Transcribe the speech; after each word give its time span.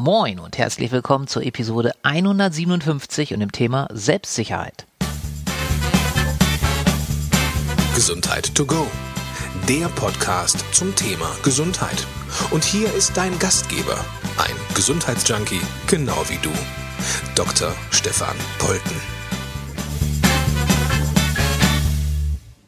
Moin 0.00 0.38
und 0.38 0.56
herzlich 0.58 0.92
willkommen 0.92 1.26
zur 1.26 1.42
Episode 1.42 1.90
157 2.04 3.34
und 3.34 3.40
dem 3.40 3.50
Thema 3.50 3.88
Selbstsicherheit. 3.92 4.86
Gesundheit 7.96 8.54
to 8.54 8.64
go. 8.64 8.86
Der 9.68 9.88
Podcast 9.88 10.64
zum 10.72 10.94
Thema 10.94 11.28
Gesundheit. 11.42 12.06
Und 12.52 12.62
hier 12.62 12.94
ist 12.94 13.16
dein 13.16 13.36
Gastgeber, 13.40 13.96
ein 14.36 14.54
Gesundheitsjunkie, 14.76 15.60
genau 15.88 16.22
wie 16.28 16.38
du, 16.42 16.52
Dr. 17.34 17.74
Stefan 17.90 18.36
Polten. 18.60 18.94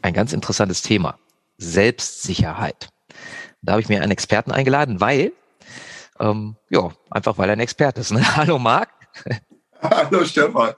Ein 0.01 0.13
ganz 0.13 0.33
interessantes 0.33 0.81
Thema. 0.81 1.17
Selbstsicherheit. 1.57 2.89
Da 3.61 3.71
habe 3.71 3.81
ich 3.81 3.87
mir 3.87 4.01
einen 4.01 4.11
Experten 4.11 4.51
eingeladen, 4.51 4.99
weil 4.99 5.31
ähm, 6.21 6.55
ja, 6.69 6.89
einfach 7.09 7.37
weil 7.37 7.49
er 7.49 7.53
ein 7.53 7.59
Experte 7.59 8.01
ist. 8.01 8.11
Ne? 8.11 8.21
Hallo 8.35 8.59
Marc. 8.59 8.89
Hallo 9.81 10.23
Stefan. 10.23 10.73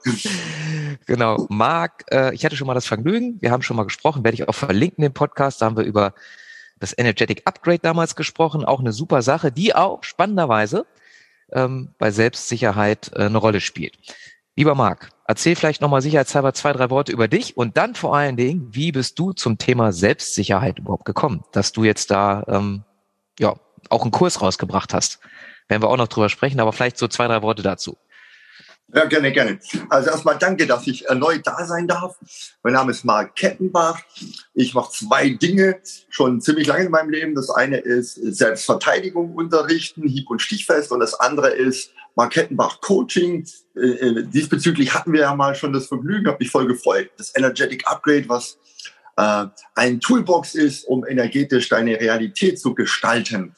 Genau, 1.06 1.46
Marc, 1.50 2.04
äh, 2.10 2.34
ich 2.34 2.44
hatte 2.44 2.56
schon 2.56 2.66
mal 2.66 2.74
das 2.74 2.86
Vergnügen, 2.86 3.40
wir 3.40 3.50
haben 3.50 3.62
schon 3.62 3.76
mal 3.76 3.84
gesprochen, 3.84 4.24
werde 4.24 4.34
ich 4.34 4.48
auch 4.48 4.54
verlinken 4.54 5.02
den 5.02 5.12
Podcast, 5.12 5.60
da 5.60 5.66
haben 5.66 5.76
wir 5.76 5.84
über 5.84 6.14
das 6.80 6.96
Energetic 6.96 7.42
Upgrade 7.44 7.80
damals 7.80 8.16
gesprochen, 8.16 8.64
auch 8.64 8.80
eine 8.80 8.92
super 8.92 9.22
Sache, 9.22 9.52
die 9.52 9.74
auch 9.74 10.02
spannenderweise 10.04 10.86
ähm, 11.52 11.94
bei 11.98 12.10
Selbstsicherheit 12.10 13.12
äh, 13.14 13.24
eine 13.24 13.38
Rolle 13.38 13.60
spielt. 13.60 13.96
Lieber 14.56 14.74
Marc, 14.74 15.10
erzähl 15.26 15.56
vielleicht 15.56 15.80
nochmal 15.80 16.00
sicherheitshalber 16.00 16.54
zwei, 16.54 16.72
drei 16.72 16.88
Worte 16.88 17.12
über 17.12 17.28
dich 17.28 17.56
und 17.56 17.76
dann 17.76 17.94
vor 17.94 18.16
allen 18.16 18.36
Dingen, 18.36 18.68
wie 18.70 18.92
bist 18.92 19.18
du 19.18 19.32
zum 19.32 19.58
Thema 19.58 19.92
Selbstsicherheit 19.92 20.78
überhaupt 20.78 21.04
gekommen, 21.04 21.44
dass 21.52 21.72
du 21.72 21.84
jetzt 21.84 22.10
da 22.10 22.44
ähm, 22.48 22.84
ja 23.38 23.54
auch 23.90 24.02
einen 24.02 24.12
Kurs 24.12 24.40
rausgebracht 24.40 24.94
hast. 24.94 25.20
Werden 25.68 25.82
wir 25.82 25.88
auch 25.88 25.96
noch 25.96 26.08
drüber 26.08 26.28
sprechen, 26.28 26.60
aber 26.60 26.72
vielleicht 26.72 26.98
so 26.98 27.08
zwei, 27.08 27.26
drei 27.26 27.42
Worte 27.42 27.62
dazu. 27.62 27.96
Ja, 28.92 29.06
gerne, 29.06 29.32
gerne. 29.32 29.58
Also 29.88 30.10
erstmal 30.10 30.38
danke, 30.38 30.66
dass 30.66 30.86
ich 30.86 31.06
erneut 31.06 31.40
da 31.44 31.64
sein 31.64 31.88
darf. 31.88 32.16
Mein 32.62 32.74
Name 32.74 32.92
ist 32.92 33.04
Marc 33.04 33.34
Kettenbach. 33.34 34.00
Ich 34.52 34.74
mache 34.74 34.92
zwei 34.92 35.30
Dinge 35.30 35.80
schon 36.10 36.40
ziemlich 36.40 36.68
lange 36.68 36.84
in 36.84 36.90
meinem 36.90 37.10
Leben. 37.10 37.34
Das 37.34 37.50
eine 37.50 37.78
ist 37.78 38.14
Selbstverteidigung 38.14 39.34
unterrichten, 39.34 40.06
hieb- 40.06 40.30
und 40.30 40.42
stichfest. 40.42 40.92
Und 40.92 41.00
das 41.00 41.18
andere 41.18 41.48
ist 41.48 41.90
Marc 42.14 42.34
Kettenbach 42.34 42.80
Coaching. 42.82 43.48
Äh, 43.74 43.80
äh, 43.80 44.26
diesbezüglich 44.26 44.94
hatten 44.94 45.12
wir 45.12 45.22
ja 45.22 45.34
mal 45.34 45.54
schon 45.54 45.72
das 45.72 45.86
Vergnügen, 45.86 46.28
habe 46.28 46.38
mich 46.38 46.50
voll 46.50 46.66
gefreut. 46.66 47.10
Das 47.16 47.32
Energetic 47.34 47.88
Upgrade, 47.88 48.28
was 48.28 48.58
äh, 49.16 49.46
ein 49.74 49.98
Toolbox 49.98 50.54
ist, 50.54 50.84
um 50.84 51.04
energetisch 51.06 51.68
deine 51.68 51.98
Realität 51.98 52.60
zu 52.60 52.74
gestalten. 52.74 53.56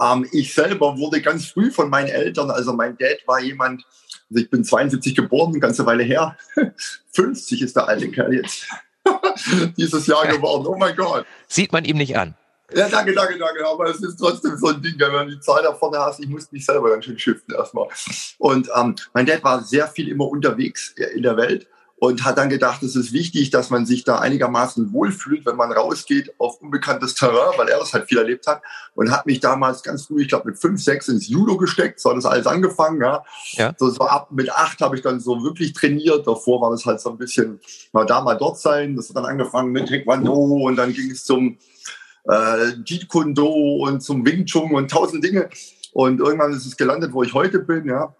Ähm, 0.00 0.28
ich 0.32 0.54
selber 0.54 0.98
wurde 0.98 1.20
ganz 1.20 1.46
früh 1.46 1.70
von 1.70 1.88
meinen 1.90 2.08
Eltern, 2.08 2.50
also 2.50 2.72
mein 2.72 2.96
Dad 2.98 3.18
war 3.26 3.40
jemand, 3.40 3.84
also 4.30 4.42
ich 4.42 4.50
bin 4.50 4.64
72 4.64 5.14
geboren, 5.14 5.50
eine 5.50 5.60
ganze 5.60 5.86
Weile 5.86 6.02
her. 6.02 6.36
50 7.12 7.62
ist 7.62 7.76
der 7.76 7.88
alte 7.88 8.10
Kerl 8.10 8.34
jetzt. 8.34 8.66
Dieses 9.76 10.06
Jahr 10.06 10.26
geworden. 10.26 10.66
Oh 10.66 10.76
mein 10.76 10.96
Gott. 10.96 11.24
Sieht 11.46 11.72
man 11.72 11.84
ihm 11.84 11.96
nicht 11.96 12.16
an. 12.16 12.34
Ja, 12.74 12.88
danke, 12.88 13.14
danke, 13.14 13.38
danke. 13.38 13.66
Aber 13.66 13.88
es 13.88 14.02
ist 14.02 14.16
trotzdem 14.16 14.56
so 14.56 14.68
ein 14.68 14.82
Ding, 14.82 14.94
wenn 14.98 15.12
man 15.12 15.28
die 15.28 15.38
Zahl 15.38 15.62
da 15.62 15.72
vorne 15.72 15.98
hast. 15.98 16.18
Ich 16.18 16.28
muss 16.28 16.50
mich 16.50 16.66
selber 16.66 16.90
ganz 16.90 17.04
schön 17.04 17.18
shiften 17.18 17.54
erstmal. 17.54 17.86
Und 18.38 18.68
ähm, 18.74 18.96
mein 19.14 19.24
Dad 19.24 19.44
war 19.44 19.62
sehr 19.62 19.86
viel 19.86 20.08
immer 20.08 20.26
unterwegs 20.26 20.92
in 21.14 21.22
der 21.22 21.36
Welt 21.36 21.68
und 21.98 22.24
hat 22.24 22.36
dann 22.36 22.50
gedacht, 22.50 22.82
es 22.82 22.94
ist 22.94 23.12
wichtig, 23.12 23.50
dass 23.50 23.70
man 23.70 23.86
sich 23.86 24.04
da 24.04 24.18
einigermaßen 24.18 24.92
wohlfühlt, 24.92 25.46
wenn 25.46 25.56
man 25.56 25.72
rausgeht 25.72 26.34
auf 26.38 26.60
unbekanntes 26.60 27.14
Terrain, 27.14 27.56
weil 27.56 27.68
er 27.68 27.78
das 27.78 27.94
halt 27.94 28.06
viel 28.06 28.18
erlebt 28.18 28.46
hat 28.46 28.62
und 28.94 29.10
hat 29.10 29.24
mich 29.24 29.40
damals 29.40 29.82
ganz 29.82 30.06
früh, 30.06 30.22
ich 30.22 30.28
glaube 30.28 30.50
mit 30.50 30.58
fünf, 30.58 30.82
sechs 30.82 31.08
ins 31.08 31.26
Judo 31.26 31.56
gesteckt, 31.56 31.98
so 31.98 32.10
hat 32.10 32.18
das 32.18 32.26
alles 32.26 32.46
angefangen, 32.46 33.00
ja. 33.00 33.24
ja. 33.52 33.74
So, 33.78 33.88
so 33.88 34.02
ab 34.02 34.30
mit 34.30 34.52
acht 34.52 34.80
habe 34.82 34.96
ich 34.96 35.02
dann 35.02 35.20
so 35.20 35.42
wirklich 35.42 35.72
trainiert, 35.72 36.26
davor 36.26 36.60
war 36.60 36.70
das 36.70 36.84
halt 36.84 37.00
so 37.00 37.10
ein 37.10 37.18
bisschen 37.18 37.60
mal 37.92 38.04
da, 38.04 38.20
mal 38.20 38.34
dort 38.34 38.58
sein, 38.58 38.94
das 38.94 39.08
hat 39.08 39.16
dann 39.16 39.24
angefangen 39.24 39.72
mit 39.72 39.88
Taekwondo 39.88 40.32
und 40.34 40.76
dann 40.76 40.92
ging 40.92 41.10
es 41.10 41.24
zum 41.24 41.56
äh, 42.28 42.72
Jeet 42.84 43.08
Kune 43.08 43.32
Do 43.32 43.86
und 43.86 44.02
zum 44.02 44.26
Wing 44.26 44.44
Chun 44.44 44.74
und 44.74 44.90
tausend 44.90 45.24
Dinge 45.24 45.48
und 45.92 46.20
irgendwann 46.20 46.52
ist 46.52 46.66
es 46.66 46.76
gelandet, 46.76 47.14
wo 47.14 47.22
ich 47.22 47.32
heute 47.32 47.60
bin, 47.60 47.86
ja 47.86 48.14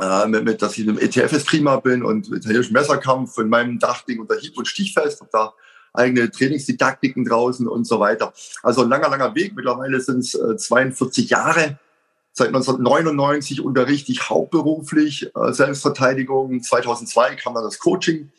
äh, 0.00 0.26
mit, 0.26 0.44
mit, 0.44 0.62
dass 0.62 0.76
ich 0.76 0.86
im 0.86 0.98
ETFs 0.98 1.44
prima 1.44 1.76
bin 1.76 2.02
und 2.02 2.28
italienischen 2.32 2.72
Messerkampf 2.72 3.38
in 3.38 3.48
meinem 3.48 3.78
Dachding 3.78 4.20
unter 4.20 4.36
Hieb- 4.36 4.58
und 4.58 4.66
Stichfest, 4.66 5.20
habe 5.20 5.30
da 5.32 5.54
eigene 5.92 6.30
Trainingsdidaktiken 6.30 7.24
draußen 7.24 7.68
und 7.68 7.86
so 7.86 8.00
weiter. 8.00 8.32
Also 8.62 8.82
ein 8.82 8.88
langer, 8.88 9.08
langer 9.08 9.34
Weg. 9.34 9.54
Mittlerweile 9.54 10.00
sind 10.00 10.18
es 10.18 10.34
äh, 10.34 10.56
42 10.56 11.30
Jahre. 11.30 11.78
Seit 12.32 12.48
1999 12.48 13.60
unterrichte 13.60 14.10
ich 14.10 14.28
hauptberuflich 14.28 15.30
äh, 15.36 15.52
Selbstverteidigung. 15.52 16.60
2002 16.60 17.36
kam 17.36 17.54
dann 17.54 17.62
das 17.62 17.78
Coaching 17.78 18.32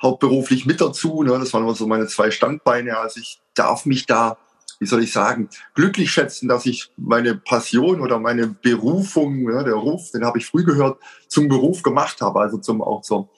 hauptberuflich 0.00 0.66
mit 0.66 0.80
dazu. 0.80 1.24
Ne? 1.24 1.38
Das 1.38 1.52
waren 1.52 1.64
immer 1.64 1.74
so 1.74 1.86
meine 1.88 2.06
zwei 2.06 2.30
Standbeine. 2.30 2.98
Also 2.98 3.20
ich 3.20 3.40
darf 3.54 3.86
mich 3.86 4.06
da 4.06 4.38
wie 4.82 4.86
soll 4.86 5.04
ich 5.04 5.12
sagen, 5.12 5.48
glücklich 5.74 6.10
schätzen, 6.10 6.48
dass 6.48 6.66
ich 6.66 6.90
meine 6.96 7.36
Passion 7.36 8.00
oder 8.00 8.18
meine 8.18 8.48
Berufung, 8.48 9.48
ja, 9.48 9.62
der 9.62 9.74
Ruf, 9.74 10.10
den 10.10 10.24
habe 10.24 10.38
ich 10.38 10.46
früh 10.46 10.64
gehört, 10.64 11.00
zum 11.28 11.46
Beruf 11.46 11.84
gemacht 11.84 12.20
habe, 12.20 12.40
also 12.40 12.58
zum 12.58 12.82
auch 12.82 13.02
zur 13.02 13.30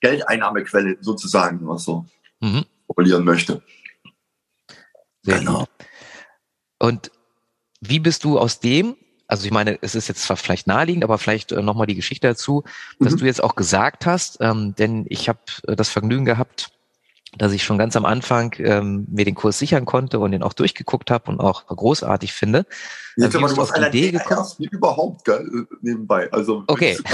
Geldeinnahmequelle 0.00 0.98
sozusagen, 1.02 1.60
was 1.68 1.84
so 1.84 2.04
mhm. 2.40 2.64
formulieren 2.84 3.22
möchte. 3.22 3.62
Sehr 5.22 5.38
genau. 5.38 5.60
Gut. 5.60 5.68
Und 6.80 7.12
wie 7.80 8.00
bist 8.00 8.24
du 8.24 8.36
aus 8.36 8.58
dem, 8.58 8.96
also 9.28 9.44
ich 9.44 9.52
meine, 9.52 9.78
es 9.82 9.94
ist 9.94 10.08
jetzt 10.08 10.24
zwar 10.24 10.36
vielleicht 10.36 10.66
naheliegend, 10.66 11.04
aber 11.04 11.18
vielleicht 11.18 11.52
äh, 11.52 11.62
nochmal 11.62 11.86
die 11.86 11.94
Geschichte 11.94 12.26
dazu, 12.26 12.64
dass 12.98 13.12
mhm. 13.12 13.18
du 13.18 13.26
jetzt 13.26 13.40
auch 13.40 13.54
gesagt 13.54 14.04
hast, 14.04 14.38
ähm, 14.40 14.74
denn 14.74 15.06
ich 15.08 15.28
habe 15.28 15.38
äh, 15.68 15.76
das 15.76 15.90
Vergnügen 15.90 16.24
gehabt, 16.24 16.72
dass 17.38 17.52
ich 17.52 17.62
schon 17.62 17.78
ganz 17.78 17.94
am 17.96 18.04
Anfang 18.04 18.54
ähm, 18.58 19.06
mir 19.08 19.24
den 19.24 19.34
Kurs 19.34 19.58
sichern 19.58 19.84
konnte 19.84 20.18
und 20.18 20.32
den 20.32 20.42
auch 20.42 20.52
durchgeguckt 20.52 21.10
habe 21.10 21.30
und 21.30 21.40
auch 21.40 21.66
großartig 21.66 22.32
finde. 22.32 22.66
Jetzt 23.16 23.36
aber 23.36 23.48
du 23.48 23.56
warst 23.56 23.74
einer 23.74 23.88
Idee 23.88 24.10
ersten 24.10 24.64
überhaupt 24.64 25.24
gell, 25.24 25.66
nebenbei. 25.80 26.30
Also 26.32 26.64
okay. 26.66 26.98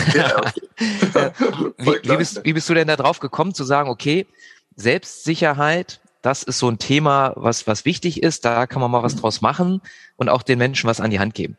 Wie, 1.79 2.11
wie, 2.11 2.17
bist, 2.17 2.45
wie 2.45 2.53
bist 2.53 2.69
du 2.69 2.75
denn 2.75 2.89
da 2.89 2.97
drauf 2.97 3.19
gekommen 3.19 3.55
zu 3.55 3.65
sagen, 3.65 3.89
okay, 3.89 4.27
Selbstsicherheit, 4.75 6.01
das 6.21 6.43
ist 6.43 6.59
so 6.59 6.69
ein 6.69 6.79
Thema, 6.79 7.33
was 7.37 7.67
was 7.67 7.85
wichtig 7.85 8.23
ist. 8.23 8.45
Da 8.45 8.67
kann 8.67 8.83
man 8.83 8.91
mal 8.91 9.03
was 9.03 9.15
mhm. 9.17 9.21
draus 9.21 9.41
machen 9.41 9.81
und 10.17 10.29
auch 10.29 10.43
den 10.43 10.59
Menschen 10.59 10.89
was 10.89 11.01
an 11.01 11.11
die 11.11 11.19
Hand 11.19 11.35
geben. 11.35 11.57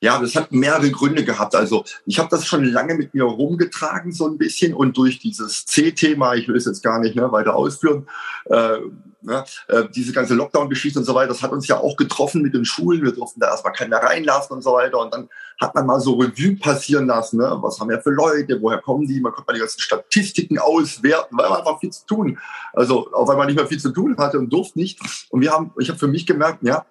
Ja, 0.00 0.18
das 0.18 0.34
hat 0.34 0.52
mehrere 0.52 0.90
Gründe 0.90 1.24
gehabt. 1.24 1.54
Also 1.54 1.84
ich 2.06 2.18
habe 2.18 2.28
das 2.30 2.46
schon 2.46 2.64
lange 2.64 2.94
mit 2.94 3.14
mir 3.14 3.24
rumgetragen, 3.24 4.12
so 4.12 4.26
ein 4.26 4.38
bisschen. 4.38 4.74
Und 4.74 4.96
durch 4.96 5.18
dieses 5.18 5.64
C-Thema, 5.66 6.34
ich 6.34 6.48
will 6.48 6.56
es 6.56 6.66
jetzt 6.66 6.82
gar 6.82 6.98
nicht 7.00 7.16
ne, 7.16 7.30
weiter 7.32 7.54
ausführen, 7.54 8.06
äh, 8.46 8.78
ne, 9.22 9.44
äh, 9.68 9.84
diese 9.94 10.12
ganze 10.12 10.34
Lockdown-Geschichte 10.34 10.98
und 10.98 11.04
so 11.04 11.14
weiter, 11.14 11.28
das 11.28 11.42
hat 11.42 11.52
uns 11.52 11.66
ja 11.66 11.78
auch 11.78 11.96
getroffen 11.96 12.42
mit 12.42 12.54
den 12.54 12.64
Schulen. 12.64 13.02
Wir 13.02 13.12
durften 13.12 13.40
da 13.40 13.48
erstmal 13.48 13.72
keiner 13.72 13.98
reinlassen 13.98 14.56
und 14.56 14.62
so 14.62 14.74
weiter. 14.74 14.98
Und 14.98 15.14
dann 15.14 15.28
hat 15.60 15.74
man 15.74 15.86
mal 15.86 16.00
so 16.00 16.14
Revue 16.14 16.56
passieren 16.56 17.06
lassen. 17.06 17.38
Ne? 17.38 17.58
Was 17.60 17.80
haben 17.80 17.88
wir 17.88 18.00
für 18.00 18.10
Leute? 18.10 18.60
Woher 18.60 18.78
kommen 18.78 19.06
die? 19.06 19.20
Man 19.20 19.32
konnte 19.32 19.48
mal 19.48 19.54
die 19.54 19.60
ganzen 19.60 19.80
Statistiken 19.80 20.58
auswerten, 20.58 21.36
weil 21.36 21.48
man 21.48 21.58
einfach 21.58 21.80
viel 21.80 21.90
zu 21.90 22.06
tun. 22.06 22.38
Also 22.72 23.12
auch 23.12 23.28
weil 23.28 23.36
man 23.36 23.46
nicht 23.46 23.56
mehr 23.56 23.66
viel 23.66 23.80
zu 23.80 23.90
tun 23.90 24.16
hatte 24.18 24.38
und 24.38 24.52
durfte 24.52 24.78
nicht. 24.78 25.00
Und 25.30 25.40
wir 25.40 25.52
haben, 25.52 25.72
ich 25.78 25.88
habe 25.88 25.98
für 25.98 26.08
mich 26.08 26.26
gemerkt, 26.26 26.62
ja, 26.62 26.84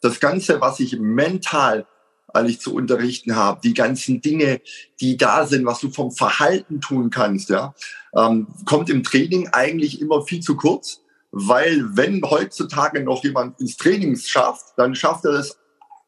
das 0.00 0.20
Ganze, 0.20 0.60
was 0.60 0.80
ich 0.80 0.98
mental 0.98 1.86
eigentlich 2.34 2.60
zu 2.60 2.74
unterrichten 2.74 3.36
habe, 3.36 3.60
die 3.62 3.74
ganzen 3.74 4.20
Dinge, 4.20 4.60
die 5.00 5.16
da 5.16 5.46
sind, 5.46 5.66
was 5.66 5.80
du 5.80 5.90
vom 5.90 6.10
Verhalten 6.12 6.80
tun 6.80 7.10
kannst, 7.10 7.50
ja, 7.50 7.74
ähm, 8.16 8.48
kommt 8.64 8.90
im 8.90 9.02
Training 9.02 9.48
eigentlich 9.48 10.00
immer 10.00 10.22
viel 10.22 10.40
zu 10.40 10.56
kurz, 10.56 11.00
weil 11.30 11.84
wenn 11.96 12.22
heutzutage 12.22 13.02
noch 13.02 13.22
jemand 13.22 13.60
ins 13.60 13.76
Training 13.76 14.16
schafft, 14.16 14.74
dann 14.76 14.94
schafft 14.94 15.24
er 15.24 15.32
das 15.32 15.56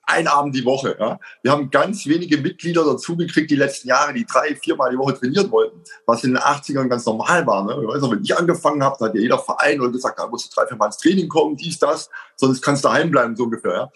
ein 0.04 0.26
Abend 0.26 0.54
die 0.54 0.64
Woche. 0.64 0.96
Ja. 0.98 1.18
Wir 1.42 1.52
haben 1.52 1.70
ganz 1.70 2.06
wenige 2.06 2.38
Mitglieder 2.38 2.84
dazugekriegt 2.84 3.50
die 3.50 3.56
letzten 3.56 3.88
Jahre, 3.88 4.12
die 4.12 4.26
drei, 4.26 4.54
viermal 4.56 4.90
die 4.90 4.98
Woche 4.98 5.14
trainieren 5.14 5.50
wollten, 5.50 5.80
was 6.06 6.24
in 6.24 6.32
den 6.32 6.42
80ern 6.42 6.88
ganz 6.88 7.06
normal 7.06 7.46
war. 7.46 7.64
Ne? 7.64 7.78
Ich 7.80 7.88
weiß 7.88 8.02
noch, 8.02 8.10
wenn 8.10 8.22
ich 8.22 8.36
angefangen 8.36 8.82
habe, 8.82 8.96
da 8.98 9.06
hat 9.06 9.14
ja 9.14 9.20
jeder 9.20 9.38
Verein 9.38 9.80
und 9.80 9.92
gesagt, 9.92 10.18
da 10.18 10.26
musst 10.26 10.50
du 10.50 10.60
drei, 10.60 10.66
vier 10.66 10.76
Mal 10.76 10.86
ins 10.86 10.98
Training 10.98 11.28
kommen, 11.28 11.56
dies, 11.56 11.78
das, 11.78 12.10
sonst 12.36 12.60
kannst 12.62 12.84
du 12.84 12.88
daheim 12.88 13.10
bleiben, 13.10 13.36
so 13.36 13.44
ungefähr. 13.44 13.72
Ja. 13.72 13.92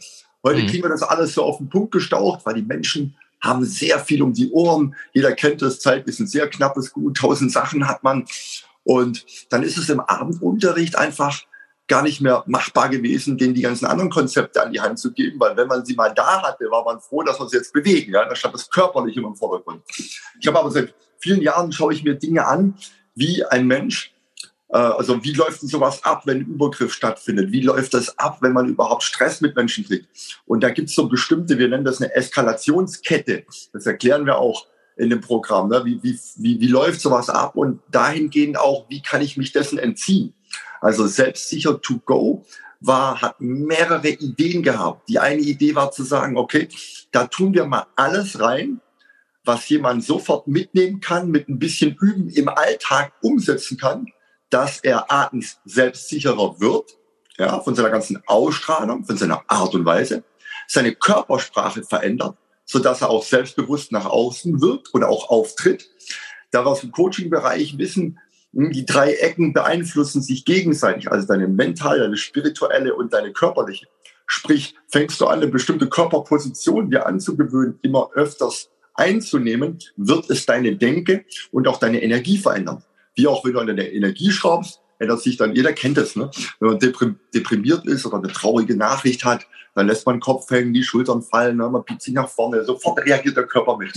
Heute 0.46 0.62
mhm. 0.62 0.68
kriegen 0.68 0.84
wir 0.84 0.90
das 0.90 1.02
alles 1.02 1.34
so 1.34 1.42
auf 1.42 1.58
den 1.58 1.68
Punkt 1.68 1.90
gestaucht, 1.90 2.42
weil 2.44 2.54
die 2.54 2.62
Menschen 2.62 3.16
haben 3.40 3.64
sehr 3.64 3.98
viel 3.98 4.22
um 4.22 4.32
die 4.32 4.52
Ohren. 4.52 4.94
Jeder 5.12 5.32
kennt 5.32 5.60
das, 5.60 5.80
Zeit 5.80 6.06
ist 6.06 6.20
ein 6.20 6.28
sehr 6.28 6.48
knappes 6.48 6.92
Gut, 6.92 7.16
tausend 7.16 7.50
Sachen 7.50 7.88
hat 7.88 8.04
man. 8.04 8.26
Und 8.84 9.26
dann 9.50 9.64
ist 9.64 9.76
es 9.76 9.88
im 9.88 9.98
Abendunterricht 9.98 10.96
einfach 10.96 11.42
gar 11.88 12.02
nicht 12.02 12.20
mehr 12.20 12.44
machbar 12.46 12.88
gewesen, 12.88 13.38
denen 13.38 13.54
die 13.54 13.62
ganzen 13.62 13.86
anderen 13.86 14.08
Konzepte 14.08 14.62
an 14.62 14.72
die 14.72 14.80
Hand 14.80 15.00
zu 15.00 15.12
geben, 15.12 15.40
weil 15.40 15.56
wenn 15.56 15.66
man 15.66 15.84
sie 15.84 15.94
mal 15.94 16.14
da 16.14 16.42
hatte, 16.42 16.70
war 16.70 16.84
man 16.84 17.00
froh, 17.00 17.24
dass 17.24 17.40
wir 17.40 17.44
uns 17.44 17.52
jetzt 17.52 17.72
bewegen. 17.72 18.12
Ja? 18.12 18.24
Da 18.24 18.36
stand 18.36 18.54
das 18.54 18.70
körperlich 18.70 19.16
immer 19.16 19.28
im 19.28 19.36
Vordergrund. 19.36 19.82
Ich 20.40 20.46
habe 20.46 20.60
aber 20.60 20.70
seit 20.70 20.94
vielen 21.18 21.42
Jahren 21.42 21.72
schaue 21.72 21.92
ich 21.92 22.04
mir 22.04 22.14
Dinge 22.14 22.46
an, 22.46 22.74
wie 23.16 23.44
ein 23.44 23.66
Mensch 23.66 24.15
also 24.68 25.22
wie 25.22 25.32
läuft 25.32 25.62
denn 25.62 25.68
sowas 25.68 26.02
ab, 26.04 26.22
wenn 26.26 26.40
Übergriff 26.40 26.92
stattfindet? 26.92 27.52
Wie 27.52 27.62
läuft 27.62 27.94
das 27.94 28.18
ab, 28.18 28.38
wenn 28.40 28.52
man 28.52 28.68
überhaupt 28.68 29.04
Stress 29.04 29.40
mit 29.40 29.54
Menschen 29.54 29.84
kriegt? 29.84 30.08
Und 30.44 30.62
da 30.62 30.70
gibt 30.70 30.88
es 30.88 30.94
so 30.94 31.08
bestimmte, 31.08 31.58
wir 31.58 31.68
nennen 31.68 31.84
das 31.84 32.00
eine 32.00 32.14
Eskalationskette. 32.14 33.44
Das 33.72 33.86
erklären 33.86 34.26
wir 34.26 34.38
auch 34.38 34.66
in 34.96 35.10
dem 35.10 35.20
Programm. 35.20 35.68
Ne? 35.68 35.84
Wie, 35.84 36.02
wie, 36.02 36.18
wie, 36.36 36.60
wie 36.60 36.68
läuft 36.68 37.00
sowas 37.00 37.30
ab? 37.30 37.54
Und 37.54 37.80
dahingehend 37.90 38.58
auch, 38.58 38.88
wie 38.88 39.02
kann 39.02 39.22
ich 39.22 39.36
mich 39.36 39.52
dessen 39.52 39.78
entziehen? 39.78 40.34
Also 40.80 41.06
selbstsicher 41.06 41.80
to 41.80 42.00
go 42.04 42.44
war, 42.80 43.20
hat 43.20 43.40
mehrere 43.40 44.08
Ideen 44.08 44.62
gehabt. 44.62 45.08
Die 45.08 45.18
eine 45.18 45.40
Idee 45.40 45.74
war 45.74 45.92
zu 45.92 46.02
sagen, 46.02 46.36
okay, 46.36 46.68
da 47.12 47.26
tun 47.26 47.54
wir 47.54 47.66
mal 47.66 47.86
alles 47.96 48.40
rein, 48.40 48.80
was 49.44 49.68
jemand 49.68 50.04
sofort 50.04 50.48
mitnehmen 50.48 51.00
kann, 51.00 51.30
mit 51.30 51.48
ein 51.48 51.58
bisschen 51.58 51.96
Üben 52.00 52.28
im 52.30 52.48
Alltag 52.48 53.12
umsetzen 53.22 53.78
kann, 53.78 54.06
dass 54.50 54.80
er 54.80 55.10
atens 55.10 55.58
selbstsicherer 55.64 56.60
wird, 56.60 56.96
ja, 57.38 57.60
von 57.60 57.74
seiner 57.74 57.90
ganzen 57.90 58.22
Ausstrahlung, 58.26 59.04
von 59.04 59.16
seiner 59.16 59.42
Art 59.48 59.74
und 59.74 59.84
Weise, 59.84 60.24
seine 60.66 60.94
Körpersprache 60.94 61.82
verändert, 61.82 62.36
so 62.64 62.78
dass 62.78 63.02
er 63.02 63.10
auch 63.10 63.22
selbstbewusst 63.22 63.92
nach 63.92 64.06
außen 64.06 64.60
wirkt 64.60 64.94
oder 64.94 65.08
auch 65.08 65.28
auftritt. 65.28 65.88
Da 66.50 66.64
wir 66.64 66.70
aus 66.70 66.80
dem 66.80 66.92
Coaching-Bereich 66.92 67.78
wissen, 67.78 68.18
hm, 68.52 68.72
die 68.72 68.86
drei 68.86 69.14
Ecken 69.14 69.52
beeinflussen 69.52 70.22
sich 70.22 70.44
gegenseitig, 70.44 71.10
also 71.10 71.26
deine 71.26 71.48
mentale, 71.48 72.00
deine 72.00 72.16
spirituelle 72.16 72.94
und 72.94 73.12
deine 73.12 73.32
körperliche. 73.32 73.86
Sprich, 74.26 74.74
fängst 74.88 75.20
du 75.20 75.26
an, 75.26 75.40
eine 75.40 75.48
bestimmte 75.48 75.88
Körperposition 75.88 76.90
dir 76.90 77.06
anzugewöhnen, 77.06 77.78
immer 77.82 78.10
öfters 78.14 78.70
einzunehmen, 78.94 79.78
wird 79.96 80.30
es 80.30 80.46
deine 80.46 80.76
Denke 80.76 81.24
und 81.52 81.68
auch 81.68 81.78
deine 81.78 82.02
Energie 82.02 82.38
verändern. 82.38 82.82
Wie 83.16 83.26
auch 83.26 83.44
wenn 83.44 83.52
du 83.52 83.60
an 83.60 83.66
deine 83.66 83.90
Energie 83.90 84.30
schraubst, 84.30 84.80
ändert 84.98 85.20
sich 85.20 85.36
dann, 85.36 85.54
jeder 85.54 85.72
kennt 85.72 85.98
es, 85.98 86.16
ne? 86.16 86.30
wenn 86.60 86.70
man 86.70 86.78
deprimiert 87.34 87.86
ist 87.86 88.06
oder 88.06 88.18
eine 88.18 88.28
traurige 88.28 88.76
Nachricht 88.76 89.24
hat, 89.24 89.46
dann 89.74 89.88
lässt 89.88 90.06
man 90.06 90.16
den 90.16 90.20
Kopf 90.20 90.50
hängen, 90.50 90.72
die 90.72 90.82
Schultern 90.82 91.22
fallen, 91.22 91.58
ne? 91.58 91.68
man 91.68 91.84
biegt 91.84 92.02
sich 92.02 92.14
nach 92.14 92.28
vorne, 92.28 92.64
sofort 92.64 93.04
reagiert 93.04 93.36
der 93.36 93.46
Körper 93.46 93.76
mit. 93.76 93.92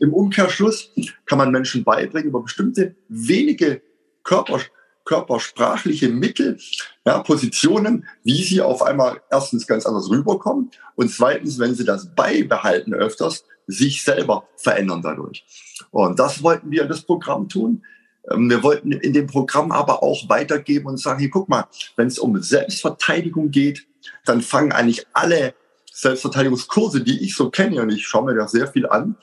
Im 0.00 0.12
Umkehrschluss 0.12 0.90
kann 1.26 1.38
man 1.38 1.50
Menschen 1.50 1.84
beibringen, 1.84 2.28
über 2.28 2.42
bestimmte 2.42 2.94
wenige 3.08 3.82
Körper, 4.22 4.60
körpersprachliche 5.04 6.08
Mittel, 6.08 6.58
ja, 7.04 7.18
Positionen, 7.18 8.06
wie 8.22 8.42
sie 8.42 8.60
auf 8.60 8.82
einmal 8.82 9.20
erstens 9.30 9.66
ganz 9.66 9.84
anders 9.84 10.08
rüberkommen 10.08 10.70
und 10.94 11.10
zweitens, 11.10 11.58
wenn 11.58 11.74
sie 11.74 11.84
das 11.84 12.14
beibehalten 12.14 12.94
öfters, 12.94 13.44
sich 13.66 14.02
selber 14.02 14.48
verändern 14.56 15.02
dadurch. 15.02 15.44
Und 15.90 16.18
das 16.18 16.42
wollten 16.42 16.70
wir 16.70 16.82
in 16.82 16.88
das 16.88 17.02
Programm 17.02 17.48
tun. 17.48 17.84
Ähm, 18.30 18.48
wir 18.50 18.62
wollten 18.62 18.92
in 18.92 19.12
dem 19.12 19.26
Programm 19.26 19.72
aber 19.72 20.02
auch 20.02 20.28
weitergeben 20.28 20.86
und 20.86 20.98
sagen, 20.98 21.20
hier 21.20 21.30
guck 21.30 21.48
mal, 21.48 21.66
wenn 21.96 22.06
es 22.08 22.18
um 22.18 22.40
Selbstverteidigung 22.40 23.50
geht, 23.50 23.86
dann 24.24 24.42
fangen 24.42 24.72
eigentlich 24.72 25.06
alle 25.12 25.54
Selbstverteidigungskurse, 25.92 27.02
die 27.02 27.22
ich 27.22 27.36
so 27.36 27.50
kenne, 27.50 27.82
und 27.82 27.90
ich 27.90 28.06
schaue 28.06 28.24
mir 28.24 28.34
da 28.34 28.48
sehr 28.48 28.66
viel 28.66 28.86
an, 28.86 29.16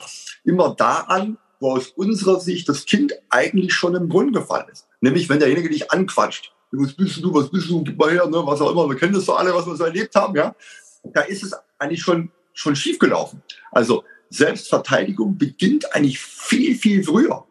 immer 0.44 0.74
da 0.74 1.00
an, 1.00 1.36
wo 1.58 1.72
aus 1.72 1.88
unserer 1.88 2.40
Sicht 2.40 2.68
das 2.68 2.86
Kind 2.86 3.12
eigentlich 3.28 3.74
schon 3.74 3.94
im 3.94 4.08
Brunnen 4.08 4.32
gefallen 4.32 4.66
ist. 4.72 4.86
Nämlich, 5.00 5.28
wenn 5.28 5.40
derjenige 5.40 5.68
dich 5.68 5.90
anquatscht. 5.90 6.52
Was 6.72 6.92
bist 6.92 7.22
du, 7.22 7.34
was 7.34 7.50
bist 7.50 7.68
du, 7.68 7.82
gib 7.82 7.98
mal 7.98 8.10
her, 8.12 8.26
ne, 8.26 8.42
was 8.46 8.60
auch 8.60 8.70
immer. 8.70 8.88
Wir 8.88 8.96
kennen 8.96 9.12
das 9.12 9.26
so 9.26 9.34
alle, 9.34 9.52
was 9.52 9.66
wir 9.66 9.74
so 9.74 9.84
erlebt 9.84 10.14
haben, 10.14 10.36
ja. 10.36 10.54
Da 11.02 11.22
ist 11.22 11.42
es 11.42 11.52
eigentlich 11.78 12.00
schon, 12.00 12.30
schon 12.52 12.76
schief 12.76 12.98
gelaufen. 12.98 13.42
Also, 13.72 14.04
Selbstverteidigung 14.30 15.36
beginnt 15.36 15.92
eigentlich 15.94 16.20
viel, 16.20 16.76
viel 16.76 17.02
früher. 17.02 17.44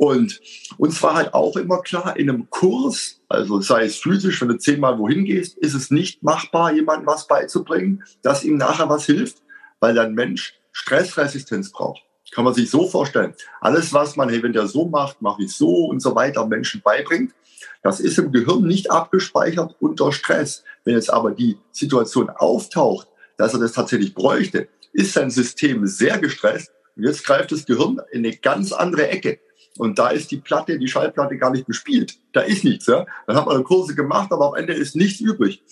Und 0.00 0.40
uns 0.78 1.02
war 1.02 1.14
halt 1.14 1.34
auch 1.34 1.58
immer 1.58 1.82
klar, 1.82 2.16
in 2.16 2.30
einem 2.30 2.48
Kurs, 2.48 3.20
also 3.28 3.60
sei 3.60 3.84
es 3.84 3.96
physisch, 3.96 4.40
wenn 4.40 4.48
du 4.48 4.56
zehnmal 4.56 4.98
wohin 4.98 5.26
gehst, 5.26 5.58
ist 5.58 5.74
es 5.74 5.90
nicht 5.90 6.22
machbar, 6.22 6.72
jemandem 6.72 7.06
was 7.06 7.26
beizubringen, 7.26 8.02
das 8.22 8.42
ihm 8.42 8.56
nachher 8.56 8.88
was 8.88 9.04
hilft, 9.04 9.42
weil 9.78 9.98
ein 9.98 10.14
Mensch 10.14 10.58
Stressresistenz 10.72 11.70
braucht. 11.70 12.00
Kann 12.30 12.46
man 12.46 12.54
sich 12.54 12.70
so 12.70 12.86
vorstellen. 12.88 13.34
Alles, 13.60 13.92
was 13.92 14.16
man, 14.16 14.30
hey, 14.30 14.42
wenn 14.42 14.54
der 14.54 14.68
so 14.68 14.86
macht, 14.86 15.20
mache 15.20 15.42
ich 15.42 15.54
so 15.54 15.84
und 15.84 16.00
so 16.00 16.14
weiter, 16.14 16.46
Menschen 16.46 16.80
beibringt, 16.80 17.34
das 17.82 18.00
ist 18.00 18.18
im 18.18 18.32
Gehirn 18.32 18.62
nicht 18.62 18.90
abgespeichert 18.90 19.76
unter 19.80 20.12
Stress. 20.12 20.64
Wenn 20.84 20.94
jetzt 20.94 21.12
aber 21.12 21.32
die 21.32 21.58
Situation 21.72 22.30
auftaucht, 22.30 23.06
dass 23.36 23.52
er 23.52 23.60
das 23.60 23.72
tatsächlich 23.72 24.14
bräuchte, 24.14 24.66
ist 24.94 25.12
sein 25.12 25.30
System 25.30 25.86
sehr 25.86 26.16
gestresst 26.16 26.72
und 26.96 27.04
jetzt 27.04 27.22
greift 27.22 27.52
das 27.52 27.66
Gehirn 27.66 28.00
in 28.12 28.24
eine 28.24 28.34
ganz 28.34 28.72
andere 28.72 29.08
Ecke. 29.08 29.40
Und 29.78 29.98
da 29.98 30.08
ist 30.08 30.30
die 30.30 30.38
Platte, 30.38 30.78
die 30.78 30.88
Schallplatte 30.88 31.36
gar 31.36 31.50
nicht 31.50 31.66
bespielt. 31.66 32.18
Da 32.32 32.40
ist 32.40 32.64
nichts. 32.64 32.86
Ja? 32.86 33.06
Dann 33.26 33.36
hat 33.36 33.46
man 33.46 33.64
Kurse 33.64 33.94
gemacht, 33.94 34.32
aber 34.32 34.48
am 34.48 34.54
Ende 34.54 34.74
ist 34.74 34.96
nichts 34.96 35.20
übrig. 35.20 35.62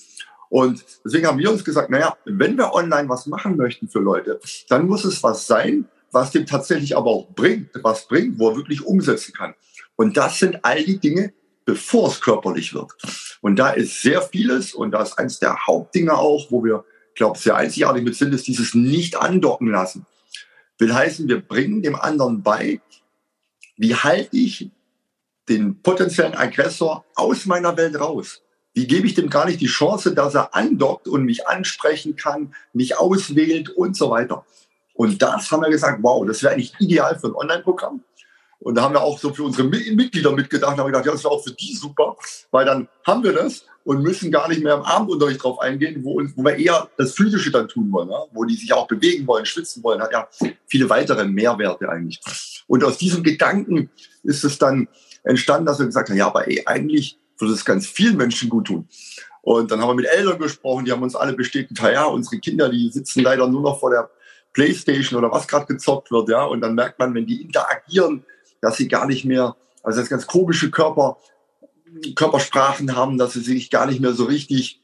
Und 0.50 0.84
deswegen 1.04 1.26
haben 1.26 1.38
wir 1.38 1.50
uns 1.50 1.64
gesagt, 1.64 1.90
naja, 1.90 2.16
wenn 2.24 2.56
wir 2.56 2.72
online 2.72 3.08
was 3.08 3.26
machen 3.26 3.56
möchten 3.56 3.88
für 3.88 3.98
Leute, 3.98 4.40
dann 4.68 4.86
muss 4.86 5.04
es 5.04 5.22
was 5.22 5.46
sein, 5.46 5.86
was 6.10 6.30
dem 6.30 6.46
tatsächlich 6.46 6.96
aber 6.96 7.10
auch 7.10 7.28
bringt, 7.34 7.70
was 7.82 8.08
bringt, 8.08 8.38
wo 8.38 8.50
er 8.50 8.56
wirklich 8.56 8.84
umsetzen 8.84 9.34
kann. 9.34 9.54
Und 9.96 10.16
das 10.16 10.38
sind 10.38 10.64
all 10.64 10.82
die 10.82 10.98
Dinge, 10.98 11.34
bevor 11.66 12.08
es 12.08 12.20
körperlich 12.20 12.72
wird. 12.72 12.92
Und 13.42 13.56
da 13.56 13.70
ist 13.70 14.00
sehr 14.00 14.22
vieles 14.22 14.72
und 14.72 14.92
da 14.92 15.02
ist 15.02 15.18
eins 15.18 15.38
der 15.38 15.66
Hauptdinge 15.66 16.16
auch, 16.16 16.50
wo 16.50 16.64
wir, 16.64 16.84
glaube 17.14 17.38
sehr 17.38 17.56
einzigartig 17.56 18.02
mit 18.02 18.14
sind, 18.14 18.32
ist 18.32 18.46
dieses 18.46 18.74
nicht 18.74 19.16
andocken 19.20 19.68
lassen. 19.68 20.06
Will 20.78 20.94
heißen, 20.94 21.28
wir 21.28 21.40
bringen 21.40 21.82
dem 21.82 21.96
anderen 21.96 22.42
bei, 22.42 22.80
wie 23.78 23.94
halte 23.94 24.36
ich 24.36 24.70
den 25.48 25.80
potenziellen 25.80 26.34
Aggressor 26.34 27.04
aus 27.14 27.46
meiner 27.46 27.76
Welt 27.76 27.98
raus? 27.98 28.42
Wie 28.74 28.86
gebe 28.86 29.06
ich 29.06 29.14
dem 29.14 29.30
gar 29.30 29.46
nicht 29.46 29.60
die 29.60 29.66
Chance, 29.66 30.14
dass 30.14 30.34
er 30.34 30.54
andockt 30.54 31.08
und 31.08 31.24
mich 31.24 31.48
ansprechen 31.48 32.16
kann, 32.16 32.54
mich 32.72 32.98
auswählt 32.98 33.70
und 33.70 33.96
so 33.96 34.10
weiter? 34.10 34.44
Und 34.94 35.22
das 35.22 35.50
haben 35.50 35.62
wir 35.62 35.70
gesagt, 35.70 36.00
wow, 36.02 36.26
das 36.26 36.42
wäre 36.42 36.52
eigentlich 36.52 36.74
ideal 36.80 37.18
für 37.18 37.28
ein 37.28 37.34
Online-Programm. 37.34 38.02
Und 38.60 38.74
da 38.74 38.82
haben 38.82 38.94
wir 38.94 39.02
auch 39.02 39.18
so 39.18 39.32
für 39.32 39.44
unsere 39.44 39.68
Mitglieder 39.68 40.32
mitgedacht, 40.32 40.72
haben 40.72 40.78
wir 40.78 40.86
gedacht, 40.86 41.06
ja, 41.06 41.12
das 41.12 41.22
wäre 41.22 41.32
auch 41.32 41.44
für 41.44 41.52
die 41.52 41.74
super, 41.74 42.16
weil 42.50 42.66
dann 42.66 42.88
haben 43.06 43.22
wir 43.22 43.32
das 43.32 43.64
und 43.84 44.02
müssen 44.02 44.30
gar 44.30 44.48
nicht 44.48 44.62
mehr 44.62 44.74
im 44.74 44.82
Abendunterricht 44.82 45.42
drauf 45.42 45.60
eingehen, 45.60 46.04
wo, 46.04 46.20
wo 46.34 46.44
wir 46.44 46.56
eher 46.56 46.88
das 46.98 47.14
Physische 47.14 47.50
dann 47.50 47.68
tun 47.68 47.90
wollen, 47.92 48.10
ja? 48.10 48.24
wo 48.32 48.44
die 48.44 48.56
sich 48.56 48.72
auch 48.72 48.86
bewegen 48.86 49.26
wollen, 49.26 49.46
schwitzen 49.46 49.82
wollen, 49.82 50.02
hat 50.02 50.12
ja 50.12 50.28
viele 50.66 50.90
weitere 50.90 51.24
Mehrwerte 51.24 51.88
eigentlich. 51.88 52.20
Und 52.66 52.84
aus 52.84 52.98
diesem 52.98 53.22
Gedanken 53.22 53.90
ist 54.24 54.44
es 54.44 54.58
dann 54.58 54.88
entstanden, 55.24 55.66
dass 55.66 55.78
wir 55.78 55.86
gesagt 55.86 56.10
haben, 56.10 56.16
ja, 56.16 56.26
aber 56.26 56.48
ey, 56.48 56.62
eigentlich 56.66 57.18
würde 57.38 57.54
es 57.54 57.64
ganz 57.64 57.86
vielen 57.86 58.16
Menschen 58.16 58.50
gut 58.50 58.66
tun. 58.66 58.88
Und 59.42 59.70
dann 59.70 59.80
haben 59.80 59.88
wir 59.88 59.94
mit 59.94 60.06
Eltern 60.06 60.38
gesprochen, 60.38 60.84
die 60.84 60.92
haben 60.92 61.02
uns 61.02 61.16
alle 61.16 61.32
bestätigt, 61.32 61.80
ja, 61.80 62.04
unsere 62.04 62.38
Kinder, 62.38 62.68
die 62.68 62.90
sitzen 62.90 63.22
leider 63.22 63.48
nur 63.48 63.62
noch 63.62 63.80
vor 63.80 63.90
der 63.90 64.10
Playstation 64.52 65.18
oder 65.18 65.32
was 65.32 65.48
gerade 65.48 65.66
gezockt 65.66 66.10
wird, 66.10 66.28
ja. 66.28 66.44
Und 66.44 66.60
dann 66.60 66.74
merkt 66.74 66.98
man, 66.98 67.14
wenn 67.14 67.26
die 67.26 67.40
interagieren, 67.40 68.24
dass 68.60 68.76
sie 68.76 68.88
gar 68.88 69.06
nicht 69.06 69.24
mehr, 69.24 69.56
also 69.82 70.00
das 70.00 70.08
ganz 70.08 70.26
komische 70.26 70.70
Körper, 70.70 71.18
Körpersprachen 72.14 72.94
haben, 72.94 73.18
dass 73.18 73.32
sie 73.32 73.40
sich 73.40 73.70
gar 73.70 73.86
nicht 73.86 74.00
mehr 74.00 74.12
so 74.12 74.24
richtig 74.24 74.80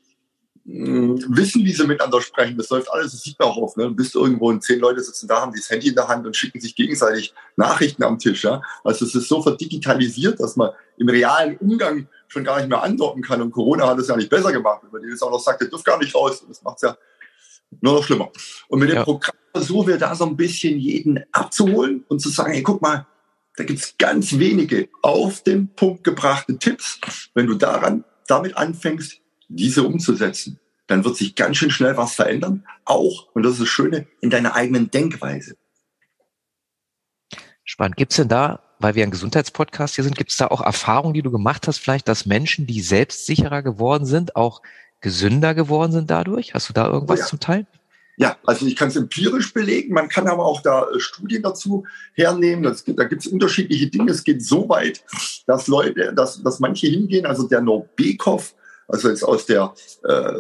mh, 0.65 1.27
wissen, 1.29 1.65
wie 1.65 1.73
sie 1.73 1.87
miteinander 1.87 2.21
sprechen. 2.21 2.57
Das 2.57 2.71
läuft 2.71 2.91
alles, 2.91 3.13
das 3.13 3.23
sieht 3.23 3.39
man 3.39 3.49
auch 3.49 3.57
oft. 3.57 3.77
Ne? 3.77 3.85
Du 3.85 3.95
bist 3.95 4.15
irgendwo 4.15 4.49
und 4.49 4.63
zehn 4.63 4.81
Leute 4.81 5.03
sitzen 5.03 5.29
da, 5.29 5.41
haben 5.41 5.53
das 5.55 5.69
Handy 5.71 5.89
in 5.89 5.95
der 5.95 6.09
Hand 6.09 6.27
und 6.27 6.37
schicken 6.37 6.61
sich 6.61 6.75
gegenseitig 6.75 7.35
Nachrichten 7.57 8.03
am 8.03 8.19
Tisch. 8.19 8.45
Ja? 8.45 8.63
Also 8.83 9.05
es 9.05 9.15
ist 9.15 9.29
so 9.29 9.43
verdigitalisiert, 9.43 10.41
dass 10.41 10.57
man 10.57 10.71
im 10.97 11.09
realen 11.09 11.57
Umgang 11.59 12.09
schon 12.29 12.45
gar 12.45 12.59
nicht 12.59 12.69
mehr 12.69 12.83
andocken 12.83 13.23
kann. 13.23 13.43
Und 13.43 13.51
Corona 13.51 13.87
hat 13.87 13.99
es 13.99 14.09
ja 14.09 14.17
nicht 14.17 14.31
besser 14.31 14.53
gemacht, 14.53 14.83
weil 14.91 15.03
die 15.03 15.09
jetzt 15.09 15.23
auch 15.23 15.31
noch 15.31 15.41
sagt, 15.41 15.63
ihr 15.63 15.69
dürft 15.69 15.85
gar 15.85 15.99
nicht 15.99 16.15
raus. 16.15 16.41
Und 16.41 16.51
das 16.51 16.63
macht 16.63 16.77
es 16.77 16.83
ja 16.83 16.97
nur 17.81 17.95
noch 17.95 18.05
schlimmer. 18.05 18.31
Und 18.69 18.79
mit 18.79 18.89
dem 18.89 18.97
ja. 18.97 19.05
Programm 19.05 19.37
versuchen 19.53 19.89
wir 19.89 19.99
da 19.99 20.15
so 20.15 20.25
ein 20.25 20.37
bisschen 20.37 20.79
jeden 20.79 21.25
abzuholen 21.33 22.05
und 22.09 22.21
zu 22.21 22.29
sagen, 22.29 22.53
hey, 22.53 22.63
guck 22.63 22.83
mal, 22.83 23.07
da 23.57 23.65
gibt's 23.65 23.95
ganz 23.99 24.39
wenige 24.39 24.89
auf 25.03 25.43
den 25.43 25.69
Punkt 25.75 26.05
gebrachte 26.05 26.59
Tipps. 26.59 26.99
Wenn 27.35 27.47
du 27.47 27.55
daran, 27.55 28.05
damit 28.27 28.57
anfängst, 28.57 29.21
diese 29.49 29.85
umzusetzen, 29.85 30.59
dann 30.87 31.05
wird 31.05 31.17
sich 31.17 31.35
ganz 31.35 31.57
schön 31.57 31.71
schnell 31.71 31.97
was 31.97 32.15
verändern. 32.15 32.67
Auch, 32.85 33.29
und 33.35 33.43
das 33.43 33.55
ist 33.55 33.63
das 33.63 33.69
Schöne, 33.69 34.07
in 34.21 34.31
deiner 34.31 34.55
eigenen 34.55 34.91
Denkweise. 34.91 35.57
Spannend. 37.65 37.97
Gibt's 37.97 38.17
denn 38.17 38.29
da, 38.29 38.63
weil 38.79 38.95
wir 38.95 39.05
ein 39.05 39.11
Gesundheitspodcast 39.11 39.95
hier 39.95 40.05
sind, 40.05 40.17
gibt's 40.17 40.37
da 40.37 40.49
auch 40.49 40.61
Erfahrungen, 40.61 41.15
die 41.15 41.23
du 41.23 41.31
gemacht 41.31 41.67
hast, 41.67 41.79
vielleicht, 41.79 42.09
dass 42.09 42.27
Menschen, 42.27 42.67
die 42.67 42.81
selbstsicherer 42.83 43.63
geworden 43.63 44.05
sind, 44.05 44.37
auch 44.37 44.61
gesünder 45.01 45.55
geworden 45.55 45.93
sind 45.93 46.11
dadurch? 46.11 46.55
Hast 46.55 46.69
du 46.69 46.73
da 46.73 46.89
irgendwas 46.89 47.21
oh 47.21 47.23
ja. 47.23 47.29
zum 47.29 47.41
Teil? 47.41 47.67
Ja, 48.17 48.37
also 48.45 48.67
ich 48.67 48.77
kann 48.77 48.89
es 48.89 48.97
empirisch 48.97 49.53
belegen, 49.53 49.93
man 49.93 50.09
kann 50.09 50.29
aber 50.29 50.45
auch 50.45 50.63
da 50.63 50.89
äh, 50.89 51.01
Studien 51.01 51.43
dazu 51.43 51.85
hernehmen. 52.13 52.63
Das, 52.63 52.85
da 52.85 53.05
gibt 53.05 53.27
es 53.27 53.33
unterschiedliche 53.33 53.89
Dinge. 53.89 54.13
Es 54.13 54.23
geht 54.23 54.45
so 54.45 54.69
weit, 54.69 55.05
dass 55.47 55.67
Leute, 55.67 56.13
dass, 56.15 56.43
dass 56.43 56.61
manche 56.61 56.87
hingehen, 56.87 57.27
also 57.27 57.49
der 57.49 57.61
Norbekov 57.61 58.55
also 58.87 59.09
jetzt 59.09 59.23
aus 59.23 59.47
der, 59.47 59.73
äh, 60.05 60.33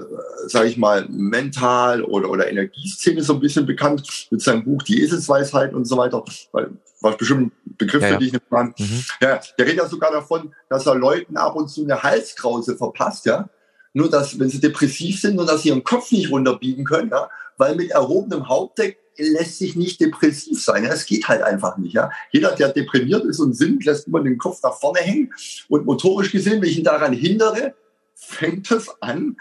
sage 0.46 0.68
ich 0.68 0.76
mal, 0.76 1.06
Mental- 1.08 2.02
oder, 2.02 2.28
oder 2.30 2.48
Energieszene 2.48 3.22
so 3.22 3.34
ein 3.34 3.40
bisschen 3.40 3.66
bekannt 3.66 4.28
mit 4.30 4.42
seinem 4.42 4.64
Buch 4.64 4.82
Die 4.82 5.02
Eselsweisheit 5.02 5.72
und 5.72 5.86
so 5.86 5.96
weiter, 5.96 6.22
weil 6.52 6.70
was 7.00 7.16
bestimmt 7.16 7.52
Begriffe, 7.76 8.06
ja, 8.06 8.12
ja. 8.12 8.18
die 8.18 8.26
ich 8.26 8.32
nicht 8.32 8.50
meine. 8.50 8.74
Mhm. 8.78 9.04
Ja, 9.20 9.40
der 9.58 9.66
redet 9.66 9.78
ja 9.78 9.88
sogar 9.88 10.12
davon, 10.12 10.54
dass 10.68 10.86
er 10.86 10.94
Leuten 10.94 11.36
ab 11.36 11.56
und 11.56 11.68
zu 11.68 11.84
eine 11.84 12.02
Halskrause 12.02 12.76
verpasst, 12.76 13.26
ja. 13.26 13.48
Nur 13.94 14.10
dass, 14.10 14.38
wenn 14.38 14.50
sie 14.50 14.60
depressiv 14.60 15.20
sind, 15.20 15.36
nur 15.36 15.46
dass 15.46 15.62
sie 15.62 15.68
ihren 15.68 15.84
Kopf 15.84 16.10
nicht 16.10 16.30
runterbiegen 16.30 16.84
können, 16.84 17.10
ja, 17.10 17.30
weil 17.56 17.76
mit 17.76 17.90
erhobenem 17.90 18.48
Hauptdeck 18.48 18.98
lässt 19.16 19.58
sich 19.58 19.76
nicht 19.76 20.00
depressiv 20.00 20.62
sein. 20.62 20.84
Es 20.84 21.06
geht 21.06 21.28
halt 21.28 21.42
einfach 21.42 21.76
nicht. 21.78 21.94
Ja. 21.94 22.10
Jeder, 22.32 22.52
der 22.52 22.72
deprimiert 22.72 23.24
ist 23.24 23.38
und 23.38 23.54
sinnt, 23.54 23.84
lässt 23.84 24.08
immer 24.08 24.20
den 24.20 24.36
Kopf 24.38 24.60
nach 24.64 24.74
vorne 24.74 24.98
hängen. 25.00 25.32
Und 25.68 25.86
motorisch 25.86 26.32
gesehen, 26.32 26.60
wenn 26.60 26.68
ich 26.68 26.78
ihn 26.78 26.84
daran 26.84 27.12
hindere, 27.12 27.74
fängt 28.14 28.70
es 28.72 28.90
an, 29.00 29.36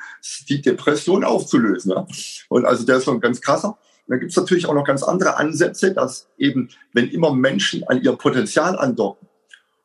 die 0.47 0.61
Depression 0.61 1.23
aufzulösen. 1.23 1.91
Ja. 1.91 2.05
Und 2.49 2.65
also 2.65 2.85
der 2.85 2.97
ist 2.97 3.05
so 3.05 3.11
ein 3.11 3.21
ganz 3.21 3.41
krasser. 3.41 3.69
Und 3.69 4.11
dann 4.11 4.19
gibt 4.19 4.31
es 4.31 4.37
natürlich 4.37 4.67
auch 4.67 4.75
noch 4.75 4.85
ganz 4.85 5.01
andere 5.01 5.37
Ansätze, 5.37 5.93
dass 5.93 6.27
eben, 6.37 6.69
wenn 6.93 7.09
immer 7.09 7.33
Menschen 7.33 7.83
an 7.87 8.03
ihr 8.03 8.13
Potenzial 8.13 8.77
andocken 8.77 9.27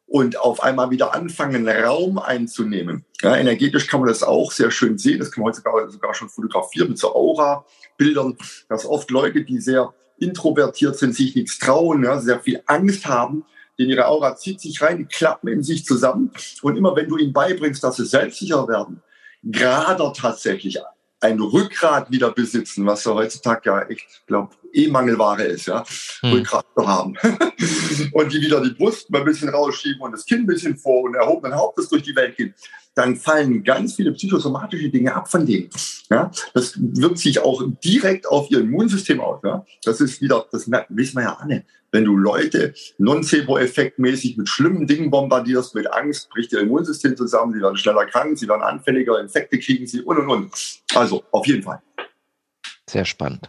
und 0.09 0.41
auf 0.41 0.63
einmal 0.63 0.91
wieder 0.91 1.15
anfangen, 1.15 1.69
Raum 1.69 2.19
einzunehmen. 2.19 3.05
Ja, 3.21 3.37
energetisch 3.37 3.87
kann 3.87 4.01
man 4.01 4.09
das 4.09 4.23
auch 4.23 4.51
sehr 4.51 4.71
schön 4.71 4.97
sehen. 4.97 5.19
Das 5.19 5.31
kann 5.31 5.45
man 5.45 5.53
heute 5.53 5.91
sogar, 5.91 6.15
schon 6.15 6.31
fotografieren 6.31 6.89
mit 6.89 6.99
so 6.99 7.15
Aura-Bildern, 7.15 8.37
dass 8.69 8.87
oft 8.87 9.11
Leute, 9.11 9.45
die 9.45 9.61
sehr 9.61 9.93
introvertiert 10.19 10.97
sind, 10.97 11.15
sich 11.15 11.37
nichts 11.37 11.59
trauen, 11.59 12.05
ja, 12.05 12.19
sehr 12.21 12.41
viel 12.41 12.63
Angst 12.67 13.07
haben, 13.07 13.45
denn 13.79 13.89
ihre 13.89 14.09
Aura 14.09 14.35
zieht 14.35 14.61
sich 14.61 14.81
rein, 14.83 14.99
die 14.99 15.05
klappen 15.05 15.49
in 15.49 15.63
sich 15.63 15.85
zusammen. 15.85 16.33
Und 16.63 16.77
immer 16.77 16.97
wenn 16.97 17.09
du 17.09 17.17
ihnen 17.17 17.33
beibringst, 17.33 17.85
dass 17.85 17.97
sie 17.97 18.07
selbstsicher 18.07 18.67
werden, 18.67 19.03
gerade 19.45 20.13
tatsächlich 20.17 20.79
ein 21.21 21.41
Rückgrat 21.41 22.11
wieder 22.11 22.33
besitzen, 22.33 22.87
was 22.87 23.05
ja 23.05 23.15
heutzutage 23.15 23.71
ja 23.71 23.83
echt, 23.83 24.23
glaube 24.27 24.55
eh 24.73 24.89
Mangelware 24.89 25.45
ist, 25.45 25.67
ja, 25.67 25.85
hm. 26.21 26.33
Rückgrat 26.33 26.67
zu 26.77 26.87
haben. 26.87 27.15
und 28.13 28.33
die 28.33 28.41
wieder 28.41 28.61
die 28.63 28.71
Brust 28.71 29.11
mal 29.11 29.21
ein 29.21 29.25
bisschen 29.25 29.49
rausschieben 29.49 30.01
und 30.01 30.13
das 30.13 30.25
Kinn 30.25 30.41
ein 30.41 30.47
bisschen 30.47 30.77
vor 30.77 31.03
und 31.03 31.15
erhobenen 31.15 31.57
Hauptes 31.57 31.89
durch 31.89 32.03
die 32.03 32.17
Welt 32.17 32.37
gehen, 32.37 32.55
dann 32.99 33.15
fallen 33.15 33.63
ganz 33.63 33.95
viele 33.95 34.13
psychosomatische 34.13 34.89
Dinge 34.89 35.15
ab 35.15 35.31
von 35.31 35.47
denen. 35.47 35.71
Ja, 36.11 36.31
das 36.53 36.75
wirkt 36.77 37.19
sich 37.19 37.39
auch 37.39 37.63
direkt 37.85 38.27
auf 38.27 38.51
ihr 38.51 38.59
Immunsystem 38.59 39.21
aus. 39.21 39.41
Ja, 39.45 39.65
das 39.85 40.01
ist 40.01 40.21
wieder, 40.21 40.47
das 40.51 40.69
wissen 40.89 41.17
wir 41.17 41.23
ja 41.23 41.39
alle. 41.41 41.65
Wenn 41.93 42.05
du 42.05 42.17
Leute 42.17 42.75
nocebo-effektmäßig 42.99 44.37
mit 44.37 44.49
schlimmen 44.49 44.87
Dingen 44.87 45.11
bombardierst, 45.11 45.75
mit 45.75 45.91
Angst, 45.93 46.29
bricht 46.31 46.53
ihr 46.53 46.61
Immunsystem 46.61 47.17
zusammen, 47.17 47.55
sie 47.55 47.63
werden 47.63 47.77
schneller 47.77 48.05
krank, 48.05 48.37
sie 48.37 48.49
werden 48.49 48.63
anfälliger, 48.63 49.21
Infekte 49.21 49.59
kriegen 49.59 49.87
sie 49.87 50.03
und 50.03 50.19
und 50.19 50.29
und. 50.29 50.83
Also 50.95 51.25
auf 51.31 51.47
jeden 51.47 51.63
Fall. 51.63 51.81
Sehr 52.91 53.05
spannend. 53.05 53.49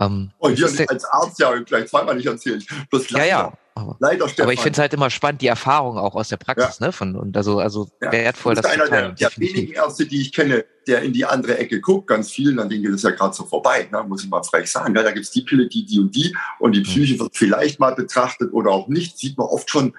Ähm, 0.00 0.30
oh, 0.38 0.50
hier 0.50 0.66
als 0.88 1.04
Arzt 1.04 1.38
ja 1.38 1.54
gleich 1.60 1.88
zweimal 1.88 2.16
nicht 2.16 2.26
erzählen. 2.26 2.62
Das 2.90 3.08
ja, 3.10 3.24
ja. 3.24 3.52
Aber, 3.74 3.94
Leider 4.00 4.24
aber 4.40 4.54
ich 4.54 4.60
finde 4.60 4.76
es 4.76 4.78
halt 4.78 4.94
immer 4.94 5.10
spannend, 5.10 5.42
die 5.42 5.48
Erfahrung 5.48 5.98
auch 5.98 6.14
aus 6.14 6.30
der 6.30 6.38
Praxis, 6.38 6.78
ja. 6.78 6.86
ne? 6.86 6.92
Von, 6.92 7.14
und 7.14 7.36
also, 7.36 7.58
also 7.58 7.90
ja. 8.00 8.10
wertvoll, 8.10 8.54
das, 8.54 8.62
das 8.62 8.74
ist 8.74 8.80
einer 8.80 8.90
der, 8.90 9.12
der 9.12 9.30
wenigen 9.36 9.74
Ärzte, 9.74 10.06
die 10.06 10.22
ich 10.22 10.32
kenne, 10.32 10.64
der 10.86 11.02
in 11.02 11.12
die 11.12 11.26
andere 11.26 11.58
Ecke 11.58 11.82
guckt. 11.82 12.06
Ganz 12.06 12.30
vielen, 12.30 12.58
an 12.58 12.70
denen 12.70 12.84
geht 12.84 12.92
es 12.92 13.02
ja 13.02 13.10
gerade 13.10 13.34
so 13.34 13.44
vorbei, 13.44 13.86
ne? 13.92 14.02
muss 14.02 14.24
ich 14.24 14.30
mal 14.30 14.42
frech 14.42 14.70
sagen. 14.70 14.94
Ja, 14.94 15.02
da 15.02 15.10
gibt's 15.10 15.30
die 15.30 15.42
Pille, 15.42 15.68
die, 15.68 15.84
die 15.84 16.00
und 16.00 16.14
die. 16.16 16.34
Und 16.58 16.72
die 16.72 16.80
Psyche 16.80 17.14
mhm. 17.16 17.20
wird 17.20 17.36
vielleicht 17.36 17.78
mal 17.78 17.94
betrachtet 17.94 18.50
oder 18.54 18.70
auch 18.70 18.88
nicht. 18.88 19.18
Sieht 19.18 19.36
man 19.36 19.46
oft 19.46 19.68
schon, 19.68 19.94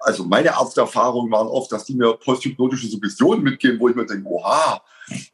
also 0.00 0.24
meine 0.24 0.56
Arzterfahrungen 0.56 1.30
waren 1.30 1.46
oft, 1.46 1.70
dass 1.72 1.84
die 1.84 1.94
mir 1.94 2.14
posthypnotische 2.14 2.88
Suggestionen 2.88 3.42
mitgeben, 3.42 3.78
wo 3.78 3.88
ich 3.88 3.94
mir 3.94 4.06
denke, 4.06 4.26
oha, 4.26 4.80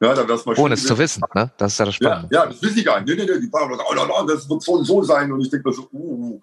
ja, 0.01 0.15
dann 0.15 0.27
mal 0.27 0.59
Ohne 0.59 0.75
es 0.75 0.85
zu 0.85 0.99
wissen, 0.99 1.23
ne? 1.35 1.51
Das 1.57 1.73
ist 1.73 1.79
ja 1.79 1.85
das 1.85 1.95
Spannende. 1.95 2.29
Ja, 2.35 2.45
ja 2.45 2.51
das 2.51 2.63
wissen 2.63 2.77
die 2.77 2.85
gar 2.85 3.01
nicht. 3.01 3.09
Nee, 3.09 3.25
nee, 3.25 3.31
nee, 3.33 3.41
die 3.41 3.49
sagen, 3.51 3.79
oh, 3.89 3.95
no, 3.95 4.07
no, 4.07 4.27
das 4.27 4.49
wird 4.49 4.63
so 4.63 4.73
und 4.73 4.85
so 4.85 5.03
sein. 5.03 5.31
Und 5.31 5.41
ich 5.41 5.51
denke 5.51 5.69
mir 5.69 5.75
so, 5.75 5.89
uh. 5.93 6.41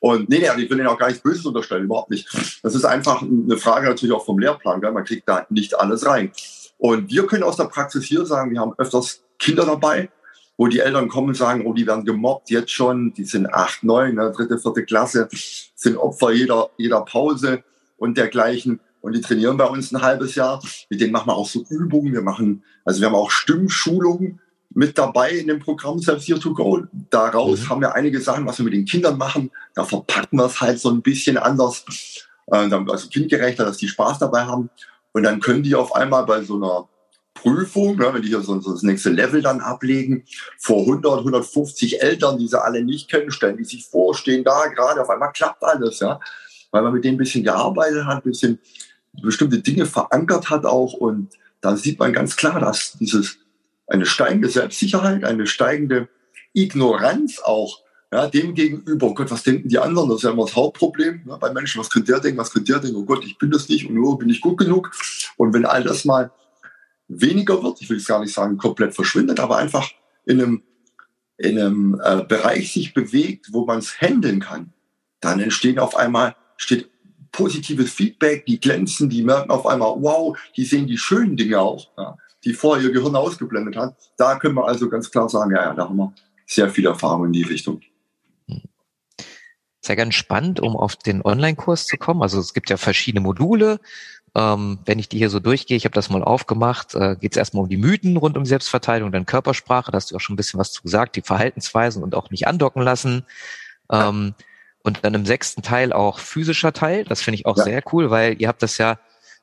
Und 0.00 0.28
nee, 0.28 0.38
nee, 0.38 0.62
ich 0.62 0.70
will 0.70 0.78
Ihnen 0.78 0.86
auch 0.86 0.98
gar 0.98 1.08
nichts 1.08 1.22
Böses 1.22 1.44
unterstellen, 1.44 1.84
überhaupt 1.84 2.10
nicht. 2.10 2.28
Das 2.62 2.74
ist 2.74 2.84
einfach 2.84 3.22
eine 3.22 3.56
Frage 3.56 3.88
natürlich 3.88 4.14
auch 4.14 4.24
vom 4.24 4.38
Lehrplan, 4.38 4.80
gell? 4.80 4.92
man 4.92 5.04
kriegt 5.04 5.28
da 5.28 5.46
nicht 5.50 5.78
alles 5.78 6.06
rein. 6.06 6.30
Und 6.76 7.10
wir 7.10 7.26
können 7.26 7.42
aus 7.42 7.56
der 7.56 7.64
Praxis 7.64 8.04
hier 8.04 8.24
sagen, 8.24 8.52
wir 8.52 8.60
haben 8.60 8.74
öfters 8.78 9.22
Kinder 9.38 9.64
dabei, 9.66 10.10
wo 10.58 10.66
die 10.66 10.80
Eltern 10.80 11.08
kommen 11.08 11.28
und 11.28 11.36
sagen, 11.36 11.64
oh, 11.64 11.72
die 11.72 11.86
werden 11.86 12.04
gemobbt 12.04 12.50
jetzt 12.50 12.72
schon, 12.72 13.14
die 13.14 13.24
sind 13.24 13.46
acht, 13.46 13.84
neun, 13.84 14.16
ne, 14.16 14.32
dritte, 14.32 14.58
vierte 14.58 14.84
Klasse, 14.84 15.28
sind 15.74 15.96
Opfer 15.96 16.32
jeder, 16.32 16.70
jeder 16.76 17.00
Pause 17.02 17.62
und 17.96 18.18
dergleichen. 18.18 18.80
Und 19.00 19.14
die 19.14 19.20
trainieren 19.20 19.56
bei 19.56 19.66
uns 19.66 19.92
ein 19.92 20.02
halbes 20.02 20.34
Jahr. 20.34 20.60
Mit 20.90 21.00
denen 21.00 21.12
machen 21.12 21.28
wir 21.28 21.36
auch 21.36 21.48
so 21.48 21.64
Übungen. 21.70 22.12
Wir 22.12 22.22
machen, 22.22 22.64
also 22.84 23.00
wir 23.00 23.06
haben 23.06 23.14
auch 23.14 23.30
Stimmschulungen 23.30 24.40
mit 24.70 24.98
dabei 24.98 25.30
in 25.30 25.46
dem 25.46 25.60
Programm 25.60 26.00
Selbst 26.00 26.26
Here 26.26 26.40
to 26.40 26.52
Go. 26.52 26.82
Daraus 27.08 27.60
mhm. 27.60 27.68
haben 27.68 27.80
wir 27.80 27.94
einige 27.94 28.20
Sachen, 28.20 28.44
was 28.44 28.58
wir 28.58 28.64
mit 28.64 28.74
den 28.74 28.84
Kindern 28.84 29.16
machen. 29.16 29.52
Da 29.74 29.84
verpacken 29.84 30.36
wir 30.36 30.46
es 30.46 30.60
halt 30.60 30.80
so 30.80 30.90
ein 30.90 31.02
bisschen 31.02 31.38
anders. 31.38 31.84
Äh, 32.48 32.68
also 32.68 33.08
kindgerechter, 33.08 33.64
dass 33.64 33.76
die 33.76 33.88
Spaß 33.88 34.18
dabei 34.18 34.42
haben. 34.42 34.70
Und 35.12 35.22
dann 35.22 35.38
können 35.38 35.62
die 35.62 35.76
auf 35.76 35.94
einmal 35.94 36.26
bei 36.26 36.42
so 36.42 36.56
einer 36.56 36.88
Prüfung, 37.42 37.96
ne, 37.96 38.10
wenn 38.12 38.22
die 38.22 38.28
hier 38.28 38.40
so, 38.40 38.56
das 38.56 38.82
nächste 38.82 39.10
Level 39.10 39.42
dann 39.42 39.60
ablegen, 39.60 40.24
vor 40.58 40.80
100, 40.80 41.18
150 41.18 42.02
Eltern, 42.02 42.38
die 42.38 42.48
sie 42.48 42.62
alle 42.62 42.84
nicht 42.84 43.10
kennen, 43.10 43.30
stellen 43.30 43.56
die 43.56 43.64
sich 43.64 43.86
vor, 43.86 44.14
stehen 44.14 44.44
da 44.44 44.66
gerade, 44.66 45.02
auf 45.02 45.10
einmal 45.10 45.32
klappt 45.32 45.62
alles, 45.62 46.00
ja, 46.00 46.20
weil 46.70 46.82
man 46.82 46.92
mit 46.92 47.04
denen 47.04 47.14
ein 47.14 47.18
bisschen 47.18 47.44
gearbeitet 47.44 48.04
hat, 48.06 48.24
ein 48.24 48.30
bisschen 48.30 48.58
bestimmte 49.22 49.58
Dinge 49.58 49.86
verankert 49.86 50.50
hat 50.50 50.64
auch 50.64 50.92
und 50.92 51.30
da 51.60 51.76
sieht 51.76 51.98
man 51.98 52.12
ganz 52.12 52.36
klar, 52.36 52.60
dass 52.60 52.92
dieses 53.00 53.38
eine 53.86 54.06
steigende 54.06 54.48
Selbstsicherheit, 54.48 55.24
eine 55.24 55.46
steigende 55.46 56.08
Ignoranz 56.52 57.40
auch 57.40 57.80
ja, 58.12 58.26
dem 58.26 58.54
gegenüber, 58.54 59.08
oh 59.08 59.14
Gott, 59.14 59.30
was 59.30 59.42
denken 59.42 59.68
die 59.68 59.78
anderen? 59.78 60.08
Das 60.08 60.18
ist 60.18 60.22
ja 60.22 60.30
immer 60.30 60.46
das 60.46 60.56
Hauptproblem 60.56 61.22
ne, 61.26 61.36
bei 61.38 61.52
Menschen. 61.52 61.78
Was 61.78 61.90
könnte 61.90 62.12
der 62.12 62.20
denken? 62.20 62.38
Was 62.38 62.50
könnte 62.50 62.72
der 62.72 62.80
denken? 62.80 62.96
Oh 62.96 63.04
Gott, 63.04 63.24
ich 63.24 63.36
bin 63.36 63.50
das 63.50 63.68
nicht 63.68 63.86
und 63.88 63.94
nur 63.94 64.18
bin 64.18 64.30
ich 64.30 64.40
gut 64.40 64.56
genug. 64.56 64.90
Und 65.36 65.52
wenn 65.52 65.66
all 65.66 65.84
das 65.84 66.06
mal 66.06 66.30
weniger 67.08 67.62
wird, 67.62 67.80
ich 67.80 67.90
will 67.90 67.96
es 67.96 68.06
gar 68.06 68.20
nicht 68.20 68.32
sagen, 68.32 68.58
komplett 68.58 68.94
verschwindet, 68.94 69.40
aber 69.40 69.56
einfach 69.56 69.90
in 70.24 70.40
einem, 70.40 70.62
in 71.38 71.58
einem 71.58 72.00
äh, 72.02 72.22
Bereich 72.24 72.72
sich 72.72 72.94
bewegt, 72.94 73.48
wo 73.52 73.64
man 73.64 73.78
es 73.78 74.00
handeln 74.00 74.40
kann, 74.40 74.72
dann 75.20 75.40
entstehen 75.40 75.78
auf 75.78 75.96
einmal, 75.96 76.36
steht 76.56 76.90
positives 77.32 77.92
Feedback, 77.92 78.46
die 78.46 78.60
glänzen, 78.60 79.08
die 79.08 79.22
merken 79.22 79.50
auf 79.50 79.66
einmal, 79.66 79.94
wow, 79.98 80.36
die 80.56 80.64
sehen 80.64 80.86
die 80.86 80.98
schönen 80.98 81.36
Dinge 81.36 81.60
auch, 81.60 81.88
ja, 81.96 82.16
die 82.44 82.52
vorher 82.52 82.86
ihr 82.86 82.92
Gehirn 82.92 83.16
ausgeblendet 83.16 83.76
hat. 83.76 83.96
Da 84.16 84.38
können 84.38 84.54
wir 84.54 84.66
also 84.66 84.88
ganz 84.88 85.10
klar 85.10 85.28
sagen, 85.28 85.50
ja, 85.52 85.62
ja, 85.62 85.74
da 85.74 85.88
haben 85.88 85.96
wir 85.96 86.12
sehr 86.46 86.70
viel 86.70 86.86
Erfahrung 86.86 87.26
in 87.26 87.32
die 87.32 87.42
Richtung. 87.42 87.80
Sehr 89.80 89.96
ganz 89.96 90.14
spannend, 90.14 90.60
um 90.60 90.76
auf 90.76 90.96
den 90.96 91.22
Online-Kurs 91.22 91.86
zu 91.86 91.96
kommen. 91.96 92.22
Also 92.22 92.40
es 92.40 92.52
gibt 92.52 92.68
ja 92.68 92.76
verschiedene 92.76 93.22
Module. 93.22 93.80
Ähm, 94.34 94.78
wenn 94.84 94.98
ich 94.98 95.08
die 95.08 95.18
hier 95.18 95.30
so 95.30 95.40
durchgehe, 95.40 95.76
ich 95.76 95.84
habe 95.84 95.94
das 95.94 96.10
mal 96.10 96.22
aufgemacht, 96.22 96.94
äh, 96.94 97.16
geht 97.16 97.32
es 97.32 97.36
erstmal 97.36 97.64
um 97.64 97.68
die 97.68 97.76
Mythen 97.76 98.16
rund 98.16 98.36
um 98.36 98.44
Selbstverteidigung, 98.44 99.12
dann 99.12 99.26
Körpersprache, 99.26 99.90
da 99.90 99.96
hast 99.96 100.10
du 100.10 100.16
auch 100.16 100.20
schon 100.20 100.34
ein 100.34 100.36
bisschen 100.36 100.60
was 100.60 100.72
zu 100.72 100.82
gesagt, 100.82 101.16
die 101.16 101.22
Verhaltensweisen 101.22 102.02
und 102.02 102.14
auch 102.14 102.30
nicht 102.30 102.46
andocken 102.46 102.82
lassen. 102.82 103.24
Ähm, 103.90 104.34
und 104.82 105.00
dann 105.02 105.14
im 105.14 105.26
sechsten 105.26 105.62
Teil 105.62 105.92
auch 105.92 106.18
physischer 106.18 106.72
Teil. 106.72 107.04
Das 107.04 107.20
finde 107.20 107.36
ich 107.36 107.46
auch 107.46 107.56
ja. 107.56 107.64
sehr 107.64 107.82
cool, 107.92 108.10
weil 108.10 108.40
ihr 108.40 108.48
habt 108.48 108.62
das 108.62 108.78
ja, 108.78 108.98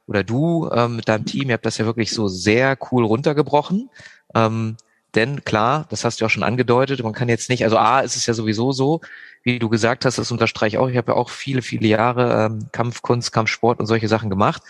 oder 0.08 0.24
du 0.24 0.70
ähm, 0.72 0.98
mit 0.98 1.08
deinem 1.08 1.26
Team, 1.26 1.50
ihr 1.50 1.54
habt 1.54 1.66
das 1.66 1.78
ja 1.78 1.86
wirklich 1.86 2.12
so 2.12 2.28
sehr 2.28 2.78
cool 2.92 3.06
runtergebrochen. 3.06 3.90
Ähm, 4.34 4.78
denn 5.16 5.44
klar, 5.44 5.86
das 5.90 6.04
hast 6.04 6.22
du 6.22 6.26
auch 6.26 6.30
schon 6.30 6.44
angedeutet, 6.44 7.04
man 7.04 7.14
kann 7.14 7.30
jetzt 7.30 7.50
nicht, 7.50 7.64
also 7.64 7.78
A, 7.78 8.02
ist 8.02 8.16
es 8.16 8.26
ja 8.26 8.34
sowieso 8.34 8.72
so, 8.72 9.02
wie 9.44 9.60
du 9.60 9.70
gesagt 9.70 10.06
hast, 10.06 10.18
das 10.18 10.32
unterstreiche 10.32 10.76
ich 10.76 10.78
auch, 10.78 10.90
ich 10.90 10.98
habe 10.98 11.14
ja 11.14 11.18
auch 11.18 11.30
viele, 11.30 11.62
viele 11.62 11.88
Jahre 11.88 12.46
ähm, 12.46 12.68
Kampfkunst, 12.72 13.32
Kampfsport 13.32 13.80
und 13.80 13.86
solche 13.86 14.08
Sachen 14.08 14.30
gemacht, 14.30 14.62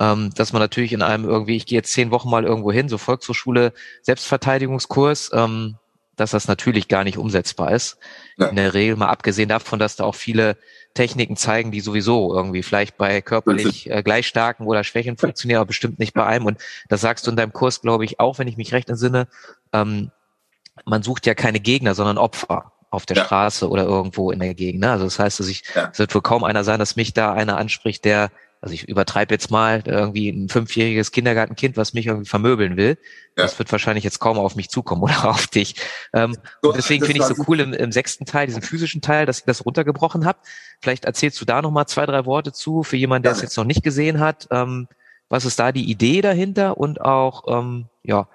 ähm, 0.00 0.30
dass 0.34 0.52
man 0.52 0.60
natürlich 0.60 0.92
in 0.92 1.02
einem 1.02 1.24
irgendwie, 1.24 1.56
ich 1.56 1.66
gehe 1.66 1.78
jetzt 1.78 1.92
zehn 1.92 2.10
Wochen 2.10 2.30
mal 2.30 2.44
irgendwo 2.44 2.72
hin, 2.72 2.88
so 2.88 2.98
Volkshochschule, 2.98 3.72
Selbstverteidigungskurs, 4.02 5.30
ähm, 5.32 5.76
dass 6.16 6.30
das 6.30 6.48
natürlich 6.48 6.88
gar 6.88 7.04
nicht 7.04 7.18
umsetzbar 7.18 7.72
ist. 7.72 7.98
Ja. 8.36 8.46
In 8.46 8.56
der 8.56 8.74
Regel 8.74 8.96
mal 8.96 9.08
abgesehen 9.08 9.48
davon, 9.48 9.78
dass 9.78 9.96
da 9.96 10.04
auch 10.04 10.14
viele 10.14 10.56
Techniken 10.94 11.36
zeigen, 11.36 11.72
die 11.72 11.80
sowieso 11.80 12.32
irgendwie 12.34 12.62
vielleicht 12.62 12.96
bei 12.96 13.20
körperlich 13.20 13.90
äh, 13.90 14.02
gleich 14.02 14.26
starken 14.26 14.66
oder 14.66 14.84
Schwächen 14.84 15.16
funktionieren, 15.16 15.58
aber 15.58 15.66
bestimmt 15.66 15.98
nicht 15.98 16.14
bei 16.14 16.24
einem. 16.24 16.46
Und 16.46 16.58
das 16.88 17.00
sagst 17.00 17.26
du 17.26 17.30
in 17.30 17.36
deinem 17.36 17.52
Kurs, 17.52 17.80
glaube 17.80 18.04
ich, 18.04 18.20
auch, 18.20 18.38
wenn 18.38 18.48
ich 18.48 18.56
mich 18.56 18.72
recht 18.72 18.88
entsinne. 18.88 19.26
Ähm, 19.72 20.10
man 20.84 21.02
sucht 21.02 21.26
ja 21.26 21.34
keine 21.34 21.60
Gegner, 21.60 21.94
sondern 21.94 22.18
Opfer 22.18 22.72
auf 22.90 23.06
der 23.06 23.16
ja. 23.16 23.24
Straße 23.24 23.68
oder 23.68 23.84
irgendwo 23.84 24.30
in 24.30 24.38
der 24.38 24.54
Gegend. 24.54 24.82
Ne? 24.82 24.90
Also 24.90 25.04
das 25.04 25.18
heißt, 25.18 25.40
dass 25.40 25.48
ich, 25.48 25.64
ja. 25.74 25.90
es 25.92 25.98
wird 25.98 26.14
wohl 26.14 26.22
kaum 26.22 26.44
einer 26.44 26.64
sein, 26.64 26.78
dass 26.78 26.96
mich 26.96 27.12
da 27.12 27.32
einer 27.32 27.56
anspricht, 27.56 28.04
der 28.04 28.30
also 28.64 28.72
ich 28.72 28.88
übertreibe 28.88 29.34
jetzt 29.34 29.50
mal, 29.50 29.82
irgendwie 29.84 30.30
ein 30.30 30.48
fünfjähriges 30.48 31.12
Kindergartenkind, 31.12 31.76
was 31.76 31.92
mich 31.92 32.06
irgendwie 32.06 32.26
vermöbeln 32.26 32.78
will. 32.78 32.96
Ja. 33.36 33.42
Das 33.42 33.58
wird 33.58 33.70
wahrscheinlich 33.70 34.04
jetzt 34.04 34.20
kaum 34.20 34.38
auf 34.38 34.56
mich 34.56 34.70
zukommen 34.70 35.02
oder 35.02 35.24
auf 35.28 35.48
dich. 35.48 35.76
Ähm, 36.14 36.34
so, 36.62 36.72
deswegen 36.72 37.04
finde 37.04 37.20
ich 37.20 37.26
so 37.26 37.34
cool 37.46 37.60
im, 37.60 37.74
im, 37.74 37.92
sechsten 37.92 38.24
Teil, 38.24 38.46
diesen 38.46 38.62
physischen 38.62 39.02
Teil, 39.02 39.26
dass 39.26 39.40
ihr 39.40 39.46
das 39.46 39.66
runtergebrochen 39.66 40.24
habt. 40.24 40.46
Vielleicht 40.80 41.04
erzählst 41.04 41.38
du 41.42 41.44
da 41.44 41.60
nochmal 41.60 41.86
zwei, 41.86 42.06
drei 42.06 42.24
Worte 42.24 42.52
zu, 42.52 42.82
für 42.82 42.96
jemanden, 42.96 43.24
der 43.24 43.32
es 43.32 43.42
jetzt 43.42 43.58
noch 43.58 43.66
nicht 43.66 43.82
gesehen 43.82 44.18
hat. 44.18 44.48
Ähm, 44.50 44.88
Was 45.28 45.44
ist 45.44 45.58
da 45.58 45.70
die 45.70 45.90
Idee 45.90 46.22
dahinter 46.22 46.78
und 46.78 47.02
auch, 47.02 47.44
ähm, 47.46 47.88
ja, 48.02 48.28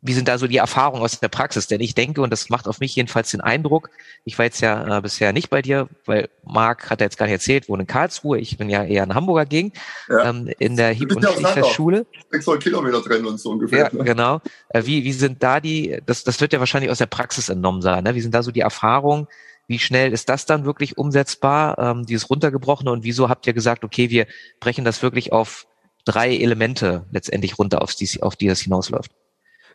wie 0.00 0.12
sind 0.12 0.28
da 0.28 0.38
so 0.38 0.46
die 0.46 0.58
Erfahrungen 0.58 1.02
aus 1.02 1.18
der 1.18 1.28
Praxis? 1.28 1.66
Denn 1.66 1.80
ich 1.80 1.94
denke, 1.94 2.22
und 2.22 2.30
das 2.30 2.50
macht 2.50 2.68
auf 2.68 2.80
mich 2.80 2.94
jedenfalls 2.94 3.30
den 3.30 3.40
Eindruck, 3.40 3.90
ich 4.24 4.38
war 4.38 4.44
jetzt 4.44 4.60
ja 4.60 4.98
äh, 4.98 5.00
bisher 5.00 5.32
nicht 5.32 5.50
bei 5.50 5.60
dir, 5.62 5.88
weil 6.04 6.28
Marc 6.44 6.90
hat 6.90 7.00
ja 7.00 7.06
jetzt 7.06 7.18
gar 7.18 7.26
nicht 7.26 7.32
erzählt, 7.32 7.68
wohne 7.68 7.82
in 7.82 7.86
Karlsruhe, 7.86 8.38
ich 8.38 8.56
bin 8.58 8.70
ja 8.70 8.84
eher 8.84 9.04
in 9.04 9.14
Hamburger 9.14 9.46
Gegend, 9.46 9.76
ja. 10.08 10.30
ähm, 10.30 10.50
in 10.58 10.76
der 10.76 10.90
Hieb- 10.90 11.14
und 11.14 11.24
Stichfestschule. 11.24 12.06
600 12.30 12.62
Kilometer 12.62 13.00
drin 13.00 13.26
und 13.26 13.40
so 13.40 13.50
ungefähr. 13.50 13.90
Ja, 13.92 14.02
genau. 14.04 14.40
Äh, 14.68 14.84
wie, 14.84 15.04
wie 15.04 15.12
sind 15.12 15.42
da 15.42 15.60
die, 15.60 16.00
das, 16.06 16.22
das 16.24 16.40
wird 16.40 16.52
ja 16.52 16.60
wahrscheinlich 16.60 16.90
aus 16.90 16.98
der 16.98 17.06
Praxis 17.06 17.48
entnommen 17.48 17.82
sein, 17.82 18.04
ne? 18.04 18.14
wie 18.14 18.20
sind 18.20 18.34
da 18.34 18.42
so 18.42 18.52
die 18.52 18.60
Erfahrungen, 18.60 19.26
wie 19.66 19.78
schnell 19.78 20.12
ist 20.12 20.28
das 20.28 20.46
dann 20.46 20.64
wirklich 20.64 20.96
umsetzbar, 20.96 21.78
ähm, 21.78 22.06
dieses 22.06 22.30
runtergebrochene 22.30 22.90
und 22.90 23.02
wieso 23.02 23.28
habt 23.28 23.46
ihr 23.46 23.52
gesagt, 23.52 23.84
okay, 23.84 24.10
wir 24.10 24.26
brechen 24.60 24.84
das 24.84 25.02
wirklich 25.02 25.32
auf 25.32 25.66
drei 26.04 26.34
Elemente 26.36 27.04
letztendlich 27.10 27.58
runter, 27.58 27.82
auf 27.82 27.94
die, 27.94 28.08
auf 28.22 28.36
die 28.36 28.46
das 28.46 28.60
hinausläuft? 28.60 29.12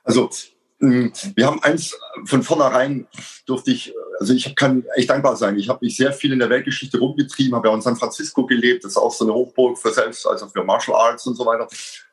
Also 0.04 0.30
hm, 0.84 1.14
wir 1.36 1.48
haben 1.48 1.64
eins 1.64 1.98
von 2.26 2.44
vornherein 2.44 3.08
durfte 3.46 3.72
ich, 3.72 3.94
also 4.20 4.34
ich 4.34 4.54
kann 4.56 4.84
echt 4.96 5.10
dankbar 5.10 5.38
sein. 5.38 5.58
Ich 5.58 5.70
habe 5.70 5.86
mich 5.86 5.96
sehr 5.96 6.12
viel 6.12 6.34
in 6.34 6.40
der 6.40 6.50
Weltgeschichte 6.50 7.00
rumgetrieben, 7.00 7.56
habe 7.56 7.70
ja 7.70 7.74
in 7.74 7.82
San 7.82 7.96
Francisco 7.96 8.46
gelebt, 8.46 8.84
das 8.84 8.92
ist 8.92 8.98
auch 8.98 9.14
so 9.14 9.24
eine 9.24 9.34
Hochburg 9.34 9.78
für 9.78 9.94
selbst, 9.94 10.28
also 10.28 10.48
für 10.48 10.64
Martial 10.64 10.98
Arts 10.98 11.26
und 11.26 11.36
so 11.36 11.46
weiter. 11.46 11.68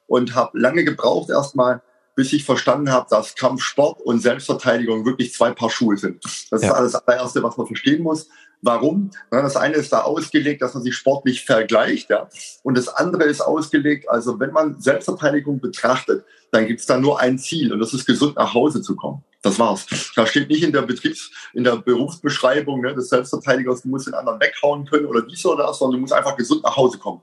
Und 0.06 0.36
habe 0.36 0.58
lange 0.58 0.84
gebraucht 0.84 1.30
erstmal, 1.30 1.82
bis 2.14 2.32
ich 2.32 2.44
verstanden 2.44 2.90
habe, 2.90 3.06
dass 3.10 3.34
Kampfsport 3.34 4.00
und 4.02 4.20
Selbstverteidigung 4.20 5.04
wirklich 5.04 5.32
zwei 5.32 5.50
Paar 5.50 5.70
Schuhe 5.70 5.96
sind. 5.96 6.24
Das 6.50 6.62
ja. 6.62 6.78
ist 6.78 6.94
das 6.94 7.06
allererste, 7.06 7.42
was 7.42 7.56
man 7.56 7.66
verstehen 7.66 8.02
muss. 8.02 8.28
Warum? 8.62 9.10
Das 9.30 9.56
eine 9.56 9.74
ist 9.76 9.92
da 9.92 10.02
ausgelegt, 10.02 10.60
dass 10.60 10.74
man 10.74 10.82
sich 10.82 10.94
sportlich 10.94 11.44
vergleicht, 11.44 12.10
ja. 12.10 12.28
Und 12.62 12.76
das 12.76 12.88
andere 12.88 13.24
ist 13.24 13.40
ausgelegt, 13.40 14.08
also 14.08 14.38
wenn 14.38 14.52
man 14.52 14.80
Selbstverteidigung 14.80 15.60
betrachtet, 15.60 16.24
dann 16.50 16.66
gibt 16.66 16.80
es 16.80 16.86
da 16.86 16.98
nur 16.98 17.20
ein 17.20 17.38
Ziel 17.38 17.72
und 17.72 17.78
das 17.78 17.94
ist 17.94 18.06
gesund 18.06 18.36
nach 18.36 18.52
Hause 18.52 18.82
zu 18.82 18.96
kommen. 18.96 19.24
Das 19.42 19.58
war's. 19.58 19.86
Da 20.14 20.26
steht 20.26 20.50
nicht 20.50 20.62
in 20.62 20.72
der 20.72 20.82
Betriebs-, 20.82 21.30
in 21.54 21.64
der 21.64 21.76
Berufsbeschreibung 21.76 22.82
ne, 22.82 22.94
des 22.94 23.08
Selbstverteidigers, 23.08 23.82
du 23.82 23.88
musst 23.88 24.06
den 24.06 24.14
anderen 24.14 24.40
weghauen 24.40 24.84
können 24.84 25.06
oder 25.06 25.22
dies 25.22 25.44
oder 25.46 25.64
das, 25.68 25.78
sondern 25.78 25.96
du 25.96 26.00
musst 26.02 26.12
einfach 26.12 26.36
gesund 26.36 26.62
nach 26.62 26.76
Hause 26.76 26.98
kommen. 26.98 27.22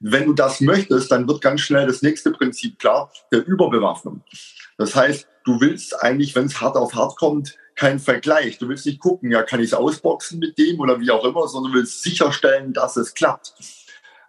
Wenn 0.00 0.26
du 0.26 0.32
das 0.34 0.60
möchtest, 0.60 1.10
dann 1.10 1.26
wird 1.28 1.40
ganz 1.40 1.60
schnell 1.60 1.86
das 1.86 2.02
nächste 2.02 2.30
Prinzip 2.32 2.78
klar, 2.78 3.10
der 3.32 3.46
Überbewaffnung. 3.46 4.22
Das 4.76 4.94
heißt, 4.94 5.26
du 5.44 5.60
willst 5.60 6.02
eigentlich, 6.02 6.34
wenn 6.34 6.46
es 6.46 6.60
hart 6.60 6.76
auf 6.76 6.94
hart 6.94 7.16
kommt, 7.16 7.56
kein 7.80 7.98
Vergleich. 7.98 8.58
Du 8.58 8.68
willst 8.68 8.84
nicht 8.84 9.00
gucken, 9.00 9.30
ja, 9.30 9.42
kann 9.42 9.60
ich 9.60 9.68
es 9.68 9.74
ausboxen 9.74 10.38
mit 10.38 10.58
dem 10.58 10.80
oder 10.80 11.00
wie 11.00 11.10
auch 11.10 11.24
immer, 11.24 11.48
sondern 11.48 11.72
du 11.72 11.78
willst 11.78 12.02
sicherstellen, 12.02 12.74
dass 12.74 12.98
es 12.98 13.14
klappt. 13.14 13.54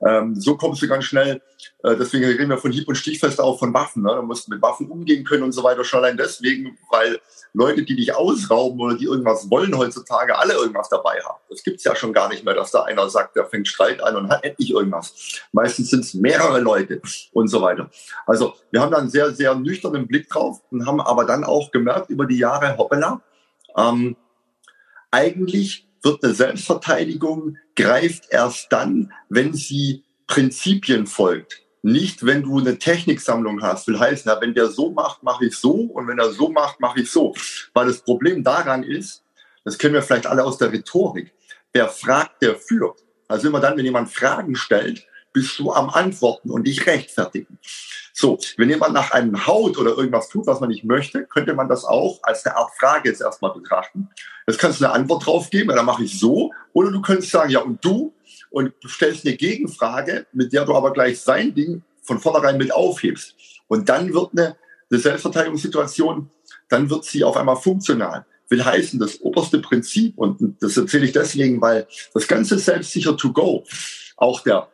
Ähm, 0.07 0.39
so 0.39 0.55
kommst 0.55 0.81
du 0.81 0.87
ganz 0.87 1.03
schnell, 1.03 1.41
äh, 1.83 1.97
deswegen 1.97 2.23
reden 2.23 2.49
wir 2.49 2.57
von 2.57 2.71
Hieb- 2.71 2.87
und 2.87 2.95
Stichfest 2.95 3.41
auch 3.41 3.59
von 3.59 3.73
Waffen. 3.73 4.03
Ne? 4.03 4.15
Du 4.15 4.21
musst 4.21 4.47
mit 4.47 4.61
Waffen 4.61 4.89
umgehen 4.89 5.25
können 5.25 5.43
und 5.43 5.51
so 5.51 5.63
weiter. 5.63 5.83
Schon 5.83 5.99
allein 5.99 6.15
deswegen, 6.15 6.77
weil 6.89 7.19
Leute, 7.51 7.83
die 7.83 7.97
dich 7.97 8.15
ausrauben 8.15 8.79
oder 8.79 8.95
die 8.95 9.03
irgendwas 9.03 9.51
wollen 9.51 9.77
heutzutage, 9.77 10.39
alle 10.39 10.53
irgendwas 10.53 10.87
dabei 10.87 11.19
haben. 11.21 11.39
Das 11.49 11.61
gibt's 11.61 11.83
ja 11.83 11.93
schon 11.93 12.13
gar 12.13 12.29
nicht 12.29 12.45
mehr, 12.45 12.53
dass 12.53 12.71
da 12.71 12.83
einer 12.83 13.09
sagt, 13.09 13.35
der 13.35 13.47
fängt 13.47 13.67
Streit 13.67 14.01
an 14.01 14.15
und 14.15 14.29
hat 14.29 14.45
endlich 14.45 14.71
irgendwas. 14.71 15.41
Meistens 15.51 15.89
sind 15.89 16.05
es 16.05 16.13
mehrere 16.13 16.61
Leute 16.61 17.01
und 17.33 17.49
so 17.49 17.61
weiter. 17.61 17.91
Also 18.25 18.53
wir 18.71 18.79
haben 18.79 18.91
da 18.91 18.97
einen 18.97 19.09
sehr, 19.09 19.33
sehr 19.33 19.55
nüchternen 19.55 20.07
Blick 20.07 20.29
drauf 20.29 20.61
und 20.71 20.85
haben 20.85 21.01
aber 21.01 21.25
dann 21.25 21.43
auch 21.43 21.69
gemerkt 21.71 22.09
über 22.09 22.25
die 22.25 22.37
Jahre, 22.37 22.77
hoppala, 22.77 23.21
ähm, 23.77 24.15
eigentlich 25.11 25.87
wird 26.03 26.23
eine 26.23 26.33
Selbstverteidigung 26.33 27.57
greift 27.75 28.25
erst 28.29 28.71
dann, 28.71 29.13
wenn 29.29 29.53
sie 29.53 30.03
Prinzipien 30.27 31.07
folgt. 31.07 31.61
Nicht, 31.83 32.25
wenn 32.25 32.43
du 32.43 32.59
eine 32.59 32.77
Techniksammlung 32.77 33.61
hast, 33.63 33.87
will 33.87 33.99
heißen, 33.99 34.29
ja, 34.29 34.39
wenn 34.39 34.53
der 34.53 34.67
so 34.67 34.91
macht, 34.91 35.23
mache 35.23 35.45
ich 35.45 35.57
so 35.57 35.71
und 35.71 36.07
wenn 36.07 36.19
er 36.19 36.31
so 36.31 36.49
macht, 36.49 36.79
mache 36.79 37.01
ich 37.01 37.11
so. 37.11 37.33
Weil 37.73 37.87
das 37.87 38.03
Problem 38.03 38.43
daran 38.43 38.83
ist, 38.83 39.23
das 39.63 39.77
kennen 39.77 39.95
wir 39.95 40.01
vielleicht 40.01 40.27
alle 40.27 40.43
aus 40.43 40.57
der 40.57 40.71
Rhetorik, 40.71 41.33
wer 41.73 41.87
fragt, 41.89 42.41
der 42.41 42.55
führt. 42.55 43.03
Also 43.27 43.47
immer 43.47 43.59
dann, 43.59 43.77
wenn 43.77 43.85
jemand 43.85 44.11
Fragen 44.11 44.55
stellt, 44.55 45.07
bist 45.33 45.57
du 45.57 45.71
am 45.71 45.89
Antworten 45.89 46.51
und 46.51 46.67
dich 46.67 46.85
rechtfertigen. 46.85 47.57
So, 48.13 48.39
wenn 48.57 48.69
jemand 48.69 48.93
nach 48.93 49.11
einem 49.11 49.47
haut 49.47 49.77
oder 49.77 49.91
irgendwas 49.91 50.29
tut, 50.29 50.47
was 50.47 50.59
man 50.59 50.69
nicht 50.69 50.83
möchte, 50.83 51.25
könnte 51.25 51.53
man 51.53 51.69
das 51.69 51.85
auch 51.85 52.19
als 52.23 52.45
eine 52.45 52.57
Art 52.57 52.71
Frage 52.79 53.09
jetzt 53.09 53.21
erstmal 53.21 53.53
betrachten. 53.53 54.09
Jetzt 54.47 54.59
kannst 54.59 54.81
du 54.81 54.85
eine 54.85 54.93
Antwort 54.93 55.25
drauf 55.25 55.49
geben, 55.49 55.69
dann 55.69 55.85
mache 55.85 56.03
ich 56.03 56.19
so. 56.19 56.51
Oder 56.73 56.91
du 56.91 57.01
könntest 57.01 57.31
sagen, 57.31 57.49
ja, 57.49 57.61
und 57.61 57.83
du? 57.83 58.13
Und 58.49 58.73
stellst 58.85 59.25
eine 59.25 59.35
Gegenfrage, 59.37 60.25
mit 60.33 60.51
der 60.51 60.65
du 60.65 60.75
aber 60.75 60.91
gleich 60.91 61.21
sein 61.21 61.53
Ding 61.53 61.83
von 62.01 62.19
vornherein 62.19 62.57
mit 62.57 62.73
aufhebst. 62.73 63.35
Und 63.67 63.87
dann 63.87 64.13
wird 64.13 64.31
eine, 64.33 64.57
eine 64.89 64.99
Selbstverteidigungssituation, 64.99 66.29
dann 66.67 66.89
wird 66.89 67.05
sie 67.05 67.23
auf 67.23 67.37
einmal 67.37 67.55
funktional. 67.55 68.25
Will 68.49 68.65
heißen, 68.65 68.99
das 68.99 69.21
oberste 69.21 69.59
Prinzip, 69.59 70.17
und 70.17 70.61
das 70.61 70.75
erzähle 70.75 71.05
ich 71.05 71.13
deswegen, 71.13 71.61
weil 71.61 71.87
das 72.13 72.27
ganze 72.27 72.59
Selbstsicher 72.59 73.15
to 73.15 73.31
go, 73.31 73.63
auch 74.17 74.41
der 74.41 74.67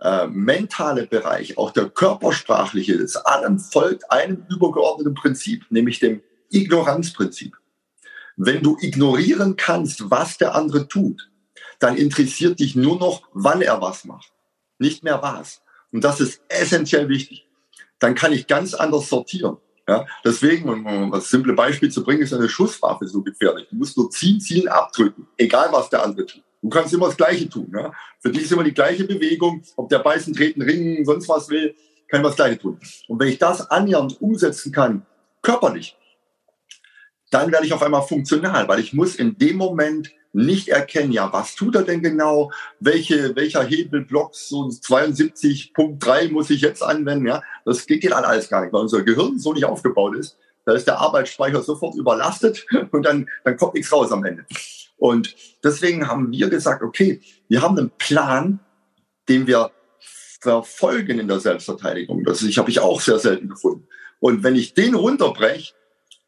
äh, 0.00 0.26
mentale 0.26 1.06
Bereich, 1.06 1.56
auch 1.58 1.70
der 1.70 1.88
körpersprachliche, 1.88 2.98
das 2.98 3.16
allem 3.16 3.58
folgt 3.58 4.10
einem 4.10 4.44
übergeordneten 4.50 5.14
Prinzip, 5.14 5.64
nämlich 5.70 6.00
dem 6.00 6.22
Ignoranzprinzip. 6.50 7.56
Wenn 8.36 8.62
du 8.62 8.76
ignorieren 8.80 9.56
kannst, 9.56 10.10
was 10.10 10.36
der 10.36 10.54
andere 10.54 10.88
tut, 10.88 11.30
dann 11.78 11.96
interessiert 11.96 12.60
dich 12.60 12.76
nur 12.76 12.98
noch, 12.98 13.22
wann 13.32 13.62
er 13.62 13.80
was 13.80 14.04
macht, 14.04 14.32
nicht 14.78 15.02
mehr 15.02 15.22
was. 15.22 15.62
Und 15.92 16.04
das 16.04 16.20
ist 16.20 16.42
essentiell 16.48 17.08
wichtig. 17.08 17.48
Dann 17.98 18.14
kann 18.14 18.32
ich 18.32 18.46
ganz 18.46 18.74
anders 18.74 19.08
sortieren. 19.08 19.56
Ja, 19.88 20.04
deswegen, 20.24 20.68
um 20.68 21.12
das 21.12 21.30
simple 21.30 21.52
Beispiel 21.52 21.90
zu 21.90 22.02
bringen, 22.02 22.20
ist 22.20 22.34
eine 22.34 22.48
Schusswaffe 22.48 23.06
so 23.06 23.22
gefährlich. 23.22 23.68
Du 23.70 23.76
musst 23.76 23.96
nur 23.96 24.10
ziehen, 24.10 24.40
ziehen, 24.40 24.66
abdrücken, 24.66 25.28
egal 25.36 25.68
was 25.70 25.88
der 25.88 26.02
andere 26.02 26.26
tut. 26.26 26.42
Du 26.62 26.68
kannst 26.68 26.92
immer 26.92 27.06
das 27.06 27.16
Gleiche 27.16 27.48
tun. 27.48 27.70
Ja? 27.74 27.92
Für 28.20 28.30
dich 28.30 28.44
ist 28.44 28.52
immer 28.52 28.64
die 28.64 28.74
gleiche 28.74 29.04
Bewegung, 29.04 29.62
ob 29.76 29.88
der 29.88 30.00
beißen, 30.00 30.34
treten, 30.34 30.62
ringen, 30.62 31.04
sonst 31.04 31.28
was 31.28 31.48
will, 31.48 31.74
kann 32.08 32.20
ich 32.20 32.26
das 32.26 32.36
Gleiche 32.36 32.58
tun. 32.58 32.80
Und 33.08 33.20
wenn 33.20 33.28
ich 33.28 33.38
das 33.38 33.70
annähernd 33.70 34.20
umsetzen 34.20 34.72
kann, 34.72 35.04
körperlich, 35.42 35.96
dann 37.30 37.52
werde 37.52 37.66
ich 37.66 37.72
auf 37.72 37.82
einmal 37.82 38.02
funktional, 38.02 38.68
weil 38.68 38.80
ich 38.80 38.92
muss 38.92 39.16
in 39.16 39.36
dem 39.38 39.56
Moment 39.56 40.12
nicht 40.32 40.68
erkennen, 40.68 41.12
ja, 41.12 41.32
was 41.32 41.54
tut 41.54 41.74
er 41.76 41.82
denn 41.82 42.02
genau, 42.02 42.52
welche, 42.78 43.34
welcher 43.36 43.64
Hebelblock, 43.64 44.34
so 44.34 44.66
72.3 44.66 46.30
muss 46.30 46.50
ich 46.50 46.60
jetzt 46.60 46.82
anwenden, 46.82 47.26
ja, 47.26 47.42
das 47.64 47.86
geht 47.86 48.04
dann 48.04 48.24
alles 48.24 48.48
gar 48.48 48.60
nicht, 48.60 48.72
weil 48.72 48.82
unser 48.82 49.02
Gehirn 49.02 49.38
so 49.38 49.54
nicht 49.54 49.64
aufgebaut 49.64 50.14
ist. 50.16 50.36
Da 50.66 50.74
ist 50.74 50.86
der 50.86 50.98
Arbeitsspeicher 50.98 51.62
sofort 51.62 51.94
überlastet 51.94 52.66
und 52.90 53.02
dann, 53.04 53.28
dann 53.44 53.56
kommt 53.56 53.74
nichts 53.74 53.90
raus 53.92 54.12
am 54.12 54.24
Ende. 54.24 54.44
Und 54.96 55.34
deswegen 55.62 56.08
haben 56.08 56.30
wir 56.30 56.48
gesagt, 56.48 56.82
okay, 56.82 57.20
wir 57.48 57.62
haben 57.62 57.78
einen 57.78 57.90
Plan, 57.98 58.60
den 59.28 59.46
wir 59.46 59.70
verfolgen 60.40 61.18
in 61.18 61.28
der 61.28 61.40
Selbstverteidigung. 61.40 62.24
Das 62.24 62.40
habe 62.42 62.70
ich 62.70 62.80
auch 62.80 63.00
sehr 63.00 63.18
selten 63.18 63.48
gefunden. 63.48 63.86
Und 64.20 64.42
wenn 64.42 64.56
ich 64.56 64.74
den 64.74 64.94
runterbreche, 64.94 65.74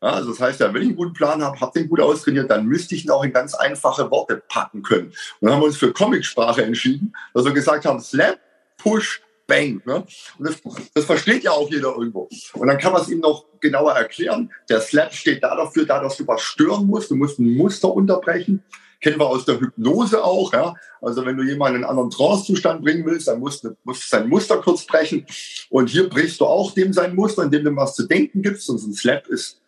ja, 0.02 0.10
also 0.10 0.30
das 0.30 0.40
heißt 0.40 0.60
ja, 0.60 0.72
wenn 0.72 0.82
ich 0.82 0.88
einen 0.88 0.96
guten 0.96 1.12
Plan 1.12 1.42
habe, 1.42 1.60
habe 1.60 1.78
den 1.78 1.88
gut 1.88 2.00
austrainiert, 2.00 2.50
dann 2.50 2.66
müsste 2.66 2.94
ich 2.94 3.04
ihn 3.04 3.10
auch 3.10 3.24
in 3.24 3.32
ganz 3.32 3.54
einfache 3.54 4.10
Worte 4.10 4.42
packen 4.48 4.82
können. 4.82 5.08
Und 5.08 5.16
dann 5.40 5.52
haben 5.52 5.60
wir 5.60 5.66
uns 5.66 5.76
für 5.76 5.92
Comicsprache 5.92 6.62
entschieden, 6.62 7.12
dass 7.34 7.44
wir 7.44 7.52
gesagt 7.52 7.84
haben, 7.84 8.00
Slap, 8.00 8.38
Push, 8.76 9.22
Bang. 9.48 9.82
Ne? 9.84 10.04
Und 10.38 10.48
das, 10.48 10.62
das 10.94 11.04
versteht 11.06 11.42
ja 11.42 11.50
auch 11.50 11.68
jeder 11.68 11.96
irgendwo. 11.96 12.28
Und 12.52 12.68
dann 12.68 12.78
kann 12.78 12.92
man 12.92 13.02
es 13.02 13.08
ihm 13.08 13.18
noch 13.18 13.46
genauer 13.60 13.94
erklären. 13.94 14.52
Der 14.68 14.80
Slap 14.80 15.12
steht 15.12 15.42
da 15.42 15.56
dafür, 15.56 15.86
da, 15.86 16.00
dass 16.00 16.18
du 16.18 16.26
was 16.26 16.42
stören 16.42 16.86
musst. 16.86 17.10
Du 17.10 17.16
musst 17.16 17.40
ein 17.40 17.56
Muster 17.56 17.92
unterbrechen. 17.92 18.62
Kennen 19.00 19.18
wir 19.18 19.26
aus 19.26 19.46
der 19.46 19.58
Hypnose 19.58 20.22
auch. 20.22 20.52
Ja? 20.52 20.74
Also 21.00 21.24
wenn 21.24 21.36
du 21.36 21.42
jemanden 21.42 21.78
in 21.78 21.84
einen 21.84 21.90
anderen 21.90 22.10
Trance-Zustand 22.10 22.82
bringen 22.82 23.06
willst, 23.06 23.26
dann 23.26 23.40
musst 23.40 23.64
du, 23.64 23.74
musst 23.84 24.04
du 24.04 24.16
sein 24.16 24.28
Muster 24.28 24.58
kurz 24.58 24.84
brechen. 24.84 25.26
Und 25.70 25.88
hier 25.88 26.08
brichst 26.08 26.40
du 26.40 26.44
auch 26.44 26.72
dem 26.74 26.92
sein 26.92 27.14
Muster, 27.14 27.44
indem 27.44 27.64
du 27.64 27.76
was 27.76 27.96
zu 27.96 28.06
denken 28.06 28.42
gibst. 28.42 28.68
Und 28.68 28.78
so 28.78 28.86
ein 28.86 28.92
Slap 28.92 29.26
ist 29.28 29.60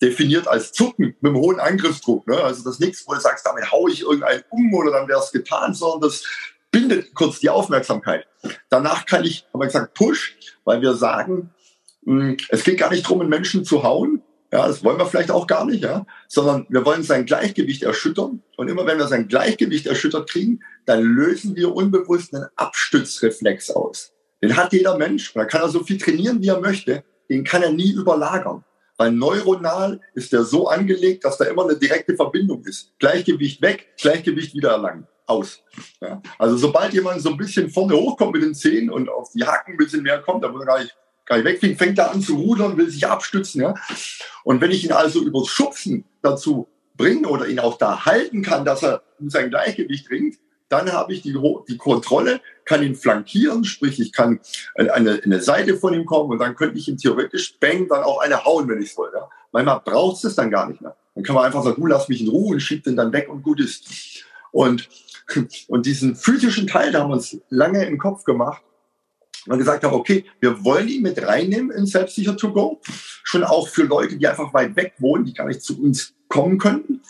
definiert 0.00 0.48
als 0.48 0.72
Zucken 0.72 1.14
mit 1.20 1.24
einem 1.24 1.36
hohen 1.36 1.60
Angriffsdruck. 1.60 2.26
Ne? 2.26 2.36
Also 2.42 2.64
das 2.64 2.78
nichts, 2.78 3.06
wo 3.06 3.12
du 3.12 3.20
sagst, 3.20 3.44
damit 3.44 3.70
haue 3.70 3.90
ich 3.90 4.00
irgendeinen 4.00 4.42
um 4.48 4.72
oder 4.72 4.92
dann 4.92 5.08
wäre 5.08 5.20
es 5.20 5.30
getan, 5.30 5.74
sondern 5.74 6.08
das 6.08 6.24
bindet 6.70 7.14
kurz 7.14 7.40
die 7.40 7.50
Aufmerksamkeit. 7.50 8.26
Danach 8.68 9.06
kann 9.06 9.24
ich, 9.24 9.46
haben 9.52 9.60
wir 9.60 9.66
gesagt, 9.66 9.94
Push, 9.94 10.36
weil 10.64 10.80
wir 10.80 10.94
sagen, 10.94 11.50
hm, 12.04 12.36
es 12.48 12.64
geht 12.64 12.78
gar 12.78 12.90
nicht 12.90 13.04
darum, 13.04 13.20
einen 13.20 13.30
Menschen 13.30 13.64
zu 13.64 13.82
hauen. 13.82 14.22
Ja, 14.52 14.66
das 14.66 14.82
wollen 14.82 14.98
wir 14.98 15.06
vielleicht 15.06 15.30
auch 15.30 15.46
gar 15.46 15.64
nicht, 15.64 15.84
ja, 15.84 16.04
sondern 16.26 16.66
wir 16.70 16.84
wollen 16.84 17.04
sein 17.04 17.24
Gleichgewicht 17.24 17.84
erschüttern. 17.84 18.42
Und 18.56 18.68
immer 18.68 18.84
wenn 18.84 18.98
wir 18.98 19.06
sein 19.06 19.28
Gleichgewicht 19.28 19.86
erschüttert 19.86 20.28
kriegen, 20.28 20.60
dann 20.86 21.02
lösen 21.02 21.54
wir 21.54 21.72
unbewusst 21.72 22.34
einen 22.34 22.46
Abstützreflex 22.56 23.70
aus. 23.70 24.12
Den 24.42 24.56
hat 24.56 24.72
jeder 24.72 24.96
Mensch. 24.96 25.34
Und 25.34 25.40
da 25.40 25.44
kann 25.44 25.62
er 25.62 25.68
so 25.68 25.84
viel 25.84 25.98
trainieren, 25.98 26.42
wie 26.42 26.48
er 26.48 26.60
möchte. 26.60 27.04
Den 27.28 27.44
kann 27.44 27.62
er 27.62 27.72
nie 27.72 27.92
überlagern. 27.92 28.64
Weil 28.96 29.12
neuronal 29.12 30.00
ist 30.14 30.32
der 30.32 30.42
so 30.42 30.68
angelegt, 30.68 31.24
dass 31.24 31.38
da 31.38 31.44
immer 31.44 31.64
eine 31.64 31.78
direkte 31.78 32.16
Verbindung 32.16 32.64
ist. 32.64 32.92
Gleichgewicht 32.98 33.62
weg, 33.62 33.88
Gleichgewicht 33.98 34.54
wieder 34.54 34.72
erlangen. 34.72 35.06
Aus. 35.30 35.62
Ja? 36.00 36.20
Also 36.38 36.56
sobald 36.56 36.92
jemand 36.92 37.22
so 37.22 37.30
ein 37.30 37.36
bisschen 37.36 37.70
vorne 37.70 37.94
hochkommt 37.94 38.32
mit 38.32 38.42
den 38.42 38.54
Zehen 38.54 38.90
und 38.90 39.08
auf 39.08 39.30
die 39.32 39.44
Hacken 39.44 39.74
ein 39.74 39.76
bisschen 39.76 40.02
mehr 40.02 40.20
kommt, 40.20 40.44
dann 40.44 40.52
wird 40.52 40.64
er 40.64 40.66
gar 40.66 40.78
nicht, 40.80 40.96
gar 41.26 41.36
nicht 41.36 41.46
wegfliegen, 41.46 41.78
fängt 41.78 41.98
er 41.98 42.10
an 42.10 42.20
zu 42.20 42.36
rudern, 42.36 42.76
will 42.76 42.90
sich 42.90 43.06
abstützen. 43.06 43.62
Ja? 43.62 43.74
Und 44.44 44.60
wenn 44.60 44.70
ich 44.70 44.84
ihn 44.84 44.92
also 44.92 45.22
übers 45.22 45.48
Schubsen 45.48 46.04
dazu 46.22 46.68
bringe 46.96 47.28
oder 47.28 47.46
ihn 47.46 47.60
auch 47.60 47.78
da 47.78 48.04
halten 48.04 48.42
kann, 48.42 48.64
dass 48.64 48.82
er 48.82 49.02
in 49.18 49.30
sein 49.30 49.50
Gleichgewicht 49.50 50.08
bringt, 50.08 50.36
dann 50.68 50.92
habe 50.92 51.12
ich 51.12 51.22
die, 51.22 51.36
die 51.68 51.76
Kontrolle, 51.76 52.40
kann 52.64 52.82
ihn 52.84 52.94
flankieren, 52.94 53.64
sprich 53.64 53.98
ich 53.98 54.12
kann 54.12 54.38
eine, 54.76 55.20
eine 55.24 55.40
Seite 55.40 55.76
von 55.76 55.92
ihm 55.92 56.06
kommen 56.06 56.30
und 56.30 56.38
dann 56.38 56.54
könnte 56.54 56.78
ich 56.78 56.88
ihm 56.88 56.96
theoretisch 56.96 57.58
bang 57.58 57.88
dann 57.88 58.04
auch 58.04 58.20
eine 58.20 58.44
hauen, 58.44 58.68
wenn 58.68 58.80
ich 58.80 58.90
es 58.90 58.96
wollte. 58.96 59.16
Ja? 59.16 59.28
Manchmal 59.50 59.80
braucht 59.80 60.16
es 60.16 60.22
das 60.22 60.34
dann 60.36 60.50
gar 60.50 60.68
nicht 60.68 60.80
mehr. 60.80 60.96
Dann 61.14 61.24
kann 61.24 61.34
man 61.34 61.44
einfach 61.44 61.64
sagen, 61.64 61.80
du 61.80 61.86
lass 61.86 62.08
mich 62.08 62.20
in 62.20 62.28
Ruhe 62.28 62.54
und 62.54 62.60
schiebt 62.60 62.86
den 62.86 62.96
dann 62.96 63.12
weg 63.12 63.28
und 63.28 63.42
gut 63.42 63.60
ist. 63.60 64.24
Und, 64.52 64.88
und 65.68 65.86
diesen 65.86 66.16
physischen 66.16 66.66
Teil, 66.66 66.92
da 66.92 67.00
haben 67.00 67.10
wir 67.10 67.14
uns 67.14 67.38
lange 67.48 67.84
im 67.84 67.98
Kopf 67.98 68.24
gemacht 68.24 68.62
und 69.46 69.58
gesagt 69.58 69.84
haben, 69.84 69.94
okay, 69.94 70.24
wir 70.40 70.64
wollen 70.64 70.88
ihn 70.88 71.02
mit 71.02 71.22
reinnehmen 71.22 71.70
in 71.70 71.86
Selbstsicher 71.86 72.36
to 72.36 72.52
go. 72.52 72.80
Schon 73.24 73.44
auch 73.44 73.68
für 73.68 73.84
Leute, 73.84 74.16
die 74.16 74.26
einfach 74.26 74.52
weit 74.52 74.76
weg 74.76 74.94
wohnen, 74.98 75.24
die 75.24 75.34
gar 75.34 75.46
nicht 75.46 75.62
zu 75.62 75.80
uns 75.80 76.14
kommen 76.28 76.58
könnten. 76.58 77.02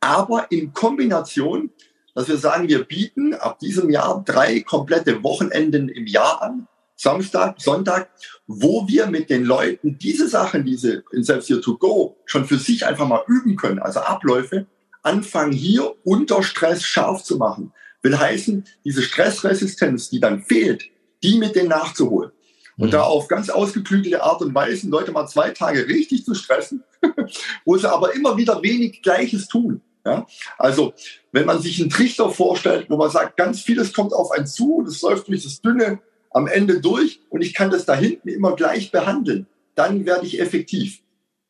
Aber 0.00 0.46
in 0.50 0.72
Kombination 0.72 1.70
dass 2.18 2.26
wir 2.26 2.36
sagen, 2.36 2.66
wir 2.66 2.82
bieten 2.82 3.32
ab 3.34 3.60
diesem 3.60 3.90
Jahr 3.90 4.24
drei 4.26 4.58
komplette 4.58 5.22
Wochenenden 5.22 5.88
im 5.88 6.08
Jahr 6.08 6.42
an. 6.42 6.66
Samstag, 6.96 7.60
Sonntag, 7.60 8.10
wo 8.48 8.88
wir 8.88 9.06
mit 9.06 9.30
den 9.30 9.44
Leuten 9.44 9.98
diese 9.98 10.26
Sachen, 10.26 10.64
diese 10.64 11.04
in 11.12 11.22
Selbsthilfe 11.22 11.62
to 11.62 11.78
go, 11.78 12.16
schon 12.26 12.44
für 12.44 12.58
sich 12.58 12.84
einfach 12.84 13.06
mal 13.06 13.22
üben 13.28 13.54
können, 13.54 13.78
also 13.78 14.00
Abläufe, 14.00 14.66
anfangen 15.02 15.52
hier 15.52 15.94
unter 16.04 16.42
Stress 16.42 16.82
scharf 16.84 17.22
zu 17.22 17.36
machen. 17.36 17.72
Will 18.02 18.18
heißen, 18.18 18.64
diese 18.84 19.02
Stressresistenz, 19.02 20.08
die 20.10 20.20
dann 20.20 20.42
fehlt, 20.42 20.84
die 21.22 21.38
mit 21.38 21.56
denen 21.56 21.68
nachzuholen. 21.68 22.30
Und 22.76 22.88
mhm. 22.88 22.92
da 22.92 23.02
auf 23.02 23.26
ganz 23.26 23.50
ausgeklügelte 23.50 24.22
Art 24.22 24.40
und 24.40 24.54
Weise 24.54 24.88
Leute 24.88 25.10
mal 25.10 25.26
zwei 25.26 25.50
Tage 25.50 25.88
richtig 25.88 26.24
zu 26.24 26.34
stressen, 26.34 26.84
wo 27.64 27.76
sie 27.76 27.90
aber 27.90 28.14
immer 28.14 28.36
wieder 28.36 28.62
wenig 28.62 29.02
Gleiches 29.02 29.48
tun. 29.48 29.80
Ja? 30.06 30.26
Also, 30.56 30.94
wenn 31.32 31.44
man 31.44 31.60
sich 31.60 31.80
einen 31.80 31.90
Trichter 31.90 32.30
vorstellt, 32.30 32.86
wo 32.88 32.96
man 32.96 33.10
sagt, 33.10 33.36
ganz 33.36 33.60
vieles 33.60 33.92
kommt 33.92 34.12
auf 34.12 34.30
einen 34.30 34.46
zu 34.46 34.76
und 34.76 34.88
es 34.88 35.02
läuft 35.02 35.28
durch 35.28 35.42
das 35.42 35.60
Dünne 35.60 36.00
am 36.30 36.46
Ende 36.46 36.80
durch 36.80 37.20
und 37.30 37.42
ich 37.42 37.52
kann 37.54 37.70
das 37.70 37.84
da 37.84 37.94
hinten 37.94 38.28
immer 38.28 38.54
gleich 38.54 38.92
behandeln, 38.92 39.46
dann 39.74 40.06
werde 40.06 40.26
ich 40.26 40.40
effektiv. 40.40 41.00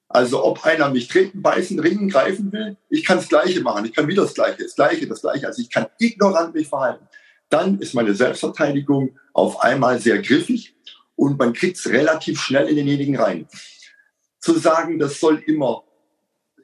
Also 0.09 0.43
ob 0.45 0.65
einer 0.65 0.89
mich 0.89 1.09
treten, 1.09 1.43
beißen, 1.43 1.79
ringen, 1.81 2.09
greifen 2.09 2.51
will, 2.53 2.77
ich 2.89 3.05
kann 3.05 3.19
das 3.19 3.29
Gleiche 3.29 3.61
machen. 3.61 3.85
Ich 3.85 3.93
kann 3.93 4.09
wieder 4.09 4.23
das 4.23 4.35
Gleiche, 4.35 4.63
das 4.63 4.75
Gleiche, 4.75 5.07
das 5.07 5.21
Gleiche. 5.21 5.47
Also 5.47 5.61
ich 5.61 5.71
kann 5.71 5.87
ignorant 5.99 6.55
mich 6.55 6.69
verhalten. 6.69 7.07
Dann 7.51 7.79
ist 7.79 7.95
meine 7.95 8.15
Selbstverteidigung 8.15 9.19
auf 9.33 9.61
einmal 9.61 10.01
sehr 10.01 10.21
griffig 10.21 10.75
und 11.15 11.39
man 11.39 11.53
kriegt 11.53 11.77
es 11.77 11.89
relativ 11.89 12.41
schnell 12.41 12.69
in 12.69 12.77
denjenigen 12.77 13.17
rein. 13.17 13.47
Zu 14.41 14.59
sagen, 14.59 14.99
das 14.99 15.21
soll 15.21 15.43
immer 15.47 15.85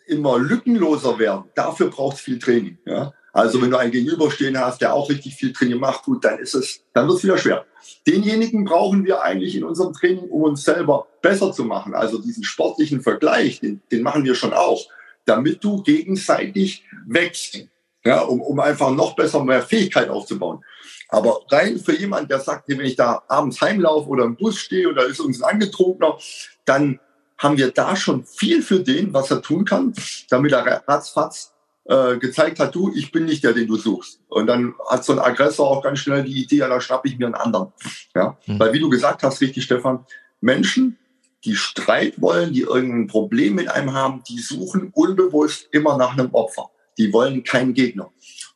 immer 0.07 0.39
lückenloser 0.39 1.19
werden, 1.19 1.45
dafür 1.55 1.91
braucht 1.91 2.17
es 2.17 2.23
viel 2.23 2.39
Training. 2.39 2.79
Ja? 2.85 3.13
Also 3.35 3.61
wenn 3.61 3.73
du 3.73 3.77
einen 3.77 3.91
Gegenüberstehen 3.91 4.57
hast, 4.57 4.81
der 4.81 4.95
auch 4.95 5.11
richtig 5.11 5.35
viel 5.35 5.53
Training 5.53 5.81
macht, 5.81 6.05
gut, 6.05 6.25
dann 6.25 6.39
ist 6.39 6.55
es, 6.55 6.85
dann 6.93 7.09
wird 7.09 7.19
es 7.19 7.25
wieder 7.25 7.37
schwer. 7.37 7.67
Denjenigen 8.07 8.65
brauchen 8.65 9.05
wir 9.05 9.23
eigentlich 9.23 9.57
in 9.57 9.65
unserem 9.65 9.93
Training, 9.93 10.31
um 10.31 10.45
uns 10.45 10.63
selber 10.63 11.09
besser 11.21 11.51
zu 11.51 11.65
machen. 11.65 11.97
Also 11.97 12.19
diesen 12.19 12.45
sportlichen 12.45 13.01
Vergleich, 13.01 13.59
den, 13.59 13.83
den 13.91 14.03
machen 14.03 14.25
wir 14.25 14.37
schon 14.37 14.53
auch, 14.53 14.87
damit 15.25 15.65
du 15.65 15.83
gegenseitig 15.83 16.85
wächst, 17.09 17.59
ja, 18.05 18.21
um, 18.21 18.41
um 18.41 18.61
einfach 18.61 18.93
noch 18.93 19.17
besser 19.17 19.43
mehr 19.43 19.63
Fähigkeit 19.63 20.11
aufzubauen. 20.11 20.65
Aber 21.09 21.41
rein 21.51 21.81
für 21.81 21.97
jemanden, 21.97 22.29
der 22.29 22.39
sagt, 22.39 22.69
wenn 22.69 22.81
ich 22.81 22.95
da 22.95 23.25
abends 23.27 23.61
heimlaufe 23.61 24.09
oder 24.09 24.25
im 24.25 24.37
Bus 24.37 24.59
stehe 24.59 24.89
oder 24.89 25.07
ist 25.07 25.19
uns 25.19 25.43
ein 25.43 25.55
Angetrunkener, 25.55 26.19
dann 26.65 27.01
haben 27.37 27.57
wir 27.57 27.73
da 27.73 27.97
schon 27.97 28.25
viel 28.25 28.63
für 28.63 28.79
den, 28.79 29.13
was 29.13 29.33
er 29.33 29.43
tun 29.43 29.65
kann, 29.65 29.93
damit 30.31 30.53
er 30.53 30.85
ratzfatz 30.87 31.54
äh, 31.87 32.17
gezeigt 32.17 32.61
hat, 32.61 32.75
du, 32.75 32.93
ich 32.95 33.13
bin 33.13 33.27
nicht 33.27 33.45
der, 33.45 33.53
den 33.53 33.67
du 33.67 33.77
suchst. 33.77 34.21
Und 34.29 34.47
dann 34.47 34.75
hat 34.89 35.05
so 35.05 35.13
ein 35.13 35.19
Aggressor 35.19 35.69
auch 35.69 35.83
ganz 35.83 35.99
schnell 35.99 36.25
die 36.25 36.43
Idee, 36.43 36.57
ja, 36.57 36.69
da 36.69 36.81
schnappe 36.81 37.09
ich 37.09 37.19
mir 37.19 37.27
einen 37.27 37.35
anderen. 37.35 37.73
Ja? 38.15 38.39
Mhm. 38.47 38.59
Weil 38.59 38.73
wie 38.73 38.81
du 38.81 38.89
gesagt 38.89 39.23
hast, 39.23 39.41
richtig, 39.41 39.65
Stefan, 39.65 40.05
Menschen, 40.41 40.99
die 41.45 41.57
Streit 41.57 42.21
wollen, 42.21 42.53
die 42.53 42.63
irgendein 42.63 43.07
Problem 43.07 43.55
mit 43.55 43.69
einem 43.69 43.93
haben, 43.93 44.23
die 44.29 44.39
suchen 44.39 44.91
unbewusst 44.95 45.69
immer 45.73 45.99
nach 45.99 46.15
einem 46.15 46.33
Opfer. 46.33 46.71
Die 46.97 47.13
wollen 47.13 47.45
keinen 47.45 47.75
Gegner. 47.75 48.11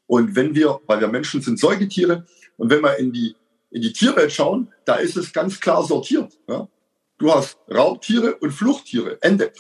Und 0.07 0.35
wenn 0.35 0.55
wir, 0.55 0.81
weil 0.87 1.01
wir 1.01 1.09
Menschen 1.09 1.43
sind 1.43 1.59
Säugetiere, 1.59 2.25
und 2.57 2.71
wenn 2.71 2.83
wir 2.83 2.97
in 2.97 3.13
die, 3.13 3.37
in 3.71 3.83
die 3.83 3.93
Tierwelt 3.93 4.33
schauen, 4.33 4.73
da 4.85 4.97
ist 4.97 5.17
es 5.17 5.33
ganz 5.33 5.61
klar 5.61 5.85
sortiert. 5.85 6.39
Ja? 6.49 6.67
Du 7.19 7.33
hast 7.33 7.59
Raubtiere 7.71 8.37
und 8.37 8.53
Fluchttiere. 8.53 9.19
Ende. 9.21 9.53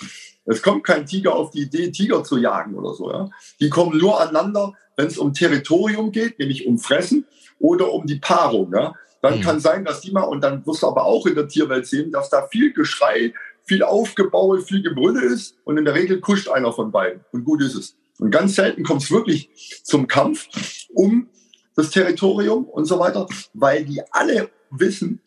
Es 0.48 0.62
kommt 0.62 0.84
kein 0.84 1.04
Tiger 1.04 1.34
auf 1.34 1.50
die 1.50 1.62
Idee, 1.62 1.90
Tiger 1.90 2.24
zu 2.24 2.38
jagen 2.38 2.74
oder 2.74 2.94
so. 2.94 3.10
Ja? 3.12 3.28
Die 3.60 3.68
kommen 3.68 3.98
nur 3.98 4.20
aneinander, 4.20 4.72
wenn 4.96 5.06
es 5.06 5.18
um 5.18 5.34
Territorium 5.34 6.10
geht, 6.10 6.38
nämlich 6.38 6.66
um 6.66 6.78
Fressen 6.78 7.26
oder 7.58 7.92
um 7.92 8.06
die 8.06 8.16
Paarung. 8.16 8.72
Ja? 8.74 8.94
Dann 9.20 9.38
mhm. 9.38 9.42
kann 9.42 9.60
sein, 9.60 9.84
dass 9.84 10.00
die 10.00 10.10
mal, 10.10 10.22
und 10.22 10.42
dann 10.42 10.66
wirst 10.66 10.82
du 10.82 10.86
aber 10.86 11.04
auch 11.04 11.26
in 11.26 11.34
der 11.34 11.48
Tierwelt 11.48 11.86
sehen, 11.86 12.10
dass 12.10 12.30
da 12.30 12.46
viel 12.48 12.72
Geschrei, 12.72 13.34
viel 13.64 13.82
Aufgebaue, 13.82 14.62
viel 14.62 14.82
Gebrülle 14.82 15.22
ist 15.22 15.54
und 15.64 15.76
in 15.76 15.84
der 15.84 15.94
Regel 15.94 16.20
kuscht 16.20 16.48
einer 16.48 16.72
von 16.72 16.90
beiden. 16.90 17.20
Und 17.32 17.44
gut 17.44 17.60
ist 17.60 17.74
es. 17.74 17.96
Und 18.18 18.30
ganz 18.30 18.54
selten 18.54 18.82
kommt 18.84 19.02
es 19.02 19.10
wirklich 19.10 19.50
zum 19.84 20.08
Kampf 20.08 20.48
um 20.94 21.28
das 21.76 21.90
Territorium 21.90 22.64
und 22.64 22.86
so 22.86 22.98
weiter, 22.98 23.28
weil 23.52 23.84
die 23.84 24.00
alle 24.10 24.50
wissen, 24.70 25.20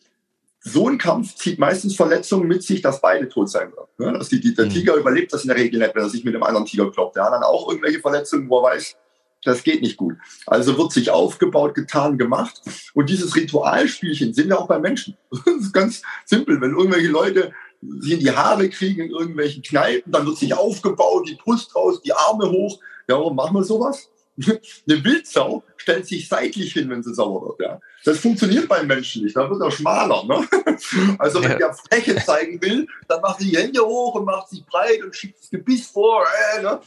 so 0.64 0.88
ein 0.88 0.98
Kampf 0.98 1.34
zieht 1.34 1.58
meistens 1.58 1.96
Verletzungen 1.96 2.46
mit 2.46 2.62
sich, 2.62 2.82
dass 2.82 3.00
beide 3.00 3.28
tot 3.28 3.50
sein 3.50 3.72
werden. 3.72 3.88
Ja, 3.98 4.12
dass 4.12 4.28
die, 4.28 4.40
die, 4.40 4.54
der 4.54 4.66
mhm. 4.66 4.70
Tiger 4.70 4.94
überlebt 4.94 5.32
das 5.32 5.42
in 5.42 5.48
der 5.48 5.56
Regel 5.56 5.80
nicht, 5.80 5.94
wenn 5.94 6.02
er 6.02 6.08
sich 6.08 6.24
mit 6.24 6.34
einem 6.34 6.44
anderen 6.44 6.66
Tiger 6.66 6.90
kloppt. 6.90 7.16
Der 7.16 7.24
hat 7.24 7.32
dann 7.32 7.42
auch 7.42 7.68
irgendwelche 7.68 8.00
Verletzungen, 8.00 8.48
wo 8.48 8.60
er 8.60 8.74
weiß, 8.74 8.96
das 9.44 9.64
geht 9.64 9.82
nicht 9.82 9.96
gut. 9.96 10.14
Also 10.46 10.78
wird 10.78 10.92
sich 10.92 11.10
aufgebaut, 11.10 11.74
getan, 11.74 12.16
gemacht. 12.16 12.62
Und 12.94 13.10
dieses 13.10 13.34
Ritualspielchen 13.34 14.34
sind 14.34 14.50
ja 14.50 14.58
auch 14.58 14.68
bei 14.68 14.78
Menschen. 14.78 15.16
Das 15.44 15.56
ist 15.56 15.72
ganz 15.72 16.02
simpel. 16.24 16.60
Wenn 16.60 16.70
irgendwelche 16.70 17.08
Leute 17.08 17.52
sich 17.98 18.12
in 18.12 18.20
die 18.20 18.30
Haare 18.30 18.68
kriegen 18.68 19.02
in 19.02 19.10
irgendwelchen 19.10 19.62
Kneipen, 19.64 20.12
dann 20.12 20.26
wird 20.26 20.38
sich 20.38 20.54
aufgebaut, 20.54 21.28
die 21.28 21.34
Brust 21.34 21.74
raus, 21.74 22.00
die 22.02 22.12
Arme 22.12 22.48
hoch. 22.48 22.78
Ja, 23.08 23.16
warum 23.16 23.34
machen 23.34 23.56
wir 23.56 23.64
sowas? 23.64 24.11
Eine 24.88 25.04
Wildsau 25.04 25.62
stellt 25.76 26.06
sich 26.06 26.28
seitlich 26.28 26.72
hin, 26.72 26.88
wenn 26.90 27.02
sie 27.02 27.14
sauer 27.14 27.48
wird. 27.48 27.60
Ja. 27.60 27.80
Das 28.04 28.18
funktioniert 28.18 28.68
beim 28.68 28.86
Menschen 28.86 29.24
nicht, 29.24 29.36
da 29.36 29.48
wird 29.48 29.60
er 29.60 29.70
schmaler. 29.70 30.24
Ne? 30.24 30.46
Also 31.18 31.42
wenn 31.42 31.52
ja. 31.52 31.58
der 31.58 31.74
Fläche 31.74 32.16
zeigen 32.16 32.60
will, 32.60 32.86
dann 33.08 33.20
macht 33.20 33.40
sie 33.40 33.50
die 33.50 33.56
Hände 33.56 33.80
hoch 33.80 34.14
und 34.14 34.24
macht 34.24 34.48
sich 34.48 34.64
breit 34.66 35.02
und 35.02 35.14
schiebt 35.14 35.38
das 35.38 35.50
Gebiss 35.50 35.86
vor. 35.86 36.24
Äh, 36.56 36.62
ne? 36.62 36.80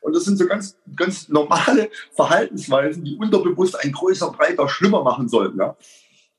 Und 0.00 0.14
das 0.14 0.24
sind 0.24 0.38
so 0.38 0.46
ganz, 0.46 0.76
ganz 0.96 1.28
normale 1.28 1.90
Verhaltensweisen, 2.14 3.04
die 3.04 3.16
unterbewusst 3.16 3.78
ein 3.82 3.92
größer, 3.92 4.30
breiter, 4.32 4.68
schlimmer 4.68 5.02
machen 5.02 5.28
sollten. 5.28 5.58
Ja? 5.58 5.76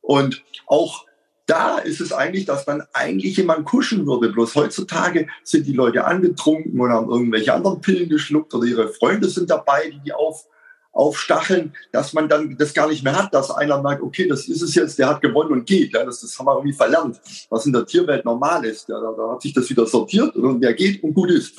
Und 0.02 0.44
auch 0.68 1.06
da 1.46 1.78
ist 1.78 2.00
es 2.00 2.14
eigentlich, 2.14 2.46
dass 2.46 2.66
man 2.68 2.84
eigentlich 2.94 3.38
jemand 3.38 3.66
kuschen 3.66 4.06
würde. 4.08 4.30
Bloß 4.30 4.56
heutzutage 4.56 5.28
sind 5.44 5.68
die 5.68 5.74
Leute 5.74 6.06
angetrunken 6.06 6.80
oder 6.80 6.94
haben 6.94 7.10
irgendwelche 7.10 7.54
anderen 7.54 7.82
Pillen 7.82 8.10
geschluckt 8.10 8.54
oder 8.54 8.66
ihre 8.66 8.90
Freunde 8.90 9.28
sind 9.28 9.50
dabei, 9.50 9.90
die 9.90 10.00
die 10.00 10.14
auf, 10.14 10.48
aufstacheln, 10.94 11.74
dass 11.92 12.14
man 12.14 12.30
dann 12.30 12.56
das 12.58 12.74
gar 12.74 12.88
nicht 12.88 13.04
mehr 13.04 13.18
hat, 13.18 13.34
dass 13.34 13.52
einer 13.52 13.82
merkt, 13.82 14.04
okay, 14.04 14.28
das 14.28 14.48
ist 14.48 14.62
es 14.62 14.76
jetzt, 14.76 15.00
der 15.00 15.10
hat 15.10 15.22
gewonnen 15.22 15.52
und 15.52 15.66
geht. 15.66 15.94
Ja, 15.94 16.06
das, 16.06 16.22
das 16.22 16.38
haben 16.38 16.46
wir 16.46 16.54
irgendwie 16.54 16.74
verlernt, 16.74 17.20
was 17.50 17.66
in 17.66 17.74
der 17.74 17.86
Tierwelt 17.86 18.24
normal 18.24 18.64
ist. 18.64 18.88
Ja, 18.88 19.00
da, 19.00 19.12
da 19.18 19.32
hat 19.34 19.42
sich 19.42 19.54
das 19.54 19.70
wieder 19.70 19.88
sortiert 19.88 20.36
und 20.36 20.62
der 20.62 20.74
geht 20.74 21.04
und 21.04 21.14
gut 21.14 21.32
ist. 21.32 21.56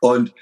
Und 0.00 0.32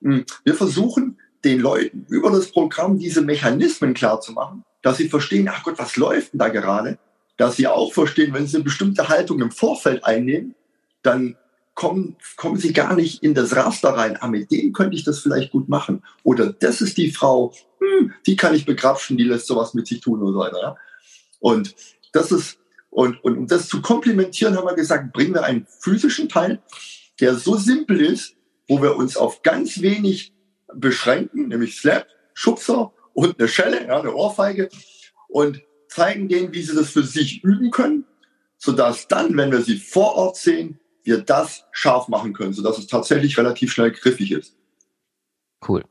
mh, 0.00 0.16
hm, 0.16 0.24
wir 0.44 0.54
versuchen 0.54 1.18
den 1.44 1.60
Leuten 1.60 2.06
über 2.08 2.30
das 2.30 2.50
Programm 2.50 2.98
diese 2.98 3.22
Mechanismen 3.22 3.94
klar 3.94 4.20
zu 4.20 4.32
machen, 4.32 4.64
dass 4.82 4.96
sie 4.96 5.08
verstehen, 5.08 5.48
ach 5.50 5.62
Gott, 5.62 5.78
was 5.78 5.96
läuft 5.96 6.32
denn 6.32 6.40
da 6.40 6.48
gerade? 6.48 6.98
Dass 7.36 7.56
sie 7.56 7.68
auch 7.68 7.92
verstehen, 7.92 8.34
wenn 8.34 8.46
sie 8.46 8.56
eine 8.56 8.64
bestimmte 8.64 9.08
Haltung 9.08 9.40
im 9.40 9.50
Vorfeld 9.50 10.04
einnehmen, 10.04 10.54
dann 11.02 11.36
kommen, 11.74 12.16
kommen 12.36 12.56
sie 12.56 12.72
gar 12.72 12.94
nicht 12.94 13.22
in 13.22 13.34
das 13.34 13.54
Raster 13.54 13.90
rein. 13.90 14.16
Ah, 14.20 14.28
mit 14.28 14.50
dem 14.50 14.72
könnte 14.72 14.96
ich 14.96 15.04
das 15.04 15.20
vielleicht 15.20 15.52
gut 15.52 15.68
machen. 15.68 16.02
Oder 16.22 16.52
das 16.52 16.80
ist 16.80 16.96
die 16.96 17.10
Frau, 17.10 17.52
hm, 17.80 18.12
die 18.26 18.36
kann 18.36 18.54
ich 18.54 18.64
begrapschen, 18.64 19.16
die 19.16 19.24
lässt 19.24 19.46
sowas 19.46 19.74
mit 19.74 19.86
sich 19.86 20.00
tun 20.00 20.22
und 20.22 20.32
so 20.32 20.38
weiter. 20.38 20.60
Ja? 20.60 20.76
Und 21.40 21.74
das 22.12 22.32
ist, 22.32 22.58
und, 22.90 23.22
und 23.24 23.36
um 23.36 23.46
das 23.46 23.68
zu 23.68 23.82
komplementieren, 23.82 24.56
haben 24.56 24.66
wir 24.66 24.74
gesagt, 24.74 25.12
bringen 25.12 25.34
wir 25.34 25.44
einen 25.44 25.66
physischen 25.80 26.28
Teil, 26.28 26.62
der 27.20 27.34
so 27.34 27.56
simpel 27.56 28.00
ist, 28.00 28.34
wo 28.68 28.80
wir 28.80 28.96
uns 28.96 29.16
auf 29.16 29.42
ganz 29.42 29.82
wenig 29.82 30.32
beschränken, 30.72 31.48
nämlich 31.48 31.76
Slap, 31.76 32.06
Schubser 32.34 32.92
und 33.12 33.38
eine 33.38 33.48
Schelle, 33.48 33.86
ja, 33.86 34.00
eine 34.00 34.14
Ohrfeige 34.14 34.68
und 35.28 35.60
zeigen 35.88 36.28
denen, 36.28 36.52
wie 36.52 36.62
sie 36.62 36.74
das 36.74 36.90
für 36.90 37.04
sich 37.04 37.42
üben 37.44 37.70
können, 37.70 38.04
sodass 38.58 39.08
dann, 39.08 39.36
wenn 39.36 39.52
wir 39.52 39.62
sie 39.62 39.76
vor 39.76 40.14
Ort 40.14 40.36
sehen, 40.36 40.80
wir 41.04 41.22
das 41.22 41.64
scharf 41.70 42.08
machen 42.08 42.32
können, 42.32 42.52
sodass 42.52 42.78
es 42.78 42.86
tatsächlich 42.86 43.38
relativ 43.38 43.72
schnell 43.72 43.92
griffig 43.92 44.32
ist. 44.32 44.56
Cool. 45.66 45.84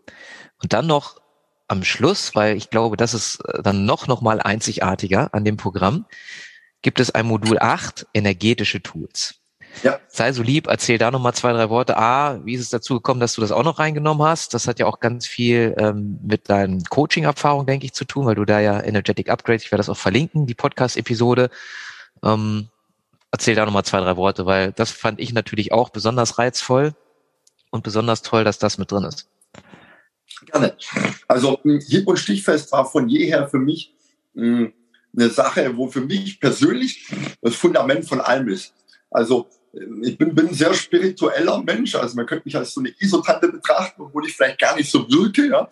Und 0.61 0.73
dann 0.73 0.87
noch 0.87 1.21
am 1.67 1.83
Schluss, 1.83 2.35
weil 2.35 2.57
ich 2.57 2.69
glaube, 2.69 2.97
das 2.97 3.13
ist 3.13 3.39
äh, 3.45 3.61
dann 3.63 3.85
noch, 3.85 4.07
noch 4.07 4.21
mal 4.21 4.41
einzigartiger 4.41 5.33
an 5.33 5.45
dem 5.45 5.57
Programm, 5.57 6.05
gibt 6.81 6.99
es 6.99 7.11
ein 7.11 7.25
Modul 7.25 7.57
8, 7.59 8.07
energetische 8.13 8.81
Tools. 8.81 9.35
Ja. 9.81 9.99
Sei 10.07 10.31
so 10.33 10.43
lieb, 10.43 10.67
erzähl 10.67 10.99
da 10.99 11.09
nochmal 11.09 11.33
zwei, 11.33 11.51
drei 11.51 11.69
Worte. 11.69 11.97
A, 11.97 12.45
wie 12.45 12.53
ist 12.53 12.61
es 12.61 12.69
dazu 12.69 12.95
gekommen, 12.95 13.19
dass 13.19 13.33
du 13.33 13.41
das 13.41 13.51
auch 13.51 13.63
noch 13.63 13.79
reingenommen 13.79 14.25
hast? 14.25 14.53
Das 14.53 14.67
hat 14.67 14.77
ja 14.79 14.85
auch 14.85 14.99
ganz 14.99 15.25
viel 15.25 15.73
ähm, 15.77 16.19
mit 16.21 16.49
deinen 16.49 16.83
Coaching-Erfahrungen, 16.83 17.65
denke 17.65 17.85
ich, 17.85 17.93
zu 17.93 18.05
tun, 18.05 18.25
weil 18.25 18.35
du 18.35 18.45
da 18.45 18.59
ja 18.59 18.79
Energetic 18.83 19.29
Upgrade, 19.29 19.63
ich 19.63 19.71
werde 19.71 19.79
das 19.79 19.89
auch 19.89 19.97
verlinken, 19.97 20.45
die 20.45 20.53
Podcast-Episode. 20.53 21.49
Ähm, 22.21 22.69
erzähl 23.33 23.55
da 23.55 23.65
nochmal 23.65 23.83
zwei, 23.83 23.99
drei 23.99 24.15
Worte, 24.15 24.45
weil 24.45 24.71
das 24.71 24.91
fand 24.91 25.19
ich 25.19 25.33
natürlich 25.33 25.71
auch 25.71 25.89
besonders 25.89 26.37
reizvoll 26.37 26.93
und 27.71 27.83
besonders 27.83 28.21
toll, 28.21 28.43
dass 28.43 28.59
das 28.59 28.77
mit 28.77 28.91
drin 28.91 29.03
ist. 29.05 29.27
Gerne. 30.45 30.77
Also 31.27 31.59
hieb- 31.63 32.07
und 32.07 32.17
stichfest 32.17 32.71
war 32.71 32.85
von 32.85 33.09
jeher 33.09 33.47
für 33.47 33.57
mich 33.57 33.95
mh, 34.35 34.71
eine 35.17 35.29
Sache, 35.29 35.75
wo 35.75 35.87
für 35.87 36.01
mich 36.01 36.39
persönlich 36.39 37.07
das 37.41 37.55
Fundament 37.55 38.05
von 38.05 38.21
allem 38.21 38.49
ist. 38.49 38.73
Also 39.09 39.49
ich 40.03 40.15
bin, 40.15 40.35
bin 40.35 40.49
ein 40.49 40.53
sehr 40.53 40.75
spiritueller 40.75 41.63
Mensch, 41.63 41.95
also 41.95 42.15
man 42.15 42.27
könnte 42.27 42.43
mich 42.45 42.55
als 42.55 42.75
so 42.75 42.81
eine 42.81 42.93
Isotante 42.99 43.47
betrachten, 43.47 44.03
obwohl 44.03 44.27
ich 44.27 44.35
vielleicht 44.35 44.59
gar 44.59 44.75
nicht 44.75 44.91
so 44.91 45.09
wirke, 45.09 45.47
ja. 45.47 45.71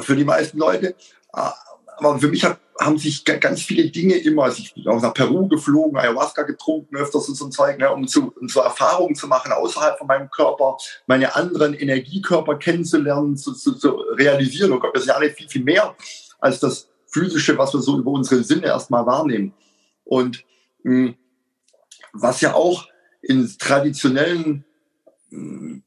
Für 0.00 0.16
die 0.16 0.24
meisten 0.24 0.58
Leute. 0.58 0.96
Aber 1.30 2.18
für 2.18 2.26
mich 2.26 2.42
hat, 2.42 2.58
haben 2.80 2.98
sich 2.98 3.24
ganz 3.24 3.62
viele 3.62 3.88
Dinge 3.90 4.16
immer, 4.16 4.44
also 4.44 4.58
ich 4.58 4.74
bin 4.74 4.86
auch 4.88 5.00
nach 5.00 5.14
Peru 5.14 5.46
geflogen, 5.46 5.96
Ayahuasca 5.96 6.42
getrunken, 6.42 6.96
öfters 6.96 7.28
und 7.28 7.36
so 7.36 7.46
ein 7.46 7.52
Zeug, 7.52 7.78
ne, 7.78 7.90
um, 7.92 8.08
zu, 8.08 8.32
um 8.40 8.48
so 8.48 8.60
Erfahrungen 8.60 9.14
zu 9.14 9.28
machen 9.28 9.52
außerhalb 9.52 9.96
von 9.96 10.08
meinem 10.08 10.28
Körper, 10.30 10.76
meine 11.06 11.36
anderen 11.36 11.74
Energiekörper 11.74 12.56
kennenzulernen, 12.56 13.36
zu, 13.36 13.52
zu, 13.52 13.74
zu 13.74 13.90
realisieren. 14.16 14.72
Oh 14.72 14.80
Gott, 14.80 14.94
das 14.94 15.04
ist 15.04 15.08
ja 15.08 15.20
nicht 15.20 15.36
viel, 15.36 15.48
viel 15.48 15.62
mehr 15.62 15.94
als 16.40 16.58
das 16.58 16.88
Physische, 17.06 17.56
was 17.56 17.72
wir 17.72 17.80
so 17.80 17.98
über 17.98 18.10
unsere 18.10 18.42
Sinne 18.42 18.66
erstmal 18.66 19.06
wahrnehmen. 19.06 19.54
Und 20.02 20.44
mh, 20.82 21.08
hm, 21.08 21.14
was 22.12 22.40
ja 22.40 22.54
auch 22.54 22.88
in 23.22 23.48
traditionellen 23.58 24.64
hm, 25.30 25.84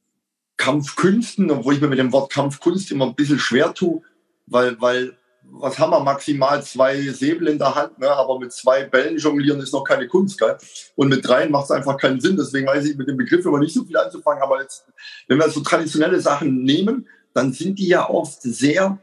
Kampfkünsten, 0.56 1.50
obwohl 1.50 1.74
ich 1.74 1.80
mir 1.80 1.88
mit 1.88 1.98
dem 1.98 2.12
Wort 2.12 2.32
Kampfkunst 2.32 2.90
immer 2.90 3.06
ein 3.06 3.14
bisschen 3.14 3.38
schwer 3.38 3.74
tue, 3.74 4.02
weil, 4.46 4.80
weil 4.80 5.17
was 5.50 5.78
haben 5.78 5.90
wir 5.90 6.00
maximal 6.00 6.62
zwei 6.62 7.00
Säbel 7.08 7.48
in 7.48 7.58
der 7.58 7.74
Hand, 7.74 7.98
ne? 7.98 8.10
aber 8.10 8.38
mit 8.38 8.52
zwei 8.52 8.84
Bällen 8.84 9.18
jonglieren 9.18 9.60
ist 9.60 9.72
noch 9.72 9.84
keine 9.84 10.06
Kunst, 10.06 10.38
gell? 10.38 10.56
Und 10.94 11.08
mit 11.08 11.26
dreien 11.26 11.50
macht 11.50 11.64
es 11.64 11.70
einfach 11.70 11.96
keinen 11.96 12.20
Sinn. 12.20 12.36
Deswegen 12.36 12.66
weiß 12.66 12.84
ich 12.84 12.96
mit 12.96 13.08
dem 13.08 13.16
Begriff 13.16 13.44
immer 13.44 13.58
nicht 13.58 13.74
so 13.74 13.84
viel 13.84 13.96
anzufangen. 13.96 14.42
Aber 14.42 14.60
jetzt, 14.60 14.86
wenn 15.26 15.38
wir 15.38 15.48
so 15.50 15.60
traditionelle 15.60 16.20
Sachen 16.20 16.62
nehmen, 16.62 17.08
dann 17.34 17.52
sind 17.52 17.78
die 17.78 17.88
ja 17.88 18.08
oft 18.08 18.42
sehr 18.42 18.98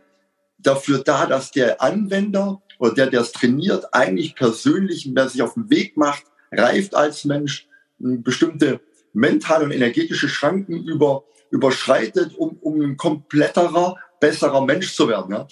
dafür 0.60 1.00
da, 1.00 1.26
dass 1.26 1.52
der 1.52 1.82
Anwender 1.82 2.62
oder 2.80 2.94
der, 2.94 3.08
der 3.08 3.22
es 3.22 3.32
trainiert, 3.32 3.94
eigentlich 3.94 4.36
persönlich, 4.36 5.10
wer 5.14 5.30
sich 5.30 5.42
auf 5.42 5.54
den 5.54 5.70
Weg 5.70 5.98
macht, 5.98 6.24
reift 6.52 6.96
als 6.96 7.26
Mensch, 7.26 7.68
bestimmte 7.98 8.82
mentale 9.14 9.66
und 9.66 9.72
energetische 9.72 10.28
Schranken 10.28 10.84
über, 10.84 11.24
überschreitet, 11.50 12.36
um, 12.36 12.58
um 12.62 12.82
ein 12.82 12.98
kompletterer, 12.98 13.98
besserer 14.20 14.66
Mensch 14.66 14.94
zu 14.94 15.08
werden. 15.08 15.34
Ja? 15.34 15.48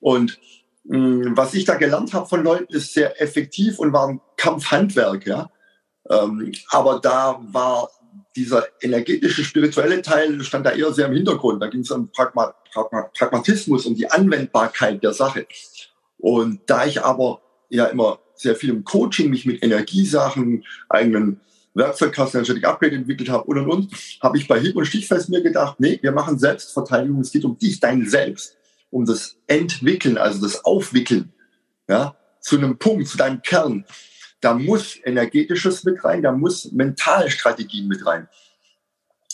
Und 0.00 0.38
mh, 0.84 0.98
mm, 0.98 1.36
was 1.36 1.54
ich 1.54 1.64
da 1.64 1.74
gelernt 1.74 2.12
habe 2.14 2.26
von 2.26 2.42
Leuten, 2.42 2.72
ist 2.72 2.94
sehr 2.94 3.20
effektiv 3.20 3.78
und 3.78 3.92
war 3.92 4.08
ein 4.08 4.20
Kampfhandwerk. 4.36 5.26
Ja? 5.26 5.50
Ähm, 6.08 6.52
aber 6.70 7.00
da 7.00 7.40
war 7.52 7.90
dieser 8.36 8.66
energetische, 8.80 9.44
spirituelle 9.44 10.00
Teil 10.02 10.42
stand 10.44 10.64
da 10.66 10.70
eher 10.70 10.92
sehr 10.92 11.06
im 11.06 11.14
Hintergrund. 11.14 11.62
Da 11.62 11.66
ging 11.66 11.80
es 11.80 11.90
um 11.90 12.10
Pragma 12.10 12.54
Pragma 12.72 13.10
Pragmatismus, 13.16 13.86
um 13.86 13.94
die 13.94 14.10
Anwendbarkeit 14.10 15.02
der 15.02 15.12
Sache. 15.12 15.46
Und 16.18 16.60
da 16.66 16.86
ich 16.86 17.02
aber 17.02 17.40
ja 17.68 17.86
immer 17.86 18.20
sehr 18.34 18.54
viel 18.54 18.70
im 18.70 18.84
Coaching, 18.84 19.30
mich 19.30 19.46
mit 19.46 19.62
Energiesachen, 19.62 20.64
eigenen 20.88 21.40
Werkzeugkasten, 21.74 22.38
Energetic 22.38 22.64
Upgrade 22.64 22.96
entwickelt 22.96 23.28
habe 23.28 23.44
und 23.44 23.58
und 23.58 23.70
und, 23.70 23.92
habe 24.20 24.38
ich 24.38 24.48
bei 24.48 24.60
Hieb 24.60 24.76
und 24.76 24.84
Stichfest 24.84 25.28
mir 25.28 25.42
gedacht, 25.42 25.78
nee, 25.78 25.98
wir 26.02 26.12
machen 26.12 26.38
Selbstverteidigung, 26.38 27.20
es 27.20 27.32
geht 27.32 27.44
um 27.44 27.58
dich, 27.58 27.80
dein 27.80 28.06
Selbst, 28.06 28.56
um 28.90 29.04
das 29.04 29.36
Entwickeln, 29.46 30.18
also 30.18 30.40
das 30.40 30.64
Aufwickeln, 30.64 31.32
ja, 31.88 32.16
zu 32.40 32.56
einem 32.56 32.78
Punkt, 32.78 33.08
zu 33.08 33.16
deinem 33.16 33.42
Kern. 33.42 33.84
Da 34.40 34.54
muss 34.54 34.96
energetisches 35.04 35.84
mit 35.84 36.04
rein, 36.04 36.22
da 36.22 36.32
muss 36.32 36.70
mentale 36.72 37.30
Strategien 37.30 37.88
mit 37.88 38.06
rein. 38.06 38.28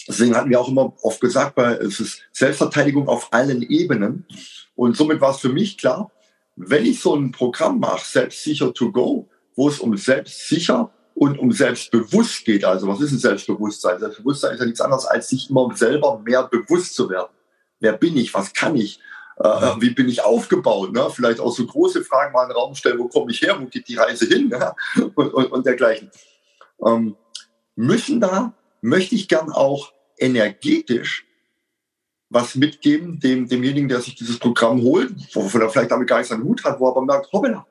Deswegen 0.09 0.37
hatten 0.37 0.51
wir 0.51 0.61
auch 0.61 0.69
immer 0.69 0.95
oft 1.03 1.21
gesagt, 1.21 1.57
weil 1.57 1.75
es 1.77 2.01
ist 2.01 2.23
Selbstverteidigung 2.33 3.09
auf 3.09 3.33
allen 3.33 3.63
Ebenen. 3.63 4.27
Und 4.75 4.97
somit 4.97 5.21
war 5.21 5.31
es 5.31 5.41
für 5.41 5.49
mich 5.49 5.79
klar, 5.79 6.11
wenn 6.57 6.85
ich 6.85 7.01
so 7.01 7.15
ein 7.15 7.33
Programm 7.33 7.81
mache, 7.81 8.05
Selbstsicher 8.05 8.73
to 8.73 8.93
go, 8.93 9.29
wo 9.57 9.69
es 9.69 9.81
um 9.81 9.97
selbstsicher 9.97 10.93
und 11.15 11.39
um 11.39 11.53
selbstbewusst 11.53 12.45
geht, 12.45 12.65
also 12.65 12.89
was 12.89 13.01
ist 13.01 13.13
ein 13.13 13.19
Selbstbewusstsein? 13.19 13.99
Selbstbewusstsein 13.99 14.55
ist 14.55 14.61
ja 14.61 14.67
nichts 14.67 14.81
anderes, 14.81 15.07
als 15.07 15.29
sich 15.29 15.49
immer 15.49 15.75
selber 15.75 16.21
mehr 16.25 16.45
bewusst 16.45 16.95
zu 16.95 17.09
werden. 17.09 17.33
Wer 17.81 17.93
bin 17.93 18.17
ich? 18.17 18.35
Was 18.35 18.53
kann 18.53 18.77
ich? 18.77 19.01
Äh, 19.37 19.81
wie 19.81 19.91
bin 19.91 20.09
ich 20.09 20.23
aufgebaut? 20.23 20.93
Ne? 20.93 21.09
Vielleicht 21.11 21.41
auch 21.41 21.53
so 21.53 21.67
große 21.67 22.05
Fragen 22.05 22.33
mal 22.33 22.45
in 22.45 22.51
den 22.51 22.57
Raum 22.57 22.75
stellen, 22.75 22.99
wo 22.99 23.09
komme 23.09 23.31
ich 23.31 23.43
her? 23.43 23.57
Wo 23.61 23.67
geht 23.67 23.89
die 23.89 23.97
Reise 23.97 24.27
hin? 24.27 24.49
Ne? 24.49 24.75
Und, 25.15 25.35
und, 25.35 25.53
und 25.53 25.67
dergleichen. 25.67 26.11
Ähm, 26.85 27.17
müssen 27.77 28.21
da, 28.21 28.53
möchte 28.81 29.15
ich 29.15 29.29
gern 29.29 29.51
auch 29.51 29.93
energetisch 30.19 31.27
was 32.31 32.57
mitgeben, 32.57 33.21
dem, 33.21 33.49
demjenigen, 33.49 33.89
der 33.89 34.01
sich 34.01 34.17
dieses 34.17 34.39
Programm 34.39 34.83
holt, 34.83 35.13
wovon 35.35 35.61
er 35.61 35.71
vielleicht 35.71 35.91
damit 35.91 36.09
gar 36.09 36.19
nichts 36.19 36.33
an 36.33 36.43
Hut 36.43 36.65
hat, 36.65 36.81
wo 36.81 36.89
er 36.89 36.91
aber 36.91 37.05
merkt, 37.05 37.33
hoppala, 37.33 37.67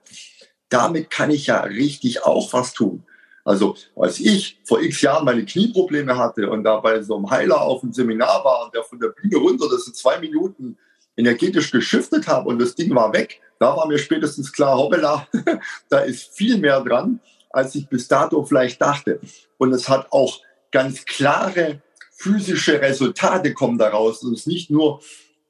damit 0.70 1.10
kann 1.10 1.32
ich 1.32 1.48
ja 1.48 1.62
richtig 1.62 2.24
auch 2.24 2.54
was 2.54 2.74
tun. 2.74 3.04
Also 3.46 3.76
als 3.96 4.20
ich 4.20 4.62
vor 4.64 4.82
x 4.82 5.02
Jahren 5.02 5.26
meine 5.26 5.44
Knieprobleme 5.44 6.18
hatte 6.18 6.50
und 6.50 6.64
da 6.64 6.80
bei 6.80 7.02
so 7.02 7.18
einem 7.18 7.30
Heiler 7.30 7.62
auf 7.62 7.82
dem 7.82 7.92
Seminar 7.92 8.44
war 8.46 8.66
und 8.66 8.74
der 8.74 8.84
von 8.84 9.00
der 9.00 9.10
Bühne 9.10 9.36
runter, 9.36 9.68
das 9.70 9.84
sind 9.84 9.98
zwei 9.98 10.18
Minuten 10.18 10.78
energetisch 11.16 11.72
geschiftet 11.72 12.28
habe 12.28 12.50
und 12.50 12.60
das 12.60 12.76
Ding 12.76 12.94
war 12.96 13.14
weg, 13.14 13.42
da 13.60 13.76
war 13.78 13.88
mir 13.88 13.98
spätestens 13.98 14.52
klar, 14.52 14.78
hoppala, 14.78 15.28
da 15.90 16.00
ist 16.00 16.36
viel 16.36 16.58
mehr 16.58 16.82
dran, 16.82 17.20
als 17.50 17.76
ich 17.76 17.88
bis 17.88 18.08
dato 18.08 18.44
vielleicht 18.44 18.82
dachte. 18.82 19.20
Und 19.58 19.72
es 19.72 19.88
hat 19.88 20.12
auch 20.12 20.42
ganz 20.72 21.06
klare 21.06 21.82
physische 22.12 22.82
Resultate 22.82 23.54
kommen 23.54 23.78
daraus. 23.78 24.24
Und 24.24 24.34
es 24.34 24.42
ist 24.42 24.48
nicht 24.48 24.70
nur 24.70 25.02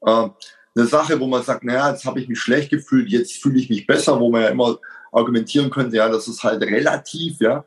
äh, 0.05 0.27
eine 0.75 0.87
Sache, 0.87 1.19
wo 1.19 1.27
man 1.27 1.43
sagt, 1.43 1.63
naja, 1.63 1.91
jetzt 1.91 2.05
habe 2.05 2.19
ich 2.19 2.27
mich 2.27 2.39
schlecht 2.39 2.69
gefühlt, 2.69 3.09
jetzt 3.09 3.41
fühle 3.41 3.59
ich 3.59 3.69
mich 3.69 3.87
besser, 3.87 4.19
wo 4.19 4.29
man 4.29 4.41
ja 4.41 4.49
immer 4.49 4.79
argumentieren 5.11 5.69
könnte, 5.69 5.97
ja, 5.97 6.09
das 6.09 6.27
ist 6.27 6.43
halt 6.43 6.61
relativ, 6.61 7.39
ja. 7.39 7.65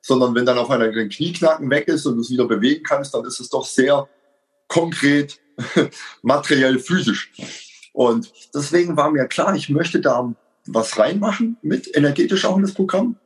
Sondern 0.00 0.34
wenn 0.34 0.46
dann 0.46 0.58
auf 0.58 0.70
einmal 0.70 0.96
ein 0.96 1.08
Knieknacken 1.08 1.68
weg 1.70 1.88
ist 1.88 2.06
und 2.06 2.16
du 2.16 2.20
es 2.20 2.30
wieder 2.30 2.46
bewegen 2.46 2.84
kannst, 2.84 3.14
dann 3.14 3.24
ist 3.24 3.40
es 3.40 3.48
doch 3.48 3.64
sehr 3.64 4.08
konkret, 4.68 5.40
materiell, 6.22 6.78
physisch. 6.78 7.30
Und 7.92 8.32
deswegen 8.54 8.96
war 8.96 9.10
mir 9.10 9.26
klar, 9.26 9.54
ich 9.54 9.68
möchte 9.68 10.00
da 10.00 10.34
was 10.66 10.98
reinmachen 10.98 11.58
mit 11.62 11.94
energetisch 11.96 12.44
auch 12.44 12.56
in 12.56 12.62
das 12.62 12.74
Programm. 12.74 13.16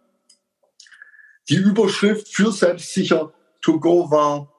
Die 1.49 1.57
Überschrift 1.57 2.29
für 2.29 2.53
selbstsicher 2.53 3.33
to 3.63 3.81
go 3.81 4.11
war 4.11 4.53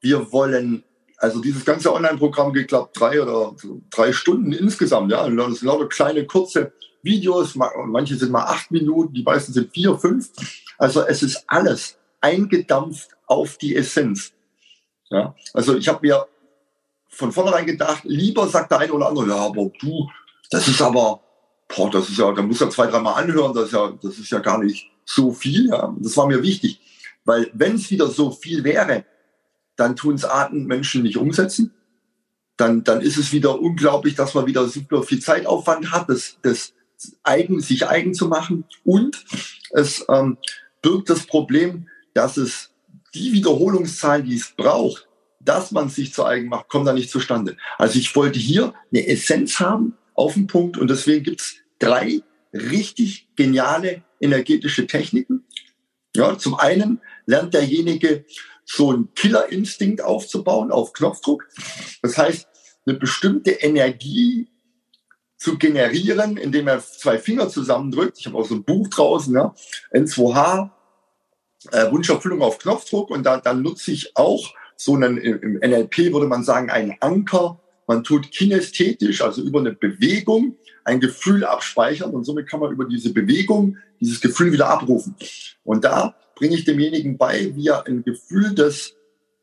wir 0.00 0.30
wollen, 0.32 0.84
also 1.18 1.40
dieses 1.40 1.64
ganze 1.64 1.92
Online-Programm 1.92 2.52
geht, 2.52 2.68
glaube 2.68 2.90
drei 2.94 3.20
oder 3.20 3.56
drei 3.90 4.12
Stunden 4.12 4.52
insgesamt. 4.52 5.10
Ja, 5.10 5.28
das 5.28 5.58
sind 5.58 5.66
lauter 5.66 5.88
kleine, 5.88 6.26
kurze 6.26 6.72
Videos, 7.02 7.56
manche 7.56 8.16
sind 8.16 8.30
mal 8.30 8.44
acht 8.44 8.70
Minuten, 8.70 9.14
die 9.14 9.22
meisten 9.22 9.52
sind 9.52 9.72
vier, 9.72 9.96
fünf. 9.98 10.30
Also 10.78 11.02
es 11.02 11.22
ist 11.22 11.44
alles 11.46 11.96
eingedampft 12.20 13.10
auf 13.26 13.58
die 13.58 13.74
Essenz. 13.74 14.32
Ja, 15.08 15.34
also 15.54 15.76
ich 15.76 15.88
habe 15.88 16.06
mir 16.06 16.26
von 17.16 17.32
vornherein 17.32 17.66
gedacht, 17.66 18.02
lieber 18.04 18.46
sagt 18.48 18.70
der 18.70 18.80
eine 18.80 18.92
oder 18.92 19.08
andere, 19.08 19.28
ja, 19.28 19.36
aber 19.36 19.70
du, 19.80 20.08
das 20.50 20.68
ist 20.68 20.82
aber, 20.82 21.20
boah, 21.74 21.90
das 21.90 22.08
ist 22.08 22.18
ja, 22.18 22.30
da 22.32 22.42
muss 22.42 22.60
ja 22.60 22.70
zwei, 22.70 22.86
dreimal 22.86 23.22
anhören, 23.22 23.54
das 23.54 23.66
ist 23.66 23.72
ja, 23.72 23.92
das 24.02 24.18
ist 24.18 24.30
ja 24.30 24.38
gar 24.38 24.62
nicht 24.62 24.90
so 25.04 25.32
viel. 25.32 25.68
Ja. 25.68 25.94
Das 25.98 26.16
war 26.16 26.26
mir 26.26 26.42
wichtig, 26.42 26.80
weil 27.24 27.50
wenn 27.54 27.76
es 27.76 27.90
wieder 27.90 28.08
so 28.08 28.30
viel 28.30 28.64
wäre, 28.64 29.04
dann 29.76 29.96
tun 29.96 30.14
es 30.14 30.24
Arten 30.24 30.66
Menschen 30.66 31.02
nicht 31.02 31.16
umsetzen. 31.16 31.72
Dann, 32.56 32.84
dann 32.84 33.02
ist 33.02 33.18
es 33.18 33.32
wieder 33.32 33.60
unglaublich, 33.60 34.14
dass 34.14 34.34
man 34.34 34.46
wieder 34.46 34.66
super 34.68 35.02
viel 35.02 35.20
Zeitaufwand 35.20 35.90
hat, 35.92 36.08
das, 36.08 36.38
das 36.42 36.72
eigen, 37.22 37.60
sich 37.60 37.86
eigen 37.86 38.14
zu 38.14 38.28
machen. 38.28 38.64
Und 38.84 39.22
es 39.70 40.04
ähm, 40.08 40.38
birgt 40.80 41.10
das 41.10 41.26
Problem, 41.26 41.88
dass 42.14 42.38
es 42.38 42.70
die 43.14 43.32
Wiederholungszahlen, 43.32 44.24
die 44.24 44.36
es 44.36 44.54
braucht, 44.56 45.06
dass 45.48 45.70
man 45.70 45.88
sich 45.88 46.12
zu 46.12 46.24
eigen 46.24 46.48
macht, 46.48 46.68
kommen 46.68 46.84
da 46.84 46.92
nicht 46.92 47.10
zustande. 47.10 47.56
Also 47.78 47.98
ich 47.98 48.14
wollte 48.14 48.38
hier 48.38 48.74
eine 48.92 49.06
Essenz 49.06 49.60
haben 49.60 49.96
auf 50.14 50.34
den 50.34 50.46
Punkt 50.46 50.76
und 50.76 50.88
deswegen 50.88 51.24
gibt 51.24 51.40
es 51.40 51.56
drei 51.78 52.22
richtig 52.52 53.28
geniale 53.36 54.02
energetische 54.20 54.86
Techniken. 54.86 55.44
Ja, 56.14 56.38
zum 56.38 56.54
einen 56.54 57.00
lernt 57.26 57.54
derjenige 57.54 58.24
so 58.64 58.90
einen 58.90 59.12
Killerinstinkt 59.14 60.02
aufzubauen 60.02 60.72
auf 60.72 60.92
Knopfdruck. 60.92 61.46
Das 62.02 62.18
heißt, 62.18 62.48
eine 62.86 62.98
bestimmte 62.98 63.50
Energie 63.50 64.48
zu 65.36 65.58
generieren, 65.58 66.36
indem 66.36 66.66
er 66.68 66.80
zwei 66.80 67.18
Finger 67.18 67.48
zusammendrückt. 67.48 68.18
Ich 68.18 68.26
habe 68.26 68.38
auch 68.38 68.46
so 68.46 68.54
ein 68.54 68.64
Buch 68.64 68.88
draußen, 68.88 69.34
ja, 69.34 69.54
N2H, 69.92 70.70
äh, 71.72 71.90
Wunscherfüllung 71.90 72.42
auf 72.42 72.58
Knopfdruck. 72.58 73.10
Und 73.10 73.24
da, 73.24 73.38
dann 73.38 73.62
nutze 73.62 73.92
ich 73.92 74.16
auch 74.16 74.52
so 74.76 74.94
einen, 74.94 75.18
im 75.18 75.54
NLP 75.54 76.12
würde 76.12 76.26
man 76.26 76.44
sagen, 76.44 76.70
einen 76.70 76.96
Anker. 77.00 77.60
Man 77.86 78.04
tut 78.04 78.30
kinästhetisch, 78.32 79.22
also 79.22 79.42
über 79.42 79.60
eine 79.60 79.72
Bewegung, 79.72 80.56
ein 80.84 81.00
Gefühl 81.00 81.44
abspeichern 81.44 82.12
und 82.12 82.24
somit 82.24 82.48
kann 82.48 82.60
man 82.60 82.72
über 82.72 82.84
diese 82.84 83.12
Bewegung 83.12 83.76
dieses 84.00 84.20
Gefühl 84.20 84.52
wieder 84.52 84.68
abrufen. 84.68 85.14
Und 85.64 85.84
da 85.84 86.14
bringe 86.34 86.56
ich 86.56 86.64
demjenigen 86.64 87.16
bei, 87.16 87.52
wie 87.54 87.68
er 87.68 87.86
ein 87.86 88.04
Gefühl 88.04 88.54
des, 88.54 88.94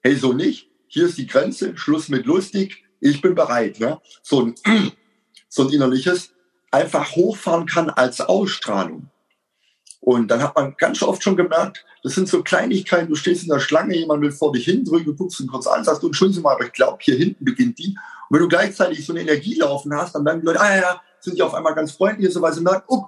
hey, 0.02 0.16
so 0.16 0.34
nicht, 0.34 0.70
hier 0.88 1.06
ist 1.06 1.18
die 1.18 1.28
Grenze, 1.28 1.76
Schluss 1.78 2.10
mit 2.10 2.26
lustig, 2.26 2.84
ich 3.00 3.22
bin 3.22 3.36
bereit. 3.36 3.80
Ne? 3.80 4.00
So, 4.22 4.42
ein, 4.42 4.56
so 5.50 5.68
ein 5.68 5.74
innerliches 5.74 6.34
einfach 6.72 7.16
hochfahren 7.16 7.66
kann 7.66 7.90
als 7.90 8.22
Ausstrahlung. 8.22 9.10
Und 10.04 10.28
dann 10.28 10.44
hat 10.44 10.54
man 10.54 10.76
ganz 10.78 11.02
oft 11.02 11.24
schon 11.24 11.38
gemerkt, 11.38 11.86
das 12.04 12.16
sind 12.16 12.28
so 12.28 12.44
Kleinigkeiten, 12.44 13.08
du 13.08 13.16
stehst 13.16 13.44
in 13.44 13.50
der 13.50 13.62
Schlange, 13.62 13.96
jemand 13.96 14.22
will 14.22 14.34
vor 14.34 14.52
dich 14.52 14.66
hindrücken, 14.66 15.06
du 15.06 15.16
guckst 15.16 15.40
ihn 15.40 15.48
kurz 15.48 15.66
an, 15.66 15.86
sagst 15.86 16.04
du, 16.04 16.08
entschuldigen 16.08 16.36
Sie 16.36 16.42
mal, 16.42 16.56
aber 16.56 16.66
ich 16.66 16.74
glaube, 16.74 16.98
hier 17.00 17.16
hinten 17.16 17.46
beginnt 17.46 17.80
die. 17.80 17.96
Und 18.28 18.36
wenn 18.36 18.42
du 18.42 18.50
gleichzeitig 18.50 19.06
so 19.06 19.14
eine 19.14 19.22
Energie 19.22 19.56
laufen 19.56 19.96
hast, 19.96 20.14
dann 20.14 20.24
merken 20.24 20.42
die 20.42 20.48
Leute, 20.48 20.60
ah 20.60 20.76
ja, 20.76 21.02
sind 21.22 21.38
die 21.38 21.42
auf 21.42 21.54
einmal 21.54 21.74
ganz 21.74 21.94
freundlich, 21.94 22.34
so 22.34 22.42
weil 22.42 22.52
sie 22.52 22.60
merken, 22.60 22.84
oh, 22.88 23.06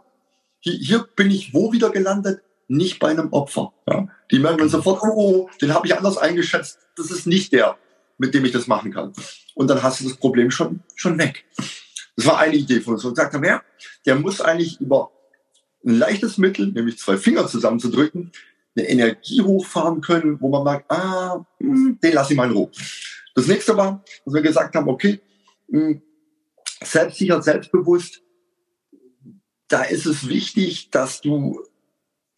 hier, 0.61 0.73
hier 0.73 1.05
bin 1.17 1.31
ich 1.31 1.53
wo 1.53 1.73
wieder 1.73 1.89
gelandet? 1.89 2.41
Nicht 2.69 2.97
bei 2.99 3.09
einem 3.09 3.33
Opfer. 3.33 3.73
Ja? 3.89 4.07
Die 4.31 4.39
merken 4.39 4.59
dann 4.59 4.69
sofort, 4.69 5.01
oh, 5.03 5.11
oh 5.15 5.49
den 5.61 5.73
habe 5.73 5.85
ich 5.87 5.97
anders 5.97 6.17
eingeschätzt, 6.17 6.79
das 6.95 7.11
ist 7.11 7.27
nicht 7.27 7.51
der, 7.51 7.75
mit 8.17 8.33
dem 8.33 8.45
ich 8.45 8.53
das 8.53 8.67
machen 8.67 8.93
kann. 8.93 9.11
Und 9.53 9.67
dann 9.67 9.83
hast 9.83 9.99
du 9.99 10.05
das 10.05 10.15
Problem 10.15 10.49
schon, 10.49 10.79
schon 10.95 11.17
weg. 11.17 11.43
Das 12.15 12.25
war 12.25 12.37
eine 12.37 12.55
Idee 12.55 12.79
von 12.79 12.93
uns. 12.93 13.03
Und 13.03 13.15
gesagt 13.15 13.33
haben, 13.33 13.43
ja, 13.43 13.61
der 14.05 14.15
muss 14.15 14.39
eigentlich 14.39 14.79
über 14.79 15.11
ein 15.85 15.97
leichtes 15.97 16.37
Mittel, 16.37 16.67
nämlich 16.67 16.97
zwei 16.97 17.17
Finger 17.17 17.47
zusammenzudrücken, 17.47 18.31
eine 18.75 18.89
Energie 18.89 19.41
hochfahren 19.41 20.01
können, 20.01 20.41
wo 20.41 20.49
man 20.49 20.63
merkt, 20.63 20.91
ah, 20.91 21.45
hm, 21.59 21.99
den 22.01 22.13
lasse 22.13 22.33
ich 22.33 22.37
mal 22.37 22.49
in 22.49 22.55
Ruhe. 22.55 22.71
Das 23.35 23.47
nächste 23.47 23.77
war, 23.77 24.03
dass 24.25 24.33
wir 24.33 24.41
gesagt 24.41 24.75
haben, 24.75 24.87
okay, 24.89 25.19
hm, 25.69 26.01
selbstsicher, 26.83 27.41
selbstbewusst, 27.41 28.21
da 29.67 29.83
ist 29.83 30.05
es 30.05 30.27
wichtig, 30.27 30.89
dass 30.91 31.21
du 31.21 31.61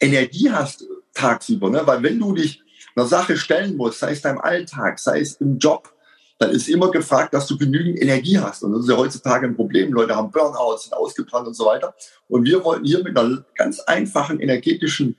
Energie 0.00 0.50
hast 0.50 0.86
tagsüber, 1.12 1.70
ne? 1.70 1.82
weil 1.84 2.02
wenn 2.02 2.18
du 2.18 2.32
dich 2.32 2.62
einer 2.94 3.06
Sache 3.06 3.36
stellen 3.36 3.76
musst, 3.76 3.98
sei 3.98 4.12
es 4.12 4.22
deinem 4.22 4.38
Alltag, 4.38 4.98
sei 4.98 5.20
es 5.20 5.34
im 5.34 5.58
Job, 5.58 5.92
dann 6.38 6.50
ist 6.50 6.68
immer 6.68 6.90
gefragt, 6.90 7.34
dass 7.34 7.46
du 7.48 7.58
genügend 7.58 8.00
Energie 8.00 8.38
hast. 8.38 8.62
Und 8.62 8.72
das 8.72 8.82
ist 8.82 8.90
ja 8.90 8.96
heutzutage 8.96 9.46
ein 9.46 9.56
Problem. 9.56 9.92
Leute 9.92 10.14
haben 10.14 10.30
Burnouts, 10.30 10.84
sind 10.84 10.94
ausgebrannt 10.94 11.48
und 11.48 11.54
so 11.54 11.66
weiter. 11.66 11.94
Und 12.28 12.44
wir 12.44 12.64
wollten 12.64 12.84
hier 12.84 13.02
mit 13.02 13.18
einer 13.18 13.44
ganz 13.56 13.80
einfachen 13.80 14.38
energetischen 14.40 15.16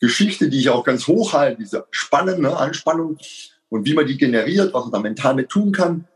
Geschichte, 0.00 0.48
die 0.50 0.58
ich 0.58 0.68
auch 0.68 0.84
ganz 0.84 1.06
hoch 1.06 1.32
halte, 1.32 1.62
diese 1.62 1.86
spannende 1.90 2.42
ne, 2.42 2.56
Anspannung 2.56 3.16
und 3.68 3.86
wie 3.86 3.94
man 3.94 4.06
die 4.06 4.18
generiert, 4.18 4.74
was 4.74 4.84
man 4.84 4.92
da 4.92 4.98
mental 4.98 5.34
mit 5.34 5.48
tun 5.48 5.72
kann. 5.72 6.06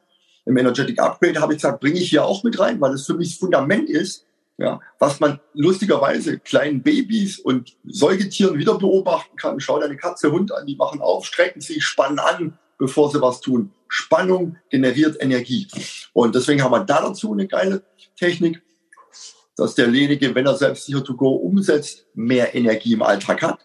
Im 0.44 0.56
Energetic 0.56 0.98
Upgrade 0.98 1.40
habe 1.40 1.52
ich 1.52 1.58
gesagt, 1.58 1.80
bringe 1.80 2.00
ich 2.00 2.10
hier 2.10 2.24
auch 2.24 2.42
mit 2.42 2.58
rein, 2.58 2.80
weil 2.80 2.94
es 2.94 3.06
für 3.06 3.14
mich 3.14 3.30
das 3.30 3.38
Fundament 3.38 3.88
ist, 3.88 4.26
ja, 4.58 4.80
was 4.98 5.20
man 5.20 5.40
lustigerweise 5.54 6.38
kleinen 6.38 6.82
Babys 6.82 7.38
und 7.38 7.76
Säugetieren 7.84 8.58
wieder 8.58 8.76
beobachten 8.76 9.36
kann. 9.36 9.60
Schau 9.60 9.78
deine 9.80 9.96
Katze, 9.96 10.32
Hund 10.32 10.52
an, 10.52 10.66
die 10.66 10.76
machen 10.76 11.00
auf, 11.00 11.24
strecken 11.24 11.60
sich, 11.60 11.84
spannen 11.84 12.18
an, 12.18 12.58
bevor 12.80 13.10
sie 13.12 13.20
was 13.20 13.40
tun. 13.40 13.70
Spannung 13.88 14.56
generiert 14.70 15.16
Energie. 15.20 15.68
Und 16.12 16.34
deswegen 16.34 16.62
haben 16.64 16.72
wir 16.72 16.80
da 16.80 17.02
dazu 17.02 17.32
eine 17.32 17.46
geile 17.46 17.84
Technik, 18.16 18.62
dass 19.56 19.74
derjenige, 19.74 20.34
wenn 20.34 20.46
er 20.46 20.56
selbstsicher 20.56 21.04
to 21.04 21.14
go 21.14 21.32
umsetzt, 21.34 22.06
mehr 22.14 22.54
Energie 22.54 22.94
im 22.94 23.02
Alltag 23.02 23.42
hat. 23.42 23.60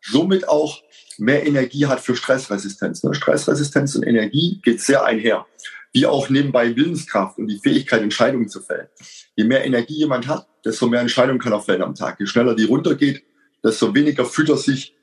Somit 0.00 0.48
auch 0.48 0.80
mehr 1.18 1.46
Energie 1.46 1.86
hat 1.86 2.00
für 2.00 2.14
Stressresistenz. 2.14 3.02
Ne? 3.02 3.14
Stressresistenz 3.14 3.96
und 3.96 4.04
Energie 4.04 4.60
geht 4.62 4.80
sehr 4.80 5.04
einher. 5.04 5.46
Wie 5.92 6.06
auch 6.06 6.30
nebenbei 6.30 6.74
Willenskraft 6.74 7.38
und 7.38 7.48
die 7.48 7.58
Fähigkeit, 7.58 8.02
Entscheidungen 8.02 8.48
zu 8.48 8.60
fällen. 8.60 8.86
Je 9.34 9.44
mehr 9.44 9.64
Energie 9.64 9.96
jemand 9.96 10.28
hat, 10.28 10.46
desto 10.64 10.86
mehr 10.86 11.00
Entscheidungen 11.00 11.40
kann 11.40 11.52
er 11.52 11.60
fällen 11.60 11.82
am 11.82 11.94
Tag. 11.94 12.20
Je 12.20 12.26
schneller 12.26 12.54
die 12.54 12.64
runtergeht, 12.64 13.24
desto 13.64 13.94
weniger 13.94 14.24
fühlt 14.24 14.48
er 14.48 14.56
sich 14.56 14.96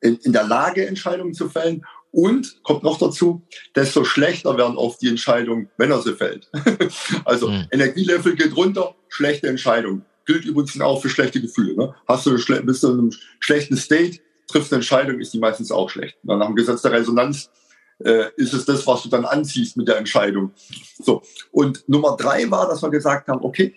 in 0.00 0.32
der 0.32 0.44
Lage, 0.44 0.86
Entscheidungen 0.86 1.32
zu 1.32 1.48
fällen 1.48 1.84
und 2.14 2.62
kommt 2.62 2.84
noch 2.84 2.96
dazu, 2.96 3.42
desto 3.74 4.04
schlechter 4.04 4.56
werden 4.56 4.76
oft 4.76 5.02
die 5.02 5.08
Entscheidungen, 5.08 5.68
wenn 5.76 5.90
er 5.90 6.00
sie 6.00 6.14
fällt. 6.14 6.48
also 7.24 7.48
mhm. 7.48 7.66
Energielevel 7.72 8.36
geht 8.36 8.56
runter, 8.56 8.94
schlechte 9.08 9.48
Entscheidung. 9.48 10.02
Gilt 10.24 10.44
übrigens 10.44 10.80
auch 10.80 11.02
für 11.02 11.08
schlechte 11.08 11.40
Gefühle. 11.40 11.76
Ne? 11.76 11.94
Hast 12.06 12.24
du 12.24 12.32
bist 12.32 12.82
du 12.84 12.92
in 12.92 12.98
einem 12.98 13.12
schlechten 13.40 13.76
State, 13.76 14.20
triffst 14.46 14.72
eine 14.72 14.78
Entscheidung, 14.78 15.18
ist 15.18 15.34
die 15.34 15.40
meistens 15.40 15.72
auch 15.72 15.90
schlecht. 15.90 16.16
Dann 16.22 16.38
nach 16.38 16.46
dem 16.46 16.54
Gesetz 16.54 16.82
der 16.82 16.92
Resonanz 16.92 17.50
äh, 17.98 18.26
ist 18.36 18.54
es 18.54 18.64
das, 18.64 18.86
was 18.86 19.02
du 19.02 19.08
dann 19.08 19.24
anziehst 19.24 19.76
mit 19.76 19.88
der 19.88 19.96
Entscheidung. 19.96 20.52
So. 21.02 21.20
Und 21.50 21.86
Nummer 21.88 22.16
drei 22.16 22.48
war, 22.48 22.68
dass 22.68 22.80
wir 22.80 22.90
gesagt 22.90 23.26
haben, 23.26 23.44
okay, 23.44 23.74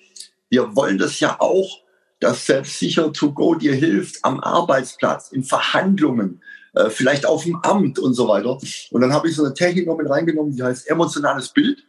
wir 0.50 0.76
wollen 0.76 1.00
das 1.00 1.20
ja 1.20 1.38
auch, 1.40 1.82
dass 2.20 2.46
Selbstsicher 2.46 3.12
to 3.12 3.32
go 3.32 3.56
dir 3.56 3.74
hilft 3.74 4.24
am 4.24 4.40
Arbeitsplatz, 4.40 5.32
in 5.32 5.44
Verhandlungen, 5.44 6.42
äh, 6.78 6.90
vielleicht 6.92 7.26
auf 7.26 7.44
dem 7.44 7.56
Amt 7.64 7.98
und 7.98 8.14
so 8.14 8.28
weiter. 8.28 8.60
Und 8.92 9.02
dann 9.02 9.12
habe 9.12 9.28
ich 9.28 9.36
so 9.36 9.44
eine 9.44 9.54
Technik 9.54 9.88
noch 9.88 9.98
mit 9.98 10.10
reingenommen, 10.10 10.56
die 10.56 10.62
heißt 10.62 10.88
emotionales 10.88 11.50
Bild, 11.50 11.84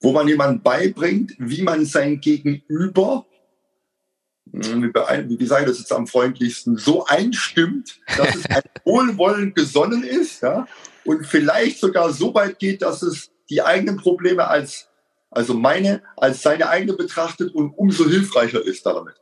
wo 0.00 0.12
man 0.12 0.28
jemandem 0.28 0.62
beibringt, 0.62 1.34
wie 1.38 1.62
man 1.62 1.84
sein 1.84 2.20
Gegenüber, 2.20 3.26
hm, 4.52 4.84
wie, 4.84 5.40
wie 5.40 5.46
sage 5.46 5.64
ich 5.64 5.70
das 5.70 5.80
jetzt 5.80 5.92
am 5.92 6.06
freundlichsten, 6.06 6.76
so 6.76 7.04
einstimmt, 7.06 7.98
dass 8.16 8.36
es 8.36 8.46
ein 8.46 8.62
wohlwollend 8.84 9.56
gesonnen 9.56 10.04
ist 10.04 10.42
ja, 10.42 10.68
und 11.04 11.26
vielleicht 11.26 11.80
sogar 11.80 12.12
so 12.12 12.32
weit 12.34 12.60
geht, 12.60 12.82
dass 12.82 13.02
es 13.02 13.30
die 13.50 13.62
eigenen 13.62 13.96
Probleme 13.96 14.46
als, 14.46 14.88
also 15.30 15.54
meine, 15.54 16.02
als 16.16 16.42
seine 16.42 16.68
eigene 16.68 16.92
betrachtet 16.92 17.52
und 17.54 17.72
umso 17.76 18.08
hilfreicher 18.08 18.64
ist 18.64 18.86
damit. 18.86 19.14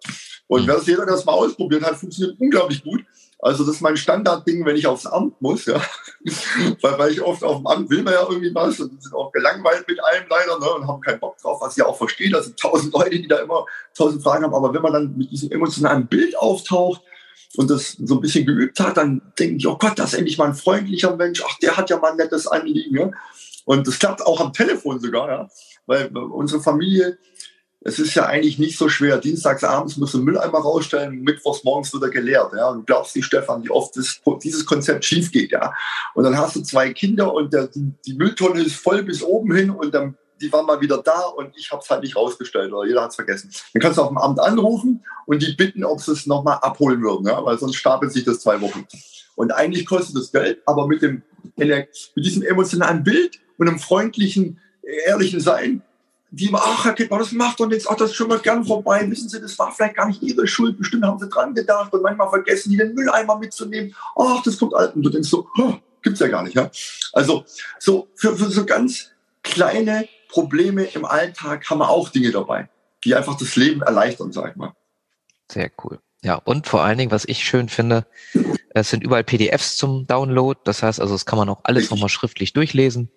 Und 0.47 0.65
mhm. 0.65 0.67
wer 0.67 0.75
das 0.77 0.87
jeder 0.87 1.07
das 1.07 1.25
mal 1.25 1.33
ausprobiert 1.33 1.83
hat, 1.83 1.97
funktioniert 1.97 2.39
unglaublich 2.39 2.83
gut. 2.85 3.03
Also 3.39 3.65
das 3.65 3.77
ist 3.77 3.81
mein 3.83 3.97
Standardding, 3.97 4.65
wenn 4.65 4.77
ich 4.77 4.87
aufs 4.87 5.07
Amt 5.07 5.41
muss, 5.43 5.67
ja. 5.67 5.81
weil, 6.83 6.99
weil 6.99 7.13
ich 7.13 7.21
oft 7.21 7.45
auf 7.45 7.59
dem 7.59 7.67
Amt 7.67 7.91
will 7.91 8.03
man 8.03 8.15
ja 8.15 8.27
irgendwie 8.29 8.55
was 8.55 8.81
und 8.81 9.03
sind 9.03 9.15
auch 9.15 9.31
gelangweilt 9.31 9.87
mit 9.87 10.03
allem 10.03 10.25
leider 10.29 10.59
ne, 10.59 10.71
und 10.71 10.89
haben 10.89 11.01
keinen 11.03 11.21
Bock 11.21 11.37
drauf, 11.39 11.61
was 11.61 11.77
ich 11.77 11.83
auch 11.83 11.97
verstehe. 11.97 12.31
Da 12.31 12.43
sind 12.43 12.59
tausend 12.59 12.95
Leute, 12.95 13.11
die 13.11 13.29
da 13.29 13.39
immer 13.39 13.67
tausend 13.95 14.23
Fragen 14.23 14.45
haben. 14.45 14.55
Aber 14.55 14.73
wenn 14.73 14.83
man 14.83 14.95
dann 14.95 15.17
mit 15.17 15.31
diesem 15.31 15.51
emotionalen 15.53 16.07
Bild 16.07 16.37
auftaucht 16.39 17.03
und 17.57 17.71
das 17.71 17.93
so 17.93 18.15
ein 18.15 18.21
bisschen 18.21 18.47
geübt 18.47 18.81
hat, 18.81 18.97
dann 18.97 19.21
denke 19.39 19.57
ich, 19.57 19.67
oh 19.67 19.77
Gott, 19.77 19.99
das 19.99 20.13
ist 20.13 20.19
endlich 20.19 20.39
mal 20.39 20.47
ein 20.47 20.55
freundlicher 20.55 21.15
Mensch. 21.15 21.43
Ach, 21.47 21.59
der 21.59 21.77
hat 21.77 21.91
ja 21.91 21.99
mal 21.99 22.13
ein 22.13 22.17
nettes 22.17 22.47
Anliegen. 22.47 22.97
Ja? 22.97 23.11
Und 23.67 23.87
das 23.87 23.99
klappt 23.99 24.25
auch 24.25 24.41
am 24.41 24.55
Telefon 24.55 24.99
sogar, 24.99 25.29
ja. 25.29 25.49
Weil 25.85 26.07
unsere 26.17 26.63
Familie 26.63 27.19
es 27.87 28.01
ist 28.01 28.15
ja 28.15 28.27
eigentlich 28.27 28.59
nicht 28.59 28.77
so 28.77 28.89
schwer. 28.89 29.19
Dienstags 29.19 29.63
abends 29.63 29.97
musst 29.97 30.15
du 30.15 30.19
Mülleimer 30.19 30.59
rausstellen, 30.59 31.23
mittwochs 31.23 31.63
morgens 31.63 31.93
wird 31.93 32.03
er 32.03 32.11
geleert. 32.11 32.53
Ja? 32.57 32.73
Du 32.73 32.83
glaubst 32.83 33.15
nicht, 33.15 33.27
Stefan, 33.27 33.63
wie 33.63 33.71
oft 33.71 33.97
das, 33.97 34.21
dieses 34.43 34.67
Konzept 34.67 35.05
schief 35.05 35.31
geht. 35.31 35.53
Ja? 35.53 35.73
Und 36.15 36.25
dann 36.25 36.37
hast 36.37 36.57
du 36.57 36.63
zwei 36.63 36.93
Kinder 36.93 37.33
und 37.33 37.53
der, 37.53 37.69
die, 37.69 37.93
die 38.05 38.15
Mülltonne 38.15 38.63
ist 38.63 38.75
voll 38.75 39.05
bis 39.05 39.23
oben 39.23 39.55
hin 39.55 39.71
und 39.71 39.95
dann 39.95 40.17
die 40.39 40.53
waren 40.53 40.67
mal 40.67 40.83
wieder 40.83 40.99
da 40.99 41.23
und 41.35 41.57
ich 41.57 41.71
habe 41.71 41.81
es 41.83 41.89
halt 41.89 42.03
nicht 42.03 42.15
rausgestellt 42.15 42.71
oder 42.71 42.87
jeder 42.87 43.03
hat 43.03 43.11
es 43.11 43.17
vergessen. 43.17 43.51
Dann 43.73 43.81
kannst 43.81 43.97
du 43.97 44.03
auf 44.03 44.09
dem 44.09 44.19
Amt 44.19 44.39
anrufen 44.39 45.03
und 45.25 45.41
die 45.41 45.55
bitten, 45.55 45.83
ob 45.83 45.99
sie 46.03 46.13
es 46.13 46.27
nochmal 46.27 46.59
abholen 46.61 47.01
würden, 47.01 47.27
ja? 47.27 47.43
weil 47.43 47.57
sonst 47.59 47.77
stapelt 47.77 48.13
sich 48.13 48.25
das 48.25 48.41
zwei 48.41 48.61
Wochen. 48.61 48.87
Und 49.35 49.53
eigentlich 49.53 49.87
kostet 49.87 50.15
das 50.15 50.33
Geld, 50.33 50.61
aber 50.67 50.89
mit, 50.89 51.01
dem, 51.01 51.23
mit 51.57 51.89
diesem 52.17 52.43
emotionalen 52.43 53.03
Bild 53.03 53.41
und 53.57 53.69
einem 53.69 53.79
freundlichen, 53.79 54.61
ehrlichen 55.07 55.41
Sein 55.41 55.83
die 56.31 56.47
immer, 56.47 56.61
ach, 56.63 56.85
Herr 56.85 56.93
Kittmann, 56.93 57.21
das 57.21 57.33
macht 57.33 57.61
doch 57.61 57.67
nichts, 57.67 57.87
ach, 57.87 57.97
das 57.97 58.11
ist 58.11 58.17
schon 58.17 58.29
mal 58.29 58.39
gern 58.39 58.65
vorbei. 58.65 59.09
Wissen 59.11 59.29
Sie, 59.29 59.41
das 59.41 59.59
war 59.59 59.73
vielleicht 59.73 59.97
gar 59.97 60.07
nicht 60.07 60.23
Ihre 60.23 60.47
Schuld. 60.47 60.77
Bestimmt 60.77 61.05
haben 61.05 61.19
Sie 61.19 61.29
dran 61.29 61.55
gedacht 61.55 61.93
und 61.93 62.03
manchmal 62.03 62.29
vergessen 62.29 62.71
die 62.71 62.77
den 62.77 62.95
Mülleimer 62.95 63.39
mitzunehmen. 63.39 63.95
Ach, 64.17 64.43
das 64.43 64.59
kommt 64.59 64.75
alt. 64.75 64.97
Und 64.97 65.03
du 65.03 65.11
denkst 65.11 65.29
so, 65.29 65.49
oh, 65.59 65.75
gibt's 66.03 66.21
ja 66.21 66.29
gar 66.29 66.43
nicht, 66.43 66.55
ja. 66.55 66.71
Also, 67.13 67.45
so, 67.79 68.09
für, 68.15 68.37
für 68.37 68.51
so 68.51 68.67
ganz 68.67 69.11
kleine 69.43 70.09
Probleme 70.29 70.85
im 70.85 71.05
Alltag 71.05 71.69
haben 71.71 71.79
wir 71.79 71.89
auch 71.89 72.09
Dinge 72.09 72.33
dabei, 72.33 72.69
die 73.05 73.15
einfach 73.15 73.37
das 73.37 73.57
Leben 73.57 73.83
erleichtern, 73.83 74.33
sag 74.33 74.51
ich 74.51 74.57
mal. 74.57 74.73
Sehr 75.51 75.71
cool. 75.85 76.01
Ja, 76.23 76.35
und 76.35 76.67
vor 76.67 76.83
allen 76.83 76.99
Dingen, 76.99 77.13
was 77.13 77.25
ich 77.25 77.45
schön 77.45 77.69
finde, 77.69 78.07
es 78.71 78.91
sind 78.91 79.05
überall 79.05 79.23
PDFs 79.23 79.77
zum 79.77 80.07
Download. 80.07 80.59
Das 80.65 80.83
heißt 80.83 81.01
also, 81.01 81.15
das 81.15 81.25
kann 81.25 81.39
man 81.39 81.49
auch 81.49 81.61
alles 81.63 81.91
nochmal 81.91 82.09
schriftlich 82.09 82.53
durchlesen. 82.53 83.11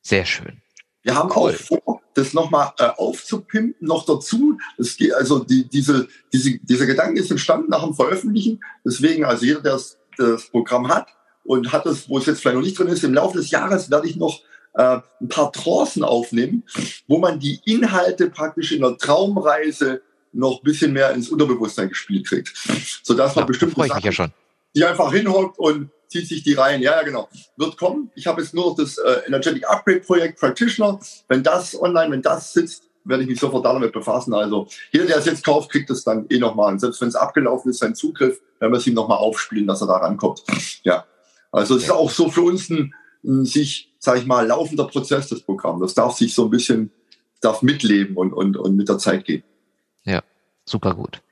Sehr 0.00 0.24
schön. 0.24 0.62
Wir 1.02 1.14
haben 1.14 1.30
cool. 1.34 1.52
auch 1.52 1.54
vor, 1.54 2.02
das 2.14 2.34
nochmal 2.34 2.72
äh, 2.78 2.84
aufzupimpen, 2.84 3.74
noch 3.80 4.04
dazu. 4.04 4.58
Das 4.76 4.96
geht, 4.96 5.14
also 5.14 5.40
die, 5.40 5.68
diese, 5.68 6.08
diese, 6.32 6.58
dieser 6.58 6.86
Gedanke 6.86 7.20
ist 7.20 7.30
entstanden 7.30 7.70
nach 7.70 7.84
dem 7.84 7.94
Veröffentlichen. 7.94 8.60
Deswegen, 8.84 9.24
also 9.24 9.44
jeder, 9.44 9.60
der 9.60 9.72
das, 9.72 9.98
das 10.16 10.50
Programm 10.50 10.88
hat 10.88 11.08
und 11.44 11.72
hat 11.72 11.86
es, 11.86 12.08
wo 12.08 12.18
es 12.18 12.26
jetzt 12.26 12.40
vielleicht 12.40 12.56
noch 12.56 12.62
nicht 12.62 12.78
drin 12.78 12.88
ist, 12.88 13.04
im 13.04 13.14
Laufe 13.14 13.38
des 13.38 13.50
Jahres 13.50 13.90
werde 13.90 14.08
ich 14.08 14.16
noch 14.16 14.40
äh, 14.74 14.98
ein 15.20 15.28
paar 15.28 15.52
Trancen 15.52 16.04
aufnehmen, 16.04 16.64
wo 17.08 17.18
man 17.18 17.38
die 17.38 17.60
Inhalte 17.64 18.28
praktisch 18.28 18.72
in 18.72 18.82
der 18.82 18.98
Traumreise 18.98 20.02
noch 20.32 20.60
ein 20.60 20.64
bisschen 20.64 20.92
mehr 20.92 21.12
ins 21.12 21.28
Unterbewusstsein 21.28 21.88
gespielt 21.88 22.26
kriegt. 22.26 22.52
Sodass 23.02 23.34
man 23.34 23.42
ja, 23.42 23.46
bestimmt 23.46 23.72
freue 23.72 23.88
ich 23.88 23.94
mich 23.94 24.18
ja 24.18 24.28
die 24.74 24.84
einfach 24.84 25.12
hinhockt 25.12 25.58
und 25.58 25.90
zieht 26.10 26.28
sich 26.28 26.42
die 26.42 26.54
rein. 26.54 26.82
Ja, 26.82 26.96
ja, 26.96 27.02
genau. 27.02 27.28
Wird 27.56 27.76
kommen. 27.76 28.10
Ich 28.14 28.26
habe 28.26 28.42
jetzt 28.42 28.52
nur 28.52 28.66
noch 28.70 28.76
das 28.76 28.98
äh, 28.98 29.22
Energetic 29.26 29.68
Upgrade 29.68 30.00
Projekt 30.00 30.38
Practitioner. 30.38 30.98
Wenn 31.28 31.42
das 31.42 31.80
online, 31.80 32.12
wenn 32.12 32.22
das 32.22 32.52
sitzt, 32.52 32.90
werde 33.04 33.22
ich 33.22 33.28
mich 33.28 33.40
sofort 33.40 33.64
damit 33.64 33.92
befassen. 33.92 34.34
Also 34.34 34.66
jeder, 34.92 35.06
der 35.06 35.18
es 35.18 35.24
jetzt 35.24 35.44
kauft, 35.44 35.70
kriegt 35.70 35.88
es 35.90 36.04
dann 36.04 36.26
eh 36.28 36.38
nochmal. 36.38 36.72
Und 36.72 36.80
selbst 36.80 37.00
wenn 37.00 37.08
es 37.08 37.14
abgelaufen 37.14 37.70
ist, 37.70 37.78
sein 37.78 37.94
Zugriff, 37.94 38.40
werden 38.58 38.72
wir 38.72 38.78
es 38.78 38.86
ihm 38.86 38.94
nochmal 38.94 39.18
aufspielen, 39.18 39.66
dass 39.66 39.80
er 39.80 39.86
da 39.86 39.96
rankommt. 39.98 40.42
Ja. 40.82 41.06
Also 41.52 41.76
es 41.76 41.84
ist 41.84 41.90
auch 41.90 42.10
so 42.10 42.30
für 42.30 42.42
uns 42.42 42.68
ein, 42.70 42.94
ein 43.24 43.44
sich, 43.44 43.94
sage 43.98 44.20
ich 44.20 44.26
mal, 44.26 44.46
laufender 44.46 44.86
Prozess, 44.86 45.28
das 45.28 45.40
Programm. 45.40 45.80
Das 45.80 45.94
darf 45.94 46.16
sich 46.16 46.34
so 46.34 46.44
ein 46.44 46.50
bisschen, 46.50 46.92
darf 47.40 47.62
mitleben 47.62 48.16
und, 48.16 48.32
und, 48.32 48.56
und 48.56 48.76
mit 48.76 48.88
der 48.88 48.98
Zeit 48.98 49.24
gehen. 49.24 49.42
Ja, 50.04 50.22
super 50.64 50.94
gut. 50.94 51.22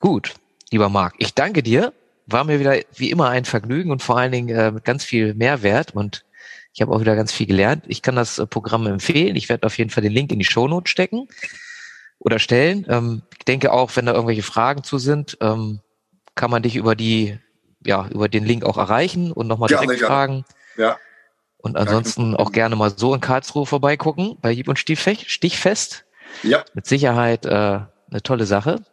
Gut, 0.00 0.34
lieber 0.70 0.88
Marc, 0.88 1.14
ich 1.18 1.34
danke 1.34 1.62
dir. 1.62 1.92
War 2.30 2.44
mir 2.44 2.60
wieder 2.60 2.76
wie 2.94 3.10
immer 3.10 3.30
ein 3.30 3.44
Vergnügen 3.44 3.90
und 3.90 4.02
vor 4.02 4.18
allen 4.18 4.32
Dingen 4.32 4.56
äh, 4.56 4.70
mit 4.70 4.84
ganz 4.84 5.04
viel 5.04 5.34
Mehrwert 5.34 5.94
und 5.94 6.24
ich 6.72 6.82
habe 6.82 6.92
auch 6.92 7.00
wieder 7.00 7.16
ganz 7.16 7.32
viel 7.32 7.46
gelernt. 7.46 7.84
Ich 7.88 8.02
kann 8.02 8.14
das 8.14 8.38
äh, 8.38 8.46
Programm 8.46 8.86
empfehlen. 8.86 9.34
Ich 9.34 9.48
werde 9.48 9.66
auf 9.66 9.76
jeden 9.78 9.90
Fall 9.90 10.02
den 10.02 10.12
Link 10.12 10.30
in 10.30 10.38
die 10.38 10.44
Shownote 10.44 10.88
stecken 10.88 11.26
oder 12.18 12.38
stellen. 12.38 12.86
Ähm, 12.88 13.22
ich 13.36 13.44
denke 13.44 13.72
auch, 13.72 13.96
wenn 13.96 14.06
da 14.06 14.12
irgendwelche 14.12 14.42
Fragen 14.42 14.84
zu 14.84 14.98
sind, 14.98 15.38
ähm, 15.40 15.80
kann 16.34 16.50
man 16.50 16.62
dich 16.62 16.76
über 16.76 16.94
die, 16.94 17.38
ja, 17.84 18.06
über 18.08 18.28
den 18.28 18.44
Link 18.44 18.64
auch 18.64 18.76
erreichen 18.76 19.32
und 19.32 19.48
nochmal 19.48 19.68
direkt 19.68 19.88
gerne. 19.88 20.06
fragen. 20.06 20.44
Ja. 20.76 20.98
Und 21.56 21.76
ansonsten 21.76 22.36
auch 22.36 22.52
gerne 22.52 22.76
mal 22.76 22.92
so 22.96 23.12
in 23.12 23.20
Karlsruhe 23.20 23.66
vorbeigucken 23.66 24.36
bei 24.40 24.54
Hieb 24.54 24.68
und 24.68 24.78
Stichfest. 24.78 26.04
Ja. 26.44 26.64
Mit 26.74 26.86
Sicherheit 26.86 27.44
äh, 27.46 27.48
eine 27.48 28.22
tolle 28.22 28.46
Sache. 28.46 28.84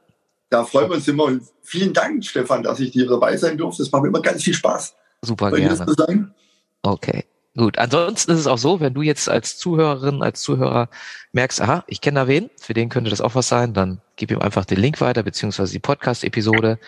Da 0.55 0.63
freuen 0.63 0.89
wir 0.89 0.95
uns 0.95 1.07
immer 1.09 1.25
und 1.25 1.43
vielen 1.63 1.91
Dank, 1.91 2.23
Stefan, 2.23 2.63
dass 2.63 2.79
ich 2.79 2.91
dir 2.91 3.05
dabei 3.05 3.35
sein 3.35 3.57
durfte. 3.57 3.83
Es 3.83 3.91
macht 3.91 4.03
mir 4.03 4.07
immer 4.07 4.21
ganz 4.21 4.41
viel 4.41 4.53
Spaß. 4.53 4.95
Super 5.21 5.51
gerne. 5.51 6.33
Okay. 6.81 7.25
Gut, 7.57 7.77
ansonsten 7.77 8.31
ist 8.31 8.39
es 8.39 8.47
auch 8.47 8.57
so, 8.57 8.79
wenn 8.79 8.93
du 8.93 9.01
jetzt 9.01 9.27
als 9.27 9.57
Zuhörerin, 9.57 10.21
als 10.21 10.41
Zuhörer 10.41 10.87
merkst, 11.33 11.59
aha, 11.59 11.83
ich 11.87 11.99
kenne 11.99 12.21
da 12.21 12.27
wen, 12.29 12.49
für 12.57 12.73
den 12.73 12.87
könnte 12.87 13.09
das 13.09 13.19
auch 13.19 13.35
was 13.35 13.49
sein, 13.49 13.73
dann 13.73 13.99
gib 14.15 14.31
ihm 14.31 14.39
einfach 14.39 14.63
den 14.63 14.79
Link 14.79 15.01
weiter, 15.01 15.23
beziehungsweise 15.23 15.73
die 15.73 15.79
Podcast-Episode. 15.79 16.79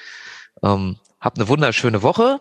Ähm, 0.63 0.95
hab 1.19 1.35
eine 1.35 1.49
wunderschöne 1.49 2.03
Woche, 2.03 2.39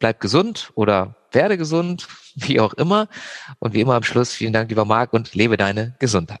bleib 0.00 0.18
gesund 0.18 0.72
oder 0.74 1.14
werde 1.30 1.56
gesund, 1.56 2.08
wie 2.34 2.58
auch 2.58 2.74
immer. 2.74 3.06
Und 3.60 3.74
wie 3.74 3.80
immer 3.80 3.94
am 3.94 4.02
Schluss, 4.02 4.32
vielen 4.32 4.52
Dank, 4.52 4.70
lieber 4.70 4.86
Marc, 4.86 5.12
und 5.12 5.36
lebe 5.36 5.56
deine 5.56 5.94
Gesundheit. 6.00 6.40